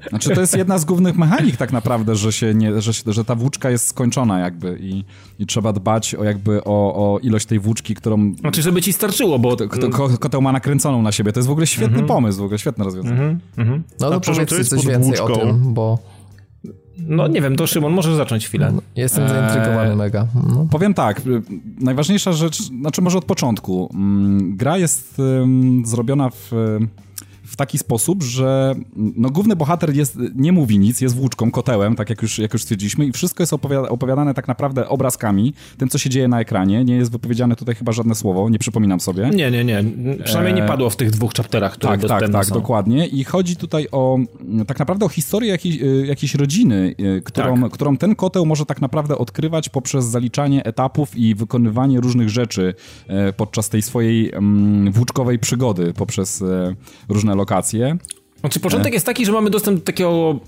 [0.10, 3.26] Znaczy to jest jedna z głównych mechanik tak naprawdę, że się nie, że, się- że
[3.26, 5.04] ta włóczka jest skończona jakby i,
[5.40, 9.40] i trzeba dbać o jakby o, o ilość tej włóczki, którą Znaczy, żeby ci starczyło,
[9.40, 9.58] bo...
[9.58, 11.32] kto, ko, koteł ma nakręconą na siebie.
[11.34, 12.08] To jest w ogóle świetny Mhm.
[12.08, 13.38] pomysł, w ogóle świetne rozwiązanie.
[13.58, 15.46] No A to przepraszam, co powiedzcie jest coś pod więcej o włóczką?
[15.46, 16.00] tym, bo
[16.98, 18.74] No nie wiem, to Szymon, możesz zacząć chwilę.
[18.96, 20.28] jestem Eee, zaintrygowany mega.
[20.50, 20.68] No.
[20.72, 21.42] Powiem tak, y,
[21.80, 23.90] najważniejsza rzecz, znaczy może od początku.
[23.94, 26.52] Mm, Gra jest ym, zrobiona w,
[27.44, 32.10] w taki sposób, że no, główny bohater jest, nie mówi nic, jest włóczką, kotełem, tak
[32.10, 35.98] jak już, jak już stwierdziliśmy i wszystko jest opowiada, opowiadane tak naprawdę obrazkami, tym co
[35.98, 36.86] się dzieje na ekranie.
[36.86, 39.30] Nie jest wypowiedziane tutaj chyba żadne słowo, nie przypominam sobie.
[39.34, 39.84] Nie, nie, nie.
[40.24, 42.56] Przynajmniej nie padło w tych dwóch chapterach, które Tak, tak, tak, są.
[42.56, 43.08] dokładnie.
[43.08, 47.62] I chodzi tutaj o mm, tak naprawdę o historię jakiej, y, jakiejś rodziny, y, którą,
[47.62, 47.72] Tak.
[47.72, 52.74] którą ten koteł może tak naprawdę odkrywać poprzez zaliczanie etapów i wykonywanie różnych rzeczy
[53.08, 56.76] e, podczas tej swojej mm, włóczkowej przygody poprzez e,
[57.34, 57.98] różne lokacje.
[58.40, 60.40] Znaczy, początek jest taki, że mamy dostęp do takiego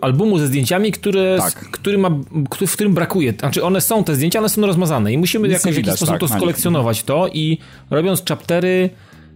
[0.00, 1.54] e, albumu ze zdjęciami, które, Tak.
[1.54, 2.10] który ma,
[2.50, 3.32] który, w którym brakuje.
[3.38, 6.08] Znaczy, one są te zdjęcia, one są rozmazane i musimy Nic jakoś, w jakiś sposób
[6.08, 7.58] tak, to skolekcjonować to i
[7.90, 8.90] robiąc chaptery...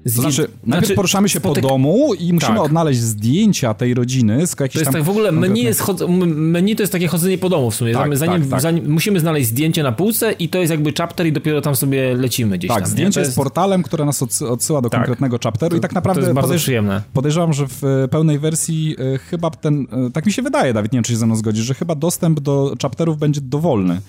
[0.04, 2.64] To zdję- znaczy, najpierw poruszamy się spotyk- po domu i musimy Tak.
[2.64, 6.00] odnaleźć zdjęcia tej rodziny z jakichś To jest tam tak w ogóle, menu, jest chod...
[6.36, 7.92] menu to jest takie chodzenie po domu w sumie.
[7.92, 8.60] Tak, zanim, tak, tak.
[8.60, 12.14] zanim musimy znaleźć zdjęcie na półce i to jest jakby chapter i dopiero tam sobie
[12.14, 12.90] lecimy gdzieś Tak, tam.
[12.90, 15.00] zdjęcie To jest portalem, które nas odsy- odsyła do Tak.
[15.00, 17.02] konkretnego chapteru i tak naprawdę To jest bardzo podejrz- przyjemne.
[17.12, 20.92] podejrzewam, że w e, pełnej wersji e, chyba ten, e, tak mi się wydaje, Dawid,
[20.92, 24.00] nie wiem, czy się ze mną zgodzisz, że chyba dostęp do chapterów będzie dowolny.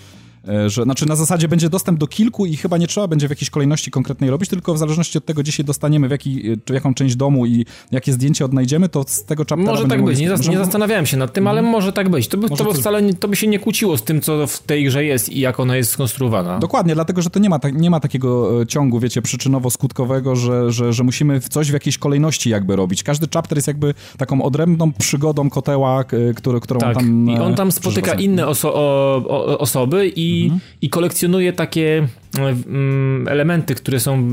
[0.49, 3.29] E, Że, znaczy na zasadzie będzie dostęp do kilku i chyba nie trzeba będzie w
[3.29, 6.73] jakiejś kolejności konkretnej robić, tylko w zależności od tego, gdzie się dostaniemy, w, jaki, czy
[6.73, 10.19] w jaką część domu i jakie zdjęcie odnajdziemy, to z tego chaptera Może tak być,
[10.19, 12.27] nie, zas- nie zastanawiałem się nad tym, ale może tak być.
[12.27, 14.59] To by, to by wcale nie, to by się nie kłóciło z tym, co w
[14.59, 16.59] tej grze jest i jak ona jest skonstruowana.
[16.59, 20.71] Dokładnie, dlatego że to nie ma, tak, nie ma takiego e, ciągu, wiecie, przyczynowo-skutkowego, że,
[20.71, 23.03] że, że musimy coś w jakiejś kolejności jakby robić.
[23.03, 26.03] Każdy chapter jest jakby taką odrębną przygodą koteła,
[26.35, 27.29] który, którą Tak, tam...
[27.29, 30.59] i on e, tam spotyka inne oso- o, o, osoby i, Mhm.
[30.81, 34.29] i kolekcjonuje takie e, mm, elementy, które są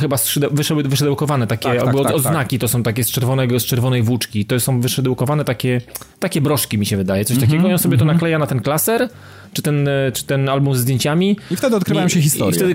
[0.00, 0.16] chyba
[0.88, 2.16] wyszydełkowane, takie Tak, tak, albo tak, tak.
[2.16, 5.80] odznaki, to są takie z, czerwonego, z czerwonej włóczki, to są wyszydełkowane takie,
[6.18, 8.60] takie broszki mi się wydaje, coś Mhm, takiego i on sobie to nakleja na ten
[8.60, 9.08] klaser,
[9.56, 11.36] czy ten, e, czy ten album ze zdjęciami.
[11.50, 12.52] I wtedy odkrywają się historie.
[12.70, 12.74] I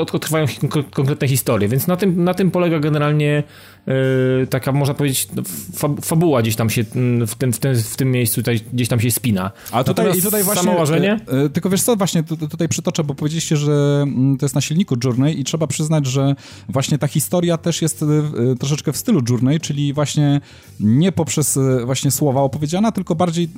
[0.00, 0.46] od- odkrywają
[0.90, 3.42] konkretne historie, więc na tym, na tym polega generalnie
[4.42, 5.42] e, taka, można powiedzieć, no,
[5.74, 9.00] fab- fabuła gdzieś tam się w tym, w tym, w tym miejscu tutaj, gdzieś tam
[9.00, 9.50] się spina.
[9.72, 10.62] A tutaj, Natomiast i tutaj właśnie.
[10.62, 11.20] Samo łażenie?
[11.46, 14.54] e, tylko wiesz co, właśnie tu, tu- tutaj przytoczę, bo powiedzieliście, że mm, to jest
[14.54, 16.34] na silniku Journey i trzeba przyznać, że
[16.68, 18.04] właśnie ta historia też jest
[18.60, 20.40] troszeczkę w stylu Journey, czyli właśnie
[20.80, 23.48] nie poprzez właśnie słowa opowiedziana, tylko bardziej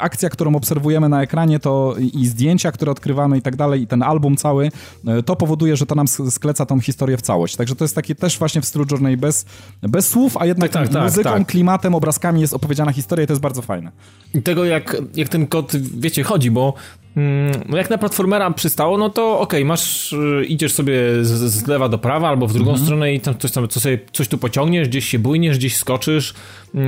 [0.00, 4.02] akcja, którą obserwujemy na ekranie, to i zdjęcia, które odkrywamy i tak dalej, i ten
[4.02, 4.70] album cały,
[5.06, 7.56] e, to powoduje, że to nam sk- skleca tą historię w całość.
[7.56, 9.46] Także to jest takie też właśnie w stylu Journey bez,
[9.82, 11.46] bez słów, a jednak Tak, tak, tak, muzyką, tak.
[11.46, 13.92] klimatem, obrazkami jest opowiedziana historia i to jest bardzo fajne.
[14.34, 16.74] I tego, jak, jak ten kod, wiecie, chodzi, bo
[17.16, 21.88] mm, jak na platformera przystało, no to okej, masz, y, idziesz sobie z, z lewa
[21.88, 22.86] do prawa albo w drugą Mhm.
[22.86, 26.34] stronę i tam coś, tam, co sobie, coś tu pociągniesz, gdzieś się bujniesz, gdzieś skoczysz,
[26.74, 26.80] yy,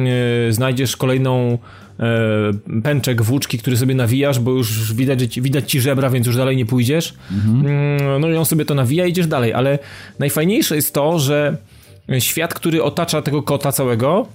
[0.52, 1.58] znajdziesz kolejną
[2.00, 6.56] e, pęczek włóczki, który sobie nawijasz, bo już widać, widać ci żebra, więc już dalej
[6.56, 7.14] nie pójdziesz.
[7.30, 9.78] Mm, No i on sobie to nawija i idziesz dalej, ale
[10.18, 11.56] najfajniejsze jest to, że
[12.18, 14.26] świat, który otacza tego kota całego,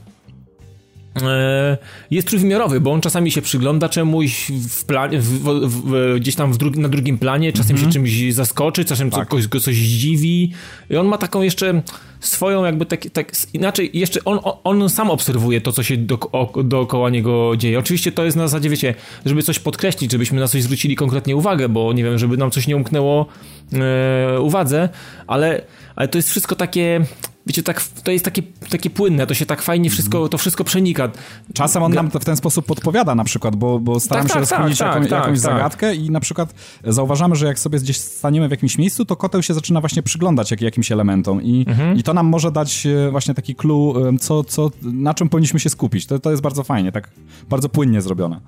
[2.12, 6.80] jest trójwymiarowy, bo on czasami się przygląda czemuś w planie, w, w, gdzieś tam drugi,
[6.80, 10.52] na drugim planie, czasem się czymś zaskoczy, czasem co, kogoś go coś zdziwi.
[10.90, 11.82] I on ma taką jeszcze
[12.20, 16.20] swoją jakby tak, tak inaczej, jeszcze on, on, on sam obserwuje to, co się do,
[16.20, 17.80] o, dookoła niego dzieje.
[17.80, 18.96] Oczywiście to jest na zasadzie, wiecie,
[19.26, 22.68] żeby coś podkreślić, żebyśmy na coś zwrócili konkretnie uwagę, bo nie wiem, żeby nam coś
[22.68, 23.26] nie umknęło
[23.74, 24.90] e, uwadze,
[25.28, 25.62] ale,
[25.96, 27.06] ale to jest wszystko takie
[27.48, 31.12] wiecie, tak, to jest takie, takie płynne, to się tak fajnie wszystko, to wszystko przenika.
[31.54, 34.34] Czasem on nam to w ten sposób podpowiedzia na przykład, bo, bo staram Tak, się
[34.34, 35.52] tak, rozkminić tak, jaką, tak, jakąś tak.
[35.52, 39.44] zagadkę i na przykład zauważamy, że jak sobie gdzieś staniemy w jakimś miejscu, to koteł
[39.44, 41.98] się zaczyna właśnie przyglądać jak, jakimś elementom i, Mhm.
[41.98, 45.70] i to nam może dać e, właśnie taki clue, co, co, na czym powinniśmy się
[45.70, 46.06] skupić.
[46.06, 47.10] To, to jest bardzo fajnie, tak
[47.50, 48.40] bardzo płynnie zrobione.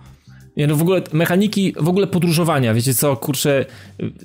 [0.57, 3.65] Nie, no w ogóle mechaniki, w ogóle podróżowania, wiecie co, kurczę,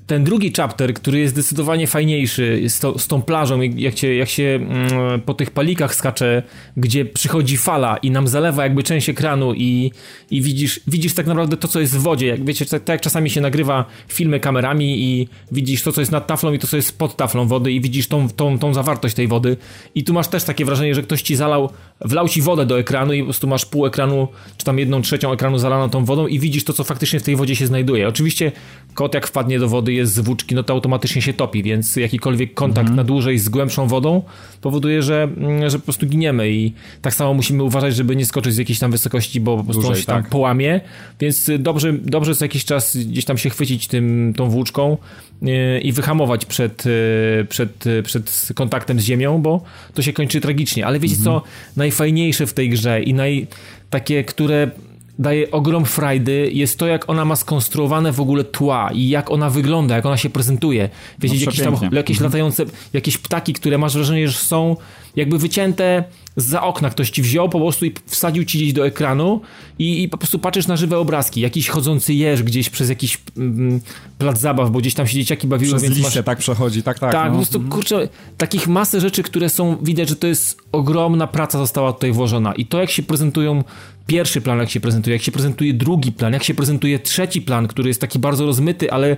[0.07, 4.29] ten drugi chapter, który jest zdecydowanie fajniejszy z, to, z tą plażą, jak się, jak
[4.29, 6.43] się mm, po tych palikach skacze,
[6.77, 9.93] gdzie przychodzi fala i nam zalewa jakby część ekranu i,
[10.31, 13.01] i widzisz, widzisz tak naprawdę to, co jest w wodzie, jak wiecie, tak, tak jak
[13.01, 16.77] czasami się nagrywa filmy kamerami i widzisz to, co jest nad taflą i to, co
[16.77, 19.57] jest pod taflą wody i widzisz tą, tą, tą zawartość tej wody.
[19.95, 21.71] I tu masz też takie wrażenie, że ktoś ci zalał,
[22.01, 25.33] wlał ci wodę do ekranu i po prostu masz pół ekranu, czy tam jedną trzecią
[25.33, 28.09] ekranu zalaną tą wodą i widzisz to, co faktycznie w tej wodzie się znajduje.
[28.09, 28.53] Oczywiście
[28.95, 32.55] kot jak wpadnie do wody, jest z włóczki, no to automatycznie się topi, więc jakikolwiek
[32.55, 32.97] kontakt mhm.
[32.97, 34.23] na dłużej z głębszą wodą
[34.61, 38.55] powoduje, że, mm, że po prostu giniemy i tak samo musimy uważać, żeby nie skoczyć
[38.55, 40.31] z jakiejś tam wysokości, bo po prostu dłużej, on się tam tak.
[40.31, 40.81] połamie,
[41.21, 44.99] więc dobrze, dobrze co jakiś czas gdzieś tam się chwycić tym, tą włóczką
[45.43, 49.63] yy, i wyhamować przed, yy, przed, przed kontaktem z ziemią, bo
[49.95, 50.87] to się kończy tragicznie.
[50.87, 51.41] Ale wiecie mhm.
[51.41, 51.47] co
[51.77, 53.47] najfajniejsze w tej grze i naj,
[53.91, 54.71] takie, które
[55.19, 59.51] daje ogrom frajdy, jest to, jak ona ma skonstruowane w ogóle tła i jak ona
[59.51, 60.89] wygląda, jak ona się prezentuje.
[61.19, 62.31] Wiecie, no, jakieś, tam, jakieś mhm.
[62.31, 64.77] latające, jakieś ptaki, które masz wrażenie, że są
[65.17, 66.05] jakby wycięte
[66.37, 69.41] za okna ktoś ci wziął po prostu i wsadził ci gdzieś do ekranu
[69.79, 71.41] i, i po prostu patrzysz na żywe obrazki.
[71.41, 73.81] Jakiś chodzący jeż gdzieś przez jakiś mm,
[74.19, 75.71] plac zabaw, bo gdzieś tam się dzieciaki bawiły.
[75.71, 76.25] Przez więc liście, masz...
[76.25, 77.13] tak przechodzi, tak, tak.
[77.13, 77.31] Tak, no.
[77.31, 77.73] po prostu, mhm.
[77.73, 82.55] kurczę, takich masy rzeczy, które są, widać, że to jest ogromna praca została tutaj włożona
[82.55, 83.65] i to, jak się prezentują
[84.07, 87.69] pierwszy plan, jak się prezentuje, jak się prezentuje drugi plan, jak się prezentuje trzeci plan,
[87.69, 89.17] który jest taki bardzo rozmyty, ale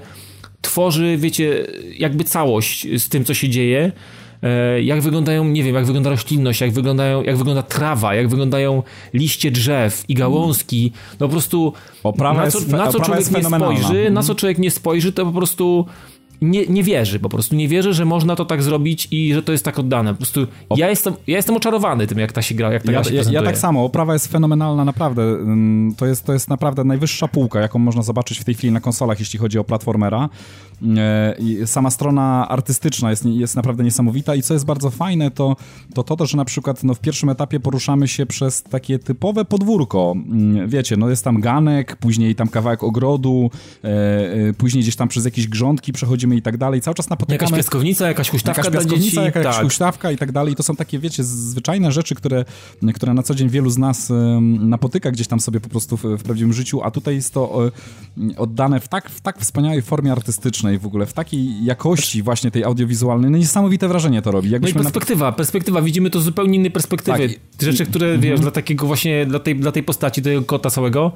[0.62, 1.66] tworzy, wiecie,
[1.98, 3.92] jakby całość z tym, co się dzieje
[4.44, 8.82] E, jak wyglądają, nie wiem, jak wygląda roślinność, jak, wyglądają, jak wygląda trawa, jak wyglądają
[9.14, 10.92] liście drzew i gałązki.
[11.20, 14.36] No po prostu oprawa na co, jest, na co człowiek nie spojrzy, na co mhm.
[14.36, 15.86] człowiek nie spojrzy, to po prostu
[16.42, 19.52] nie, nie wierzy po prostu, nie wierzy, że można to tak zrobić i że to
[19.52, 20.10] jest tak oddane.
[20.10, 20.46] Po prostu
[20.76, 23.42] ja jestem, ja jestem oczarowany tym, jak ta się gra, jak ta ja, ja, ja
[23.42, 25.22] tak samo, oprawa jest fenomenalna naprawdę.
[25.96, 29.20] To jest, to jest naprawdę najwyższa półka, jaką można zobaczyć w tej chwili na konsolach,
[29.20, 30.28] jeśli chodzi o platformera.
[31.62, 35.56] E, sama strona artystyczna jest, jest naprawdę niesamowita i co jest bardzo fajne, to
[35.94, 40.14] to, to że na przykład no, w pierwszym etapie poruszamy się przez takie typowe podwórko.
[40.16, 43.50] Mm, wiecie, no jest tam ganek, później tam kawałek ogrodu,
[43.84, 43.88] e,
[44.48, 46.80] e, później gdzieś tam przez jakieś grządki przechodzimy i tak dalej.
[46.80, 47.50] Cały czas napotykamy...
[47.50, 49.64] Jakaś piaskownica, jakaś huśtawka jakaś piaskownica, jakaś tak.
[49.64, 50.52] huśtawka i tak dalej.
[50.52, 52.44] I to są takie, wiecie, zwyczajne rzeczy, które,
[52.94, 54.12] które na co dzień wielu z nas
[54.60, 57.70] napotyka gdzieś tam sobie po prostu w, w prawdziwym życiu, a tutaj jest to
[58.36, 62.64] oddane w tak, w tak wspaniałej formie artystycznej w ogóle, w takiej jakości właśnie tej
[62.64, 63.30] audiowizualnej.
[63.30, 64.50] No niesamowite wrażenie to robi.
[64.50, 65.32] Jakbyśmy no i perspektywa, na...
[65.32, 65.82] perspektywa.
[65.82, 67.28] Widzimy to z zupełnie innej perspektywy.
[67.28, 67.38] Tak.
[67.60, 68.40] Rzeczy, które, wiesz, mhm.
[68.40, 71.12] dla takiego właśnie, dla tej, dla tej postaci, tego kota całego,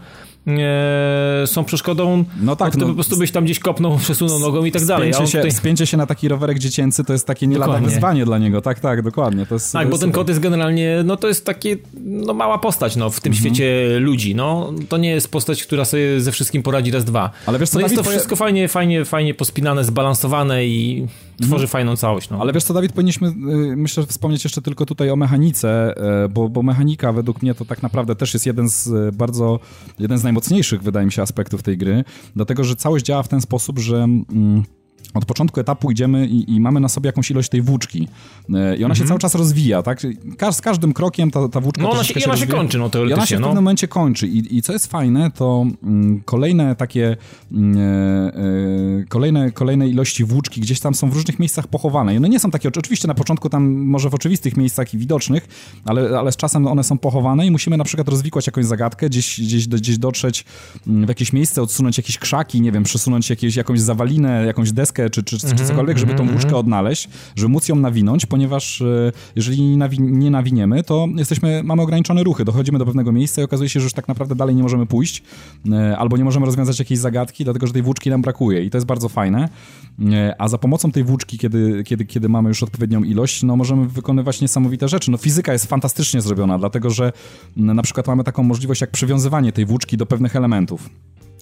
[0.47, 4.65] e, są przeszkodą, no tak, no, no, po prostu byś tam gdzieś kopnął, przesunął nogą
[4.65, 5.15] i tak dalej.
[5.15, 5.53] Spięcie, się, tutaj...
[5.53, 8.81] spięcie się na taki rowerek dziecięcy to jest takie nie lada wyzwanie dla niego, tak,
[8.81, 9.47] tak, dokładnie.
[9.47, 12.59] To jest, tak, to bo ten kot jest generalnie, no to jest takie, no mała
[12.59, 13.55] postać, no, w tym mhm.
[13.55, 14.73] świecie ludzi, no.
[14.89, 17.31] To nie jest postać, która sobie ze wszystkim poradzi raz, dwa.
[17.47, 21.07] Ale wiesz co, no Dawid, jest to wszystko fajnie, fajnie, fajnie pospinane, zbalansowane i
[21.37, 21.69] tworzy mhm.
[21.69, 22.41] fajną całość, no.
[22.41, 23.33] Ale wiesz co, Dawid, powinniśmy, y,
[23.77, 25.95] myślę, wspomnieć jeszcze tylko tutaj o mechanice,
[26.25, 29.61] y, bo, bo mechanika według mnie to tak naprawdę też jest jeden z bardzo,
[29.99, 32.05] jeden z najmocniejszych, wydaje mi się, aspektów tej gry,
[32.37, 33.97] dlatego, że całość działa w ten sposób, że...
[33.97, 34.63] Mm,
[35.15, 38.09] od początku etapu idziemy i, i, mamy na sobie jakąś ilość tej włóczki.
[38.55, 39.09] E, I ona się mhm.
[39.09, 40.03] cały czas rozwija, tak?
[40.39, 42.91] Ka z każdym krokiem ta, ta włóczka no ona się, się, ona się kończy, no
[42.91, 43.17] teoretycznie.
[43.17, 43.47] I ona się w no.
[43.47, 44.27] pewnym momencie kończy.
[44.27, 47.17] I, I, co jest fajne, to mm, kolejne takie
[47.53, 48.35] mm, e,
[49.01, 52.15] e, kolejne, kolejne ilości włóczki gdzieś tam są w różnych miejscach pochowane.
[52.15, 55.49] I one nie są takie, oczywiście na początku tam może w oczywistych miejscach i widocznych,
[55.85, 59.41] ale, ale z czasem one są pochowane i musimy na przykład rozwikłać jakąś zagadkę, gdzieś,
[59.41, 60.45] gdzieś, gdzieś dotrzeć
[60.87, 64.98] mm, w jakieś miejsce, odsunąć jakieś krzaki, nie wiem, przesunąć jakieś, jakąś zawalinę, jakąś deskę
[65.11, 66.61] czy, czy, czy -hmm, cokolwiek, żeby tą mhm, włóczkę mhm.
[66.61, 72.45] odnaleźć, żeby móc ją nawinąć, ponieważ e, jeżeli nie nawiniemy, to jesteśmy, mamy ograniczone ruchy,
[72.45, 75.23] dochodzimy do pewnego miejsca i okazuje się, że już tak naprawdę dalej nie możemy pójść,
[75.73, 78.77] e, albo nie możemy rozwiązać jakiejś zagadki, dlatego że tej włóczki nam brakuje i to
[78.79, 79.49] jest bardzo fajne.
[80.13, 83.89] E, a za pomocą tej włóczki, kiedy, kiedy, kiedy mamy już odpowiednią ilość, no możemy
[83.89, 85.11] wykonywać niesamowite rzeczy.
[85.11, 87.13] No fizyka jest fantastycznie zrobiona, dlatego że
[87.57, 90.91] na przykład mamy taką możliwość jak przywiązywanie tej włóczki do pewnych elementów.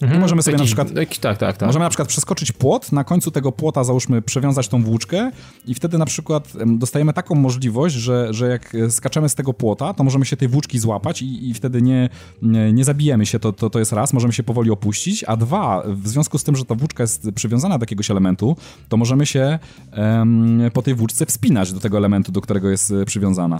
[0.01, 0.99] Mhm, możemy sobie jakiś, na przykład.
[0.99, 1.67] Jakiś, tak, tak, tak.
[1.67, 5.31] Możemy na przykład przeskoczyć płot, na końcu tego płota załóżmy przewiązać tą włóczkę
[5.65, 10.03] i wtedy na przykład dostajemy taką możliwość, że, że jak skaczemy z tego płota, to
[10.03, 12.09] możemy się tej włóczki złapać i, i wtedy nie,
[12.41, 15.83] nie, nie, zabijemy się, to, to, to jest raz, możemy się powoli opuścić, a dwa,
[15.87, 18.57] w związku z tym, że ta włóczka jest przywiązana do jakiegoś elementu,
[18.89, 19.59] to możemy się
[19.91, 23.59] em, po tej włóczce wspinać do tego elementu, do którego jest e, przywiązana.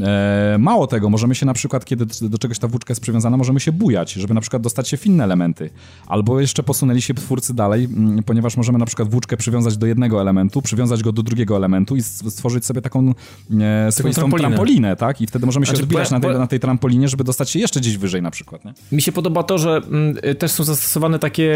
[0.00, 3.60] E, mało tego, możemy się na przykład, kiedy do czegoś ta włóczka jest przywiązana, możemy
[3.60, 5.70] się bujać, żeby na przykład dostać się w inne elementy.
[6.08, 10.20] Albo jeszcze posunęli się twórcy dalej, mm, ponieważ możemy na przykład włóczkę przywiązać do jednego
[10.20, 13.14] elementu, przywiązać go do drugiego elementu i stworzyć sobie taką
[13.60, 14.48] e, swoistą trampolinę.
[14.48, 14.96] trampolinę.
[14.96, 15.20] tak?
[15.20, 17.80] I wtedy możemy się Znaczy, odbijać na, tej, na tej trampolinie, żeby dostać się jeszcze
[17.80, 18.72] gdzieś wyżej na przykład, nie?
[18.92, 21.52] Mi się podoba to, że mm, y, też są zastosowane takie,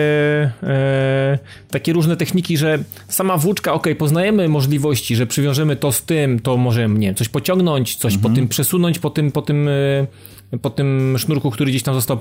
[0.63, 1.39] e,
[1.71, 2.79] takie różne techniki, że
[3.09, 7.29] sama włóczka, ok, poznajemy możliwości, że przywiążemy to z tym, to możemy, nie wiem, coś
[7.29, 10.07] pociągnąć, coś po tym przesunąć, po tym, po tym, e,
[10.61, 12.19] po tym sznurku, który gdzieś tam został,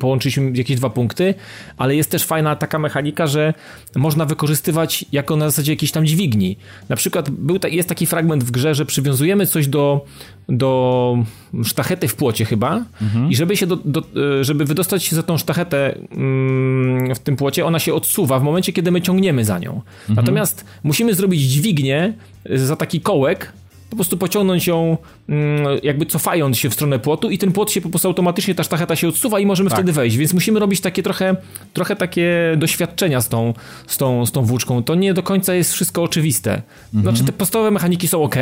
[0.00, 1.34] połączyliśmy jakieś dwa punkty,
[1.76, 3.54] ale jest też fajna taka mechanika, że
[3.96, 6.56] można wykorzystywać jako na zasadzie jakiejś tam dźwigni.
[6.88, 10.04] Na przykład był jest taki fragment w grze, że przywiązujemy coś do,
[10.48, 11.18] do
[11.64, 12.84] sztachety w płocie chyba
[13.28, 14.00] i żeby się do, do,
[14.40, 18.42] e, żeby wydostać się za tą sztachetę mm, w tym płocie, ona się odsuwa w
[18.42, 19.80] momencie, kiedy my ciągniemy za nią.
[20.08, 22.12] Natomiast musimy zrobić dźwignię
[22.54, 23.52] za taki kołek,
[23.90, 24.96] po prostu pociągnąć ją
[25.28, 28.62] mm, jakby cofając się w stronę płotu i ten płot się po prostu automatycznie, ta
[28.62, 31.36] sztacheta się odsuwa i możemy wtedy wejść, więc musimy robić takie trochę,
[31.72, 33.54] trochę takie doświadczenia z tą,
[33.86, 34.82] z, tą, z tą włóczką.
[34.82, 36.62] To nie do końca jest wszystko oczywiste.
[37.02, 38.36] Znaczy te podstawowe mechaniki są ok,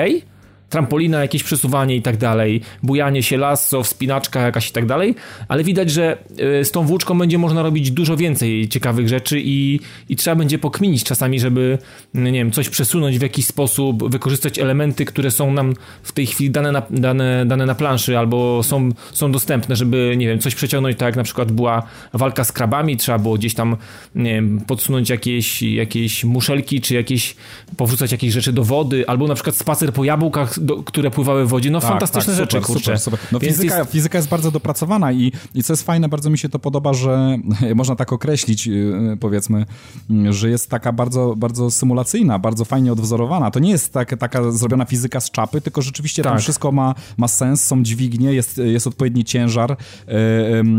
[0.69, 5.15] trampolina, jakieś przesuwanie i tak dalej, bujanie się, lasso, wspinaczka jakaś i tak dalej,
[5.49, 6.19] ale widać, że
[6.61, 10.59] y, z tą włóczką będzie można robić dużo więcej ciekawych rzeczy i, i trzeba będzie
[10.59, 11.79] pokminić czasami, żeby,
[12.15, 16.51] nie wiem, coś przesunąć w jakiś sposób, wykorzystać elementy, które są nam w tej chwili
[16.51, 20.99] dane na, dane, dane na planszy albo są, są dostępne, żeby, nie wiem, coś przeciągnąć,
[20.99, 21.83] tak jak na przykład była
[22.13, 23.77] walka z krabami, trzeba było gdzieś tam,
[24.15, 27.37] nie wiem, podsunąć jakieś, jakieś muszelki, czy jakieś,
[27.77, 31.49] powrzucać jakieś rzeczy do wody, albo na przykład spacer po jabłkach, do, które pływały w
[31.49, 32.99] wodzie, no fantastyczne tak, rzeczy, super, kurczę.
[32.99, 33.33] Super, super.
[33.33, 36.39] No Więc fizyka, jest- fizyka jest bardzo dopracowana i, i co jest fajne, bardzo mi
[36.39, 37.39] się to podoba, że
[37.75, 39.67] można tak określić, yy, powiedzmy,
[40.11, 43.51] yy, że jest taka bardzo, bardzo symulacyjna, bardzo fajnie odwzorowana.
[43.51, 46.43] To nie jest tak, taka zrobiona fizyka z czapy, tylko rzeczywiście tam Tak.
[46.43, 49.71] wszystko ma, ma sens, są dźwignie, jest, jest odpowiedni ciężar
[50.09, 50.15] yy,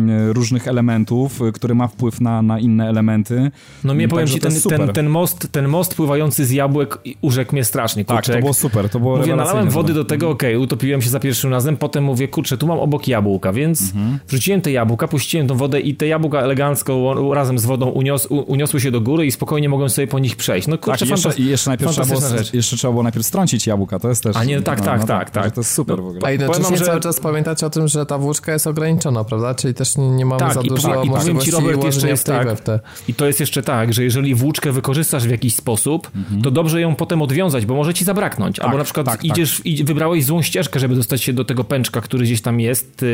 [0.08, 3.52] yy, różnych elementów, który ma wpływ na, na inne elementy.
[3.84, 7.54] No mnie powiem ci, to ten, ten, ten, most, ten most pływający z jabłek urzekł
[7.56, 8.32] mnie strasznie, Tak, kurczę.
[8.32, 9.66] to jak- było super, to było Mówię.
[9.69, 13.07] Wody do tego, okej, utopiłem się za pierwszym razem, potem mówię, kurczę, tu mam obok
[13.07, 14.19] jabłka, więc Mhm.
[14.27, 18.81] wrzuciłem te jabłka, puściłem tą wodę i te jabłka elegancko razem z wodą unios, uniosły
[18.81, 20.68] się do góry i spokojnie mogłem sobie po nich przejść.
[20.68, 22.53] No kurczę, Tak, i jeszcze, fantas- jeszcze najpierw trzeba było, rzecz.
[22.53, 24.35] jeszcze trzeba było najpierw strącić jabłka, to jest też...
[24.38, 25.52] A nie, tak, tak, tak, także tak.
[25.52, 26.19] To jest super w ogóle.
[26.23, 29.56] A jednocześnie Powiem że- cały czas pamiętać o tym, że ta włóczka jest ograniczona, prawda?
[29.56, 32.10] Czyli też nie, nie mamy Tak, za i dużo i powiem ci, możliwości Robert, jeszcze
[32.10, 32.60] jest w tej tak.
[32.60, 32.80] te.
[33.07, 36.41] I to jest jeszcze tak, że jeżeli włóczkę wykorzystasz w jakiś sposób, Mhm.
[36.41, 38.60] to dobrze ją potem odwiązać, bo może ci zabraknąć.
[38.60, 39.26] Albo na przykład tak, tak.
[39.26, 43.04] idziesz, i wybrałeś złą ścieżkę, żeby dostać się do tego pęczka, który gdzieś tam jest,
[43.04, 43.06] y,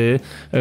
[0.54, 0.58] y,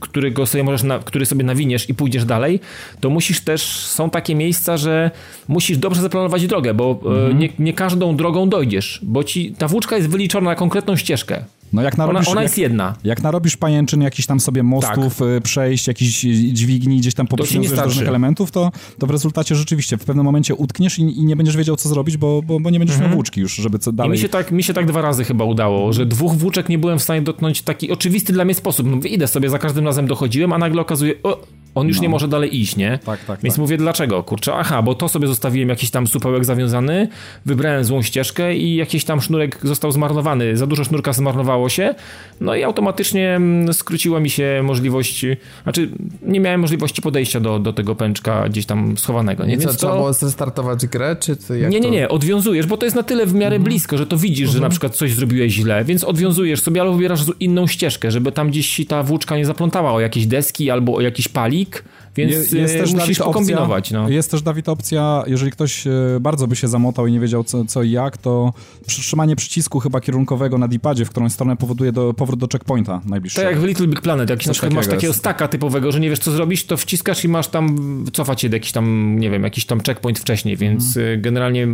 [0.00, 2.60] którego sobie możesz, na, który sobie nawiniesz i pójdziesz dalej,
[3.00, 5.10] to musisz też, są takie miejsca, że
[5.48, 7.38] musisz dobrze zaplanować drogę, bo y, Mhm.
[7.38, 11.44] nie, nie każdą drogą dojdziesz, bo ci ta włóczka jest wyliczona na konkretną ścieżkę.
[11.72, 12.94] No jak Ona, narobisz, ona jak, jest jedna.
[13.04, 16.20] jak narobisz pajęczyn, jakichś tam sobie mostów, y, przejść, jakichś
[16.52, 20.54] dźwigni, gdzieś tam poprzywiązujesz do różnych elementów, to, to w rezultacie rzeczywiście w pewnym momencie
[20.54, 23.40] utkniesz i, i nie będziesz wiedział, co zrobić, bo, bo, bo nie będziesz miał włóczki
[23.40, 24.12] już, żeby co I dalej...
[24.12, 26.98] mi się, tak, mi się tak dwa razy chyba udało, że dwóch włóczek nie byłem
[26.98, 28.86] w stanie dotknąć w taki oczywisty dla mnie sposób.
[28.90, 31.40] No, idę sobie, za każdym razem dochodziłem, a nagle okazuje, o,
[31.74, 32.98] on już nie może dalej iść, nie?
[33.04, 33.60] Tak, tak, Więc tak.
[33.60, 34.22] mówię, dlaczego?
[34.22, 37.08] Kurczę, aha, bo to sobie zostawiłem jakiś tam supełek zawiązany,
[37.46, 40.56] wybrałem złą ścieżkę i jakiś tam sznurek został zmarnowany.
[40.56, 41.94] Za dużo sznurka zmarnowało się,
[42.40, 45.26] no i automatycznie mm, skróciła mi się możliwość,
[45.62, 45.88] znaczy
[46.22, 49.56] nie miałem możliwości podejścia do, do tego pęczka gdzieś tam schowanego, nie?
[49.58, 49.98] Co, Więc trzeba to...
[49.98, 53.34] było zrestartować grę, czy jak Nie, nie, nie, odwiązujesz, bo to jest na tyle w
[53.34, 53.62] miarę Mhm.
[53.62, 57.20] blisko, że to widzisz, że na przykład coś zrobiłeś źle, więc odwiązujesz sobie, albo wybierasz
[57.40, 61.28] inną ścieżkę, żeby tam gdzieś ta włóczka nie zaplątała o jakieś deski albo o jakiś
[61.28, 61.84] palik,
[62.16, 63.84] więc Je- jest też, musisz Dawid, pokombinować.
[63.84, 64.08] opcja, No.
[64.08, 65.90] Jest też, Dawid, opcja, jeżeli ktoś e,
[66.20, 68.52] bardzo by się zamotał i nie wiedział co, co i jak, to
[68.86, 73.48] przytrzymanie przycisku chyba kierunkowego na dipadzie, w którą stronę powoduje do, powrót do checkpointa najbliższego.
[73.50, 75.18] jak w Little Big Planet, jak na przykład masz takiego jest.
[75.18, 77.76] staka typowego, że nie wiesz co zrobić, to wciskasz i masz tam,
[78.12, 81.14] cofać się do jakiś tam, nie wiem, jakiś tam checkpoint wcześniej, więc Mhm.
[81.14, 81.66] y, generalnie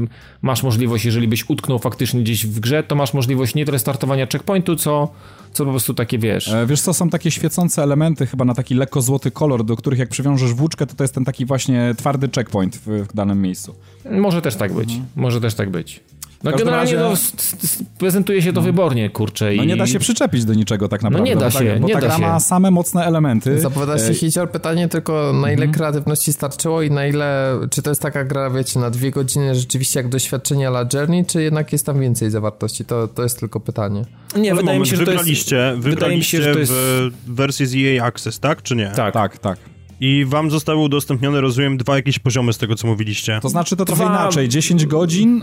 [0.42, 4.26] masz możliwość, jeżeli byś utknął faktycznie gdzieś w grze, to masz możliwość nie do restartowania
[4.26, 5.08] checkpointu, co,
[5.52, 6.48] co po prostu takie, wiesz...
[6.48, 9.98] E, Wiesz co, są takie świecące elementy chyba na taki lekko złoty kolor, do których
[9.98, 13.74] jak przywiążesz włóczkę, to to jest ten taki właśnie twardy checkpoint w, w danym miejscu.
[14.10, 15.00] Może też tak być.
[15.16, 16.00] Może też tak być.
[16.44, 17.68] No generalnie razie- no,
[17.98, 19.44] prezentuje się to wybornie, kurczę.
[19.56, 19.66] No i...
[19.66, 21.28] nie da się przyczepić do niczego tak naprawdę.
[21.28, 22.22] nie da bo się, tak, bo nie ta da gra się.
[22.22, 23.60] ma same mocne elementy.
[23.60, 25.72] Zapowiada się E, hicior pytanie tylko na ile Mhm.
[25.72, 30.00] kreatywności starczyło i na ile, czy to jest taka gra, wiecie, na dwie godziny rzeczywiście
[30.00, 32.84] jak doświadczenie la Journey, czy jednak jest tam więcej zawartości?
[32.84, 34.04] To, to jest tylko pytanie.
[34.36, 35.22] Nie, Ale wydaje mi się, że to jest...
[35.24, 36.72] wybraliście, wydaje mi się, że to jest...
[36.72, 38.92] w wersję z EA Access, tak czy nie?
[38.96, 39.14] Tak.
[39.14, 39.58] Tak, tak.
[40.00, 43.38] I wam zostały udostępnione, rozumiem, dwa jakieś poziomy z tego, co mówiliście.
[43.42, 44.48] To znaczy to trochę Dwa- inaczej.
[44.48, 45.42] 10 godzin,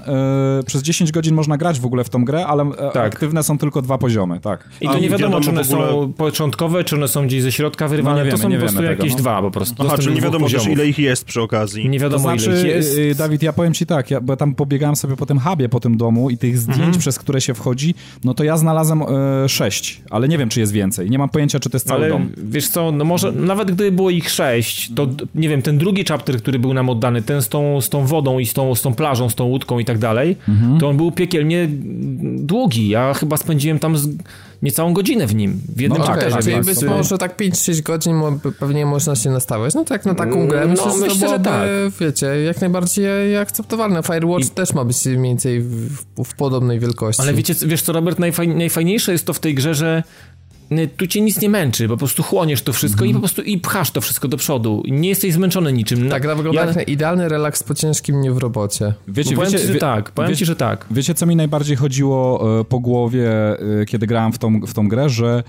[0.60, 3.14] e, przez 10 godzin można grać w ogóle w tą grę, ale e, Tak.
[3.14, 4.70] aktywne są tylko dwa poziomy, tak.
[4.82, 7.42] I A to nie wiadomo, wiadomo czy one ogóle- są początkowe, czy one są gdzieś
[7.44, 8.18] ze środka wyrywane.
[8.20, 9.20] No nie to wiemy, są nie po prostu wiemy tego, jakieś no.
[9.20, 9.84] dwa po prostu.
[9.88, 11.90] Aha, czyli nie wiadomo też, ile ich jest przy okazji.
[11.90, 12.98] Nie To wiadomo, znaczy, ile ich jest.
[12.98, 15.70] y, Dawid, ja powiem ci tak, ja, bo ja tam pobiegałem sobie po tym hubie,
[15.70, 17.00] po tym domu i tych zdjęć, Mhm.
[17.00, 19.04] przez które się wchodzi, no to ja znalazłem
[19.48, 21.10] sześć, ale nie wiem, czy jest więcej.
[21.10, 22.30] Nie mam pojęcia, czy to jest cały Ale dom.
[22.38, 24.45] wiesz co, no może nawet gdyby było ich sześć,
[24.96, 27.90] to d- nie wiem, ten drugi chapter, który był nam oddany, ten z tą, z
[27.90, 30.80] tą wodą i z tą, z tą plażą, z tą łódką i tak dalej, Mhm.
[30.80, 31.68] to on był piekielnie
[32.38, 32.90] długi.
[32.90, 34.08] Ja chyba spędziłem tam z
[34.62, 36.38] niecałą godzinę w nim, w jednym No tak, chapterze.
[36.38, 38.16] czyli więc, być może tak 5-6 godzin
[38.60, 39.74] pewnie można się nastawiać.
[39.74, 41.70] No tak na taką grę No, myślę, że to myślę, że tak.
[42.00, 44.04] wiecie, jak najbardziej akceptowalne.
[44.04, 45.90] Firewatch I- też ma być mniej więcej w,
[46.26, 47.22] w, podobnej wielkości.
[47.22, 50.04] Ale wiecie, wiesz co, Robert, najfaj, najfajniejsze jest to w tej grze, że
[50.98, 53.12] tu cię nic nie męczy, po prostu chłoniesz to wszystko Mhm.
[53.12, 54.84] i po prostu i pchasz to wszystko do przodu.
[54.88, 56.10] Nie jesteś zmęczony niczym.
[56.10, 58.94] Ta gra wygląda ja, jak na idealny relaks po ciężkim dniu w robocie.
[59.08, 60.86] Wiecie, powiem wiecie, ci, że wie- tak, powiem wie- ci, że tak.
[60.92, 63.30] Wiecie, co mi najbardziej chodziło e, po głowie,
[63.82, 65.44] e, kiedy grałem w tą, w tą grę, że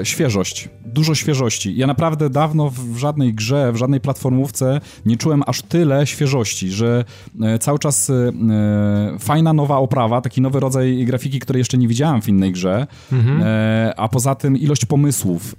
[0.04, 1.76] świeżość, dużo świeżości.
[1.76, 6.70] Ja naprawdę dawno w, w żadnej grze, w żadnej platformówce nie czułem aż tyle świeżości,
[6.70, 7.04] że
[7.60, 8.32] cały czas e,
[9.18, 12.86] fajna nowa oprawa, taki nowy rodzaj grafiki, której jeszcze nie widziałem w innej grze,
[13.42, 15.56] e, a poza tym ilość pomysłów,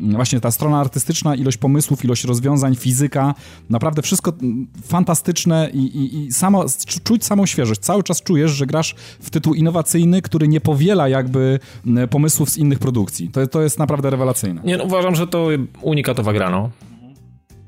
[0.00, 3.34] właśnie ta strona artystyczna, ilość pomysłów, ilość rozwiązań, fizyka,
[3.70, 6.64] naprawdę wszystko mm, fantastyczne i, i, i samo,
[7.04, 7.80] czuć samą świeżość.
[7.80, 12.58] Cały czas czujesz, że grasz w tytuł innowacyjny, który nie powiela jakby m, pomysłów z
[12.58, 13.28] innych produkcji.
[13.28, 14.60] To, to jest naprawdę rewelacyjne.
[14.64, 15.48] Nie, no, uważam, że to
[15.82, 16.70] unikatowa gra, no.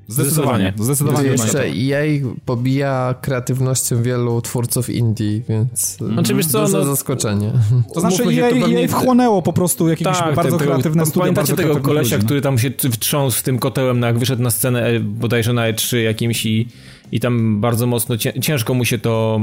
[0.08, 0.72] Zdecydowanie.
[0.78, 1.28] Zdecydowanie.
[1.28, 1.64] Jeszcze.
[1.64, 2.02] EA
[2.44, 7.52] pobija kreatywnością wielu twórców indie, więc Znaczy, wiesz co, no- zaskoczenie.
[7.94, 11.20] To znaczy EA, to pewnie- EA wchłonęło po prostu jakieś Tak, bardzo te- kreatywne studia.
[11.22, 14.50] Pamiętacie tego kolesia, ludzi, który tam się wtrząsł w tym kotełem, no jak wyszedł na
[14.50, 16.68] scenę e, bodajże na E3 jakimś i,
[17.12, 19.40] i tam bardzo mocno, cię- ciężko mu się to,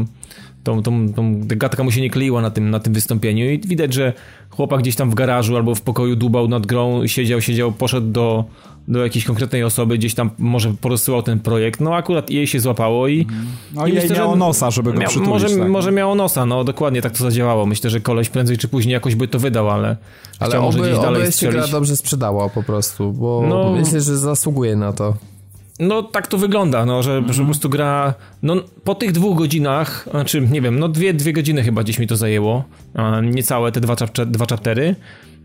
[0.65, 3.93] tą, tą, tą gadka mu się nie kleiła na tym, na tym wystąpieniu i widać,
[3.93, 4.13] że
[4.49, 8.43] chłopak gdzieś tam w garażu albo w pokoju dłubał nad grą, siedział, siedział, poszedł do,
[8.87, 13.07] do jakiejś konkretnej osoby, gdzieś tam może porozsyłał ten projekt, no akurat jej się złapało
[13.07, 13.27] i...
[13.73, 15.29] No i i jej myślę, że miało nosa, żeby go Miał, przytulić.
[15.29, 15.69] może, tak.
[15.69, 17.65] może miało nosa, no dokładnie tak to zadziałało.
[17.65, 19.97] Myślę, że koleś prędzej czy później jakoś by to wydał, ale,
[20.39, 21.55] Ale chciał może oby, gdzieś dalej oby się strzelić.
[21.57, 23.71] gra dobrze sprzedała po prostu, bo No.
[23.71, 25.13] myślę, że zasługuje na to.
[25.79, 27.37] No tak to wygląda, no, że, że Mhm.
[27.39, 31.63] po prostu gra, no po tych dwóch godzinach, znaczy nie wiem, no dwie, dwie godziny
[31.63, 32.63] chyba gdzieś mi to zajęło,
[33.23, 33.95] niecałe te dwa,
[34.25, 34.95] dwa chaptery,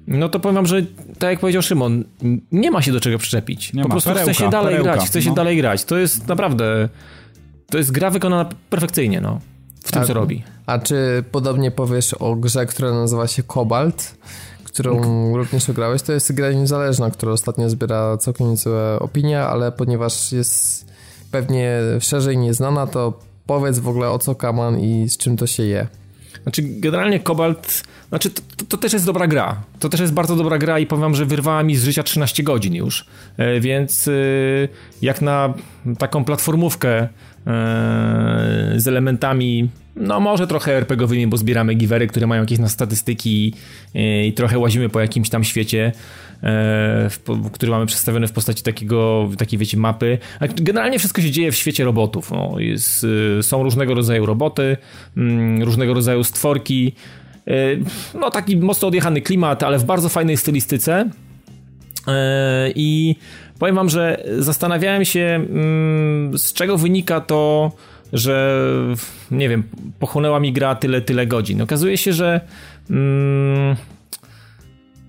[0.06, 0.82] no to powiem wam, że
[1.18, 2.04] tak jak powiedział Szymon,
[2.52, 3.72] nie ma się do czego przyczepić.
[3.72, 3.92] Nie po ma.
[3.94, 5.34] prostu Perełka, chce się dalej perełka, grać, chce się no.
[5.34, 5.84] dalej grać.
[5.84, 6.88] To jest naprawdę,
[7.70, 9.40] to jest gra wykonana perfekcyjnie, no,
[9.84, 10.42] w tym A- co robi.
[10.66, 14.14] A czy podobnie powiesz o grze, która nazywa się Cobalt,
[14.72, 16.02] którą również grałeś?
[16.02, 20.86] To jest gra niezależna, która ostatnio zbiera całkiem niezłe opinie, ale ponieważ jest
[21.30, 25.62] pewnie szerzej nieznana, to powiedz w ogóle o co kaman i z czym to się
[25.62, 25.86] je.
[26.42, 29.56] Znaczy, generalnie Kobalt, znaczy, to, to, też jest dobra gra.
[29.78, 32.74] To też jest bardzo dobra gra i powiem że wyrwała mi z życia 13 godzin
[32.74, 33.06] już.
[33.36, 34.12] E, więc e,
[35.02, 35.54] jak na
[35.98, 37.08] taką platformówkę e,
[38.76, 43.54] z elementami, no może trochę RPGowymi, bo zbieramy givery, które mają jakieś na statystyki
[43.94, 45.92] e, i trochę łazimy po jakimś tam świecie, e,
[47.10, 47.18] w,
[47.52, 50.18] który mamy przedstawiony w postaci takiego, takiej wiecie, mapy.
[50.54, 52.30] Generalnie wszystko się dzieje w świecie robotów.
[52.30, 53.04] No, jest,
[53.38, 54.76] y, są różnego rodzaju roboty,
[55.16, 56.92] mm, różnego rodzaju stworki.
[57.48, 57.80] y,
[58.14, 61.10] No taki mocno odjechany klimat, ale w bardzo fajnej stylistyce.
[62.08, 63.16] E, I
[63.58, 67.72] powiem wam, że zastanawiałem się, mm, z czego wynika to,
[68.12, 68.64] że
[69.30, 69.62] nie wiem,
[69.98, 71.62] pochłonęła mi gra tyle, tyle godzin.
[71.62, 72.40] Okazuje się, że
[72.90, 73.76] mm,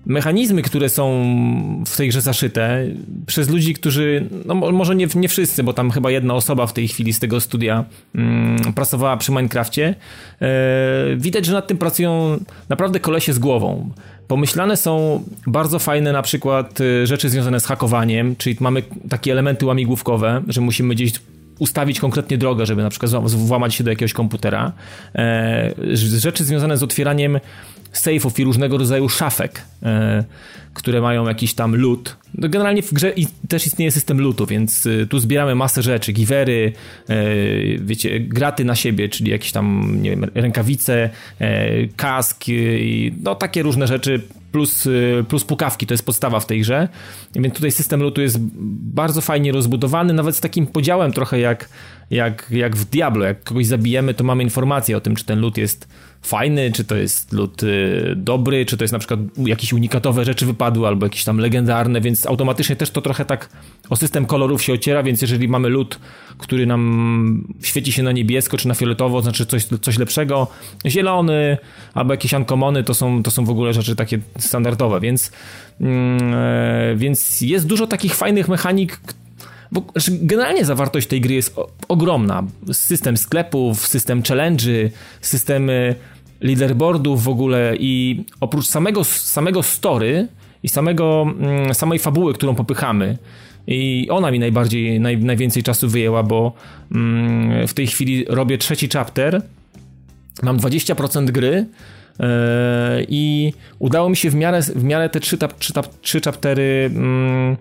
[0.06, 1.24] mechanizmy, które są
[1.86, 2.86] w tej grze zaszyte
[3.26, 6.72] przez ludzi, którzy, no mo- może nie, nie wszyscy, bo tam chyba jedna osoba w
[6.72, 7.84] tej chwili z tego studia
[8.14, 9.94] mm, pracowała przy Minecrafcie,
[10.40, 12.38] e, widać, że nad tym pracują
[12.68, 13.90] naprawdę kolesie z głową.
[14.28, 19.66] Pomyślane są bardzo fajne na przykład e, rzeczy związane z hakowaniem, czyli mamy takie elementy
[19.66, 21.12] łamigłówkowe, że musimy gdzieś
[21.62, 24.72] ustawić konkretnie drogę, żeby na przykład włamać się do jakiegoś komputera.
[25.14, 27.40] E, rzeczy związane z otwieraniem
[27.92, 30.24] sejfów i różnego rodzaju szafek, e,
[30.74, 32.16] które mają jakiś tam loot.
[32.34, 33.12] No generalnie w grze
[33.48, 36.72] też istnieje system lootu, więc e, tu zbieramy masę rzeczy, givery,
[37.78, 41.10] wiecie, graty na siebie, czyli jakieś tam, nie wiem, rękawice,
[41.96, 42.44] kask,
[43.22, 44.20] no takie różne rzeczy,
[44.52, 46.88] plus, e, plus pukawki, to jest podstawa w tej grze.
[47.34, 48.38] Więc tutaj system lootu jest
[48.94, 51.68] bardzo fajnie rozbudowany, nawet z takim podziałem trochę jak,
[52.10, 53.24] jak, jak w Diablo.
[53.24, 55.88] Jak kogoś zabijemy, to mamy informację o tym, czy ten loot jest
[56.22, 60.46] fajny, czy to jest lód y, dobry, czy to jest na przykład jakieś unikatowe rzeczy
[60.46, 63.48] wypadły, albo jakieś tam legendarne, więc automatycznie też to trochę tak
[63.90, 65.98] o system kolorów się ociera, więc jeżeli mamy lód,
[66.38, 70.46] który nam świeci się na niebiesko, czy na fioletowo, znaczy coś, coś lepszego,
[70.86, 71.58] zielony,
[71.94, 75.32] albo jakieś ankomony, to są, to są w ogóle rzeczy takie standardowe, więc,
[75.80, 79.00] e, więc jest dużo takich fajnych mechanik,
[79.72, 81.56] bo znaczy, generalnie zawartość tej gry jest
[81.88, 82.42] ogromna.
[82.72, 84.90] System sklepów, system challenge'y,
[85.20, 85.94] systemy
[86.42, 90.28] leaderboardów w ogóle i oprócz samego, samego story
[90.62, 93.18] i samego, mm, samej fabuły, którą popychamy,
[93.66, 96.52] i ona mi najbardziej, naj, najwięcej czasu wyjęła, bo
[96.94, 99.42] mm, w tej chwili robię trzeci chapter,
[100.42, 101.66] mam 20% gry
[102.18, 102.26] yy,
[103.08, 107.56] i udało mi się w miarę, w miarę te trzy, trzy, trzy chaptery yy,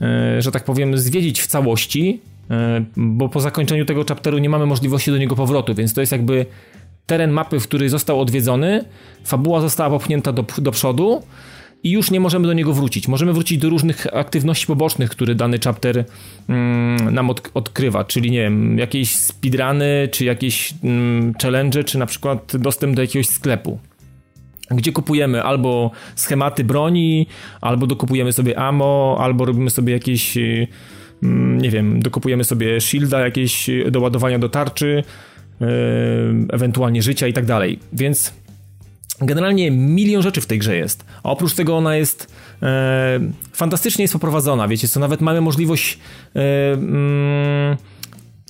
[0.00, 4.66] E, że tak powiem, zwiedzić w całości, e, bo po zakończeniu tego chapteru nie mamy
[4.66, 6.46] możliwości do niego powrotu, więc to jest jakby
[7.08, 8.84] teren mapy, w który został odwiedzony,
[9.24, 11.22] fabuła została popchnięta do, do przodu
[11.82, 13.08] i już nie możemy do niego wrócić.
[13.08, 16.04] Możemy wrócić do różnych aktywności pobocznych, które dany chapter
[16.48, 22.06] mm, nam od, odkrywa, czyli nie wiem, jakieś speedruny, czy jakieś mm, challenge, czy na
[22.06, 23.78] przykład dostęp do jakiegoś sklepu
[24.70, 27.26] gdzie kupujemy albo schematy broni,
[27.60, 30.68] albo dokupujemy sobie ammo, albo robimy sobie jakieś y,
[31.22, 35.27] mm, nie wiem, dokupujemy sobie shielda jakieś do ładowania do tarczy, y,
[36.52, 37.78] ewentualnie życia i tak dalej.
[37.92, 38.32] Więc
[39.20, 41.04] generalnie milion rzeczy w tej grze jest.
[41.22, 42.32] A oprócz tego ona jest
[42.62, 43.20] e,
[43.52, 45.98] fantastycznie jest poprowadzona, wiecie co, nawet mamy możliwość
[46.36, 47.76] e, mm,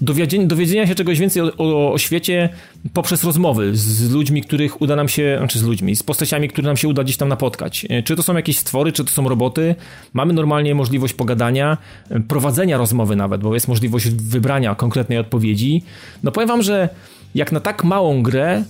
[0.00, 2.48] dowiedzenia, dowiedzenia się czegoś więcej o, o, o, świecie
[2.92, 6.76] poprzez rozmowy z ludźmi, których uda nam się, znaczy z ludźmi, z postaciami, które nam
[6.76, 7.86] się uda gdzieś tam napotkać.
[7.90, 9.74] E, czy to są jakieś stwory, czy to są roboty.
[10.12, 11.78] Mamy normalnie możliwość pogadania,
[12.10, 15.82] e, prowadzenia rozmowy nawet, bo jest możliwość wybrania konkretnej odpowiedzi.
[16.22, 16.88] No powiem wam, że
[17.34, 18.64] jak na tak małą grę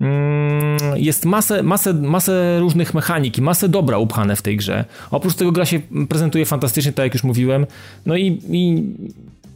[0.00, 4.84] mm, jest masę, masę, masę różnych mechanik i masę dobra upchane w tej grze.
[5.10, 7.66] Oprócz tego gra się prezentuje fantastycznie, tak jak już mówiłem.
[8.06, 8.82] No i, i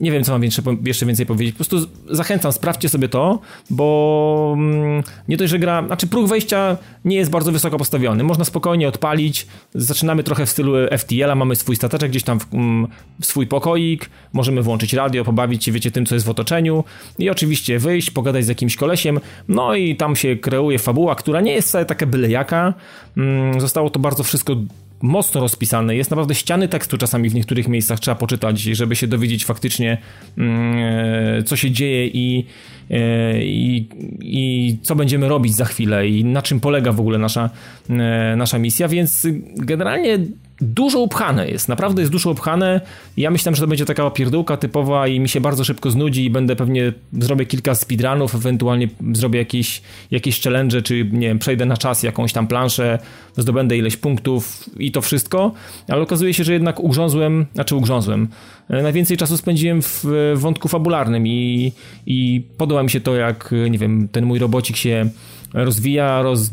[0.00, 0.42] nie wiem, co mam
[0.84, 1.54] jeszcze, więcej powiedzieć.
[1.54, 3.38] Po prostu zachęcam, sprawdźcie sobie to,
[3.70, 8.24] bo mm, nie dość, że gra, znaczy próg wejścia nie jest bardzo wysoko postawiony.
[8.24, 9.46] Można spokojnie odpalić.
[9.74, 12.86] Zaczynamy trochę w stylu FTL-a, mamy swój stateczek gdzieś tam w, mm,
[13.20, 16.84] w swój pokoik, możemy włączyć radio, pobawić się, wiecie, tym, co jest w otoczeniu
[17.18, 21.52] i oczywiście wyjść, pogadać z jakimś kolesiem, no i tam się kreuje fabuła, która nie
[21.52, 22.74] jest wcale taka byle jaka.
[23.16, 24.56] Mm, zostało to bardzo wszystko
[25.02, 25.96] mocno rozpisane.
[25.96, 29.98] Jest naprawdę ściany tekstu czasami w niektórych miejscach trzeba poczytać, żeby się dowiedzieć faktycznie,
[30.38, 32.46] mm, e, co się dzieje i,
[32.90, 33.88] e, i,
[34.20, 37.50] i co będziemy robić za chwilę i na czym polega w ogóle nasza,
[37.90, 39.26] e, nasza misja, więc
[39.56, 40.18] generalnie
[40.60, 42.80] dużo upchane jest, naprawdę jest dużo upchane.
[43.16, 46.30] Ja myślałem, że to będzie taka opierdółka typowa i mi się bardzo szybko znudzi i
[46.30, 51.76] będę pewnie zrobię kilka speedrunów, ewentualnie zrobię jakieś, jakieś challenge, czy nie wiem, przejdę na
[51.76, 52.98] czas jakąś tam planszę,
[53.36, 55.52] zdobędę ileś punktów i to wszystko,
[55.88, 58.28] ale okazuje się, że jednak ugrzązłem, znaczy ugrzązłem.
[58.70, 60.04] E, najwięcej czasu spędziłem w
[60.34, 61.72] wątku fabularnym i,
[62.06, 65.10] i podoba mi się to, jak, nie wiem, ten mój robocik się
[65.54, 66.50] rozwija, roz...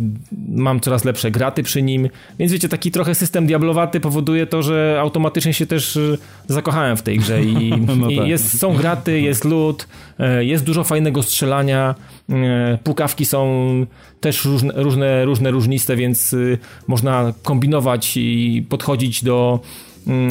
[0.47, 2.09] mam coraz lepsze graty przy nim,
[2.39, 6.17] więc wiecie, taki trochę system diablowaty powoduje to, że automatycznie się też e,
[6.47, 8.27] zakochałem w tej grze i, no i tak.
[8.27, 9.87] jest, są graty, jest lód,
[10.19, 11.95] e, jest dużo fajnego strzelania,
[12.29, 13.85] e, pukawki są
[14.21, 16.35] też różne, różne, różne różniste, więc
[16.87, 19.59] można kombinować i podchodzić do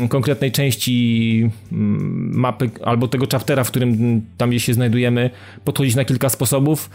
[0.08, 5.30] konkretnej części mm, mapy albo tego chaptera, w którym tam gdzieś się znajdujemy,
[5.64, 6.90] podchodzić na kilka sposobów.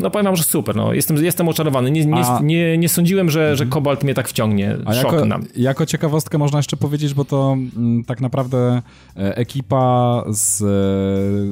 [0.00, 0.76] No powiem wam, że super.
[0.76, 0.92] No.
[0.92, 1.90] Jestem, jestem oczarowany.
[1.90, 4.76] Nie, nie, nie, nie sądziłem, że, że Kobalt mnie tak wciągnie.
[4.84, 5.44] A Szok jako, nam.
[5.56, 8.82] jako ciekawostkę można jeszcze powiedzieć, bo to m, mm, tak naprawdę
[9.16, 10.62] e, ekipa z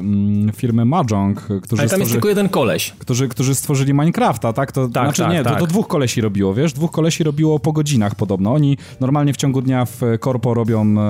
[0.01, 2.91] m, firmy Mahjong, którzy Ale tam jest tylko jeden koleś.
[2.99, 4.73] Którzy, którzy stworzyli Minecrafta, tak?
[4.73, 5.55] To, tak, znaczy tak, nie, tak.
[5.55, 6.73] To, to dwóch kolesi robiło, wiesz?
[6.73, 8.53] Dwóch kolesi robiło po godzinach podobno.
[8.53, 11.03] Oni normalnie w ciągu dnia w korpo robią e,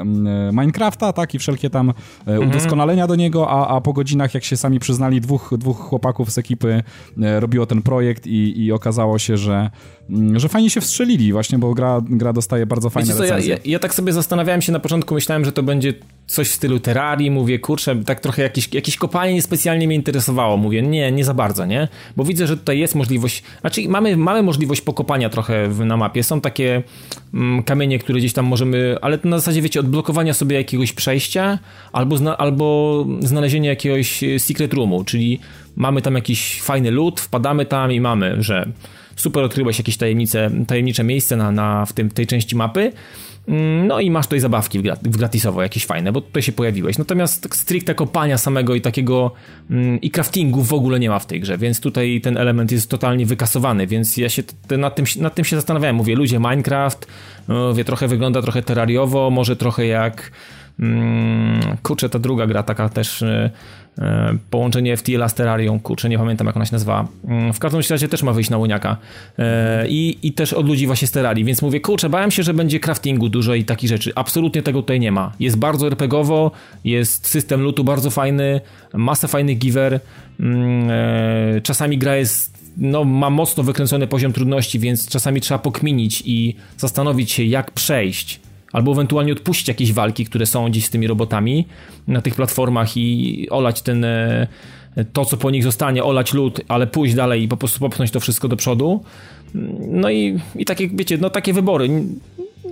[0.00, 0.04] e,
[0.52, 1.92] Minecrafta, tak, i wszelkie tam e,
[2.26, 2.48] mhm.
[2.48, 6.38] udoskonalenia do niego, a, a po godzinach, jak się sami przyznali, dwóch, dwóch chłopaków z
[6.38, 6.82] ekipy
[7.16, 9.70] robiło ten projekt i, i okazało się, że
[10.36, 13.54] że fajnie się wstrzelili właśnie, bo gra, gra dostaje bardzo fajne Wiecie recenzje.
[13.54, 15.94] ja, ja, tak sobie zastanawiałem się na początku, myślałem, że to będzie
[16.26, 20.82] coś w stylu Terrarii, mówię, kurczę, tak trochę jakieś, jakieś kopalnie niespecjalnie mnie interesowało, mówię,
[20.82, 21.88] nie, nie za bardzo, nie?
[22.16, 26.22] Bo widzę, że tutaj jest możliwość, znaczy mamy, mamy możliwość pokopania trochę w, na mapie,
[26.22, 26.82] są takie
[27.34, 31.58] mm, kamienie, które gdzieś tam możemy, ale to na zasadzie, wiecie, odblokowania sobie jakiegoś przejścia
[31.92, 35.40] albo, zna, albo znalezienia jakiegoś secret roomu, czyli
[35.76, 38.72] mamy tam jakiś fajny loot, wpadamy tam i mamy, że
[39.20, 42.92] super odkryłeś jakieś tajemnice, tajemnicze miejsce na, na, w tym, tej części mapy.
[43.48, 46.52] Mm, no i masz tutaj zabawki w, grat- w gratisowo, jakieś fajne, bo tutaj się
[46.52, 46.98] pojawiłeś.
[46.98, 49.32] Natomiast tak stricte kopania samego i takiego
[49.70, 52.90] mm, i craftingu w ogóle nie ma w tej grze, więc tutaj ten element jest
[52.90, 54.42] totalnie wykasowany, więc ja się
[54.78, 55.96] nad, tym, nad tym się zastanawiałem.
[55.96, 57.06] Mówię, ludzie, Minecraft,
[57.48, 60.30] no, mówię, trochę wygląda trochę terrariowo, może trochę jak
[61.82, 63.50] kurczę, ta druga gra taka też y,
[63.98, 64.02] y,
[64.50, 67.08] połączenie FTL z Terrarią, kurczę, nie pamiętam jak ona się nazywa.
[67.24, 68.96] Mm, w każdym razie też ma wyjść na łoniaka.
[69.38, 69.42] Y,
[69.88, 72.80] I, I też od ludzi właśnie z Terrarii, więc mówię, kurczę, bałem się, że będzie
[72.80, 74.12] craftingu dużo i takich rzeczy.
[74.14, 75.32] Absolutnie tego tutaj nie ma.
[75.40, 76.50] Jest bardzo RPGowo,
[76.84, 78.60] jest system lutu bardzo fajny,
[78.94, 80.00] masa fajnych giver,
[80.40, 86.22] mm, e, czasami gra jest no, ma mocno wykręcony poziom trudności, więc czasami trzeba pokminić
[86.26, 88.40] i zastanowić się, jak przejść
[88.72, 91.66] albo ewentualnie odpuścić jakieś walki, które są gdzieś z tymi robotami
[92.08, 94.46] na tych platformach i olać ten e,
[95.12, 98.20] to, co po nich zostanie, olać lód, ale pójść dalej i po prostu popchnąć to
[98.20, 99.04] wszystko do przodu.
[99.90, 101.88] No i, i takie, wiecie, no takie wybory.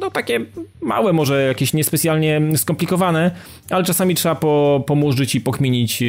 [0.00, 0.40] No takie
[0.80, 3.30] małe, może jakieś niespecjalnie skomplikowane,
[3.70, 6.06] ale czasami trzeba po, pomurzyć i pokminić, e,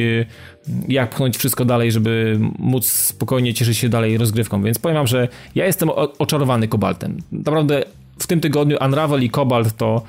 [0.88, 4.62] jak pchnąć wszystko dalej, żeby móc spokojnie cieszyć się dalej rozgrywką.
[4.62, 7.16] Więc powiem wam, że ja jestem oczarowany Kobaltem.
[7.32, 7.84] Naprawdę
[8.22, 10.02] w tym tygodniu Unravel i Cobalt to,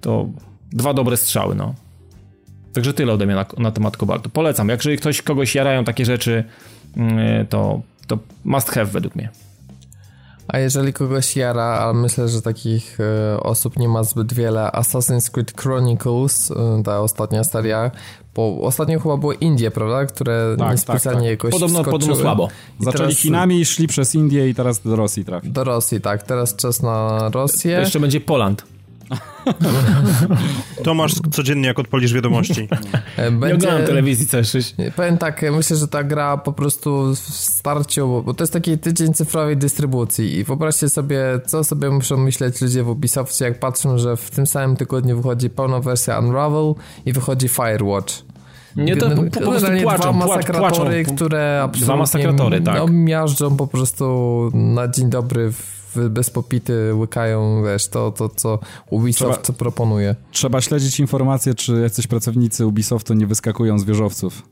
[0.00, 0.26] to
[0.72, 1.74] dwa dobre strzały, no.
[2.72, 4.30] Także tyle ode mnie na, na temat Kobaltu.
[4.30, 4.68] Polecam.
[4.68, 6.44] Jak jeżeli ktoś kogoś jarają takie rzeczy,
[6.96, 9.30] mm, to, to must have według mnie.
[10.48, 15.30] A jeżeli kogoś jara, ale myślę, że takich e, osób nie ma zbyt wiele, Assassin's
[15.30, 17.90] Creed Chronicles, e, ta ostatnia seria,
[18.34, 21.50] bo ostatnio chyba były Indie, prawda, które tak, niespecjalnie tak, tak.
[21.50, 22.48] jakoś Podobno, podobno słabo.
[22.80, 23.18] I Zaczęli teraz...
[23.22, 25.50] Chinami, szli przez Indię i teraz do Rosji trafi.
[25.50, 26.22] Do Rosji, tak.
[26.22, 27.74] Teraz czas na Rosję.
[27.74, 28.64] To jeszcze będzie Poland.
[30.84, 32.68] Tomasz codziennie jak odpalisz wiadomości.
[33.16, 33.46] Będzie...
[33.46, 34.56] Nie oglądam telewizji też.
[34.96, 39.14] Powiem tak, myślę, że ta gra po prostu w starciu, bo to jest taki tydzień
[39.14, 44.16] cyfrowej dystrybucji i wyobraźcie sobie, co sobie muszą myśleć ludzie w Ubisoftie, jak patrzą, że
[44.16, 46.74] w tym samym tygodniu wychodzi pełna wersja Unravel
[47.06, 48.14] i wychodzi Firewatch.
[48.76, 51.16] Nie, to po, po prostu płaczą, dwa masakratory, płaczą.
[51.16, 52.76] które absolutnie dwa masakratory, tak.
[52.76, 55.79] no, miażdżą po prostu na dzień dobry w
[56.10, 58.58] bez popity łykają, wiesz, to, to co
[58.90, 60.16] Ubisoft trzeba, proponuje.
[60.32, 64.42] Trzeba śledzić informacje, czy jacyś pracownicy Ubisoftu nie wyskakują z wieżowców.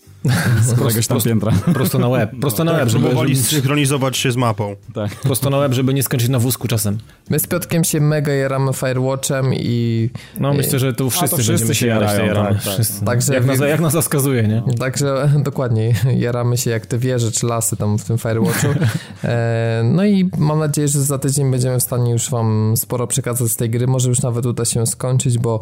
[0.62, 1.53] Z któregoś tam piętra.
[1.74, 2.31] Prosto na web.
[2.40, 3.05] Prosto na web, żeby...
[3.05, 4.77] Próbowali synchronizować się z mapą.
[4.95, 5.15] Tak.
[5.15, 6.99] Prosto na web, żeby nie skończyć na wózku czasem.
[7.31, 10.11] My z Piotkiem się mega jaramy Firewatchem i...
[10.40, 12.27] No myślę, że tu wszyscy, to wszyscy się jarają.
[12.27, 12.59] jaramy.
[12.65, 12.86] Tak, tak.
[13.07, 14.62] Także jak, nas, jak nas zaskazuje, nie?
[14.78, 18.69] Także dokładnie, jaramy się jak te wieże czy lasy tam w tym Firewatchu.
[19.24, 23.49] E, no i mam nadzieję, że za tydzień będziemy w stanie już wam sporo przekazać
[23.49, 23.86] z tej gry.
[23.86, 25.61] Może już nawet uda się skończyć, bo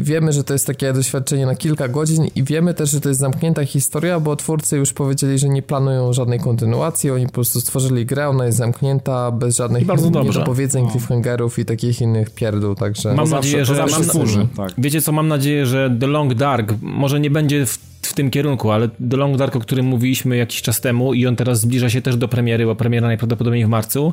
[0.00, 3.20] Wiemy, że to jest takie doświadczenie na kilka godzin i wiemy też, że to jest
[3.20, 8.06] zamknięta historia, bo twórcy już powiedzieli, że nie planują żadnej kontynuacji, oni po prostu stworzyli
[8.06, 9.86] grę, ona jest zamknięta, bez żadnych
[10.24, 10.90] niedopowiedzeń, no.
[10.90, 13.14] cliffhangerów i takich innych pierdół, także...
[13.14, 13.74] Mam nadzieję, że...
[13.74, 14.72] Mam, tak.
[14.78, 18.70] Wiecie co, mam nadzieję, że The Long Dark może nie będzie w w tym kierunku,
[18.70, 22.02] ale The Long Dark, o którym mówiliśmy jakiś czas temu i on teraz zbliża się
[22.02, 24.12] też do premiery, bo premiera najprawdopodobniej w marcu,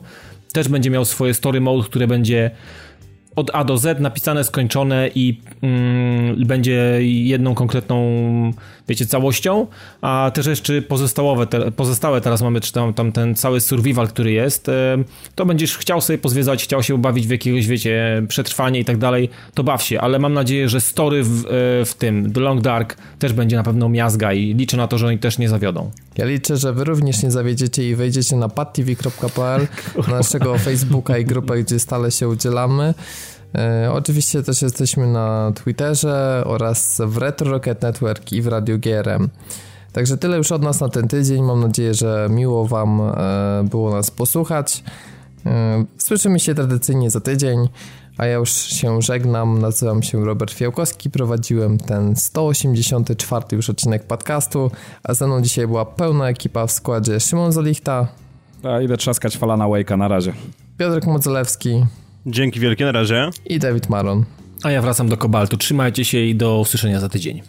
[0.53, 2.51] też będzie miał swoje story mode, które będzie
[3.39, 7.99] od A do Z napisane, skończone i mm, będzie jedną konkretną,
[8.87, 9.67] wiecie, całością,
[10.01, 14.31] a te rzeczy pozostałowe, te, pozostałe teraz mamy, czy tam, tam ten cały survival, który
[14.31, 14.97] jest, e,
[15.35, 19.29] to będziesz chciał sobie pozwiedzać, chciał się bawić w jakiegoś, wiecie, przetrwanie i tak dalej,
[19.53, 22.97] to baw się, ale mam nadzieję, że story w, e, w tym, The Long Dark
[23.19, 25.91] też będzie na pewno miazga i liczę na to, że oni też nie zawiodą.
[26.17, 29.67] Ja liczę, że wy również nie zawiedziecie i wejdziecie na padtv.pl,
[30.07, 32.93] na naszego Facebooka i grupę, gdzie stale się udzielamy.
[33.55, 39.29] E, oczywiście też jesteśmy na Twitterze oraz w Retro Rocket Network i w Radio GRM.
[39.93, 41.43] Także tyle już od nas na ten tydzień.
[41.43, 44.83] Mam nadzieję, że miło Wam e, było nas posłuchać.
[45.45, 47.69] E, słyszymy się tradycyjnie za tydzień,
[48.17, 49.59] a ja już się żegnam.
[49.59, 54.71] Nazywam się Robert Fiałkowski, prowadziłem ten 184 już odcinek podcastu,
[55.03, 58.07] a ze mną dzisiaj była pełna ekipa w składzie Szymon Zolichta.
[58.63, 60.33] A idę trzaskać falana Wake'a na razie.
[60.77, 61.85] Piotrek Modzelewski.
[62.31, 63.29] Dzięki wielkie, na razie.
[63.45, 64.25] I Dawid Maron.
[64.63, 65.57] A ja wracam do Kobaltu.
[65.57, 67.41] Trzymajcie się i do usłyszenia za tydzień.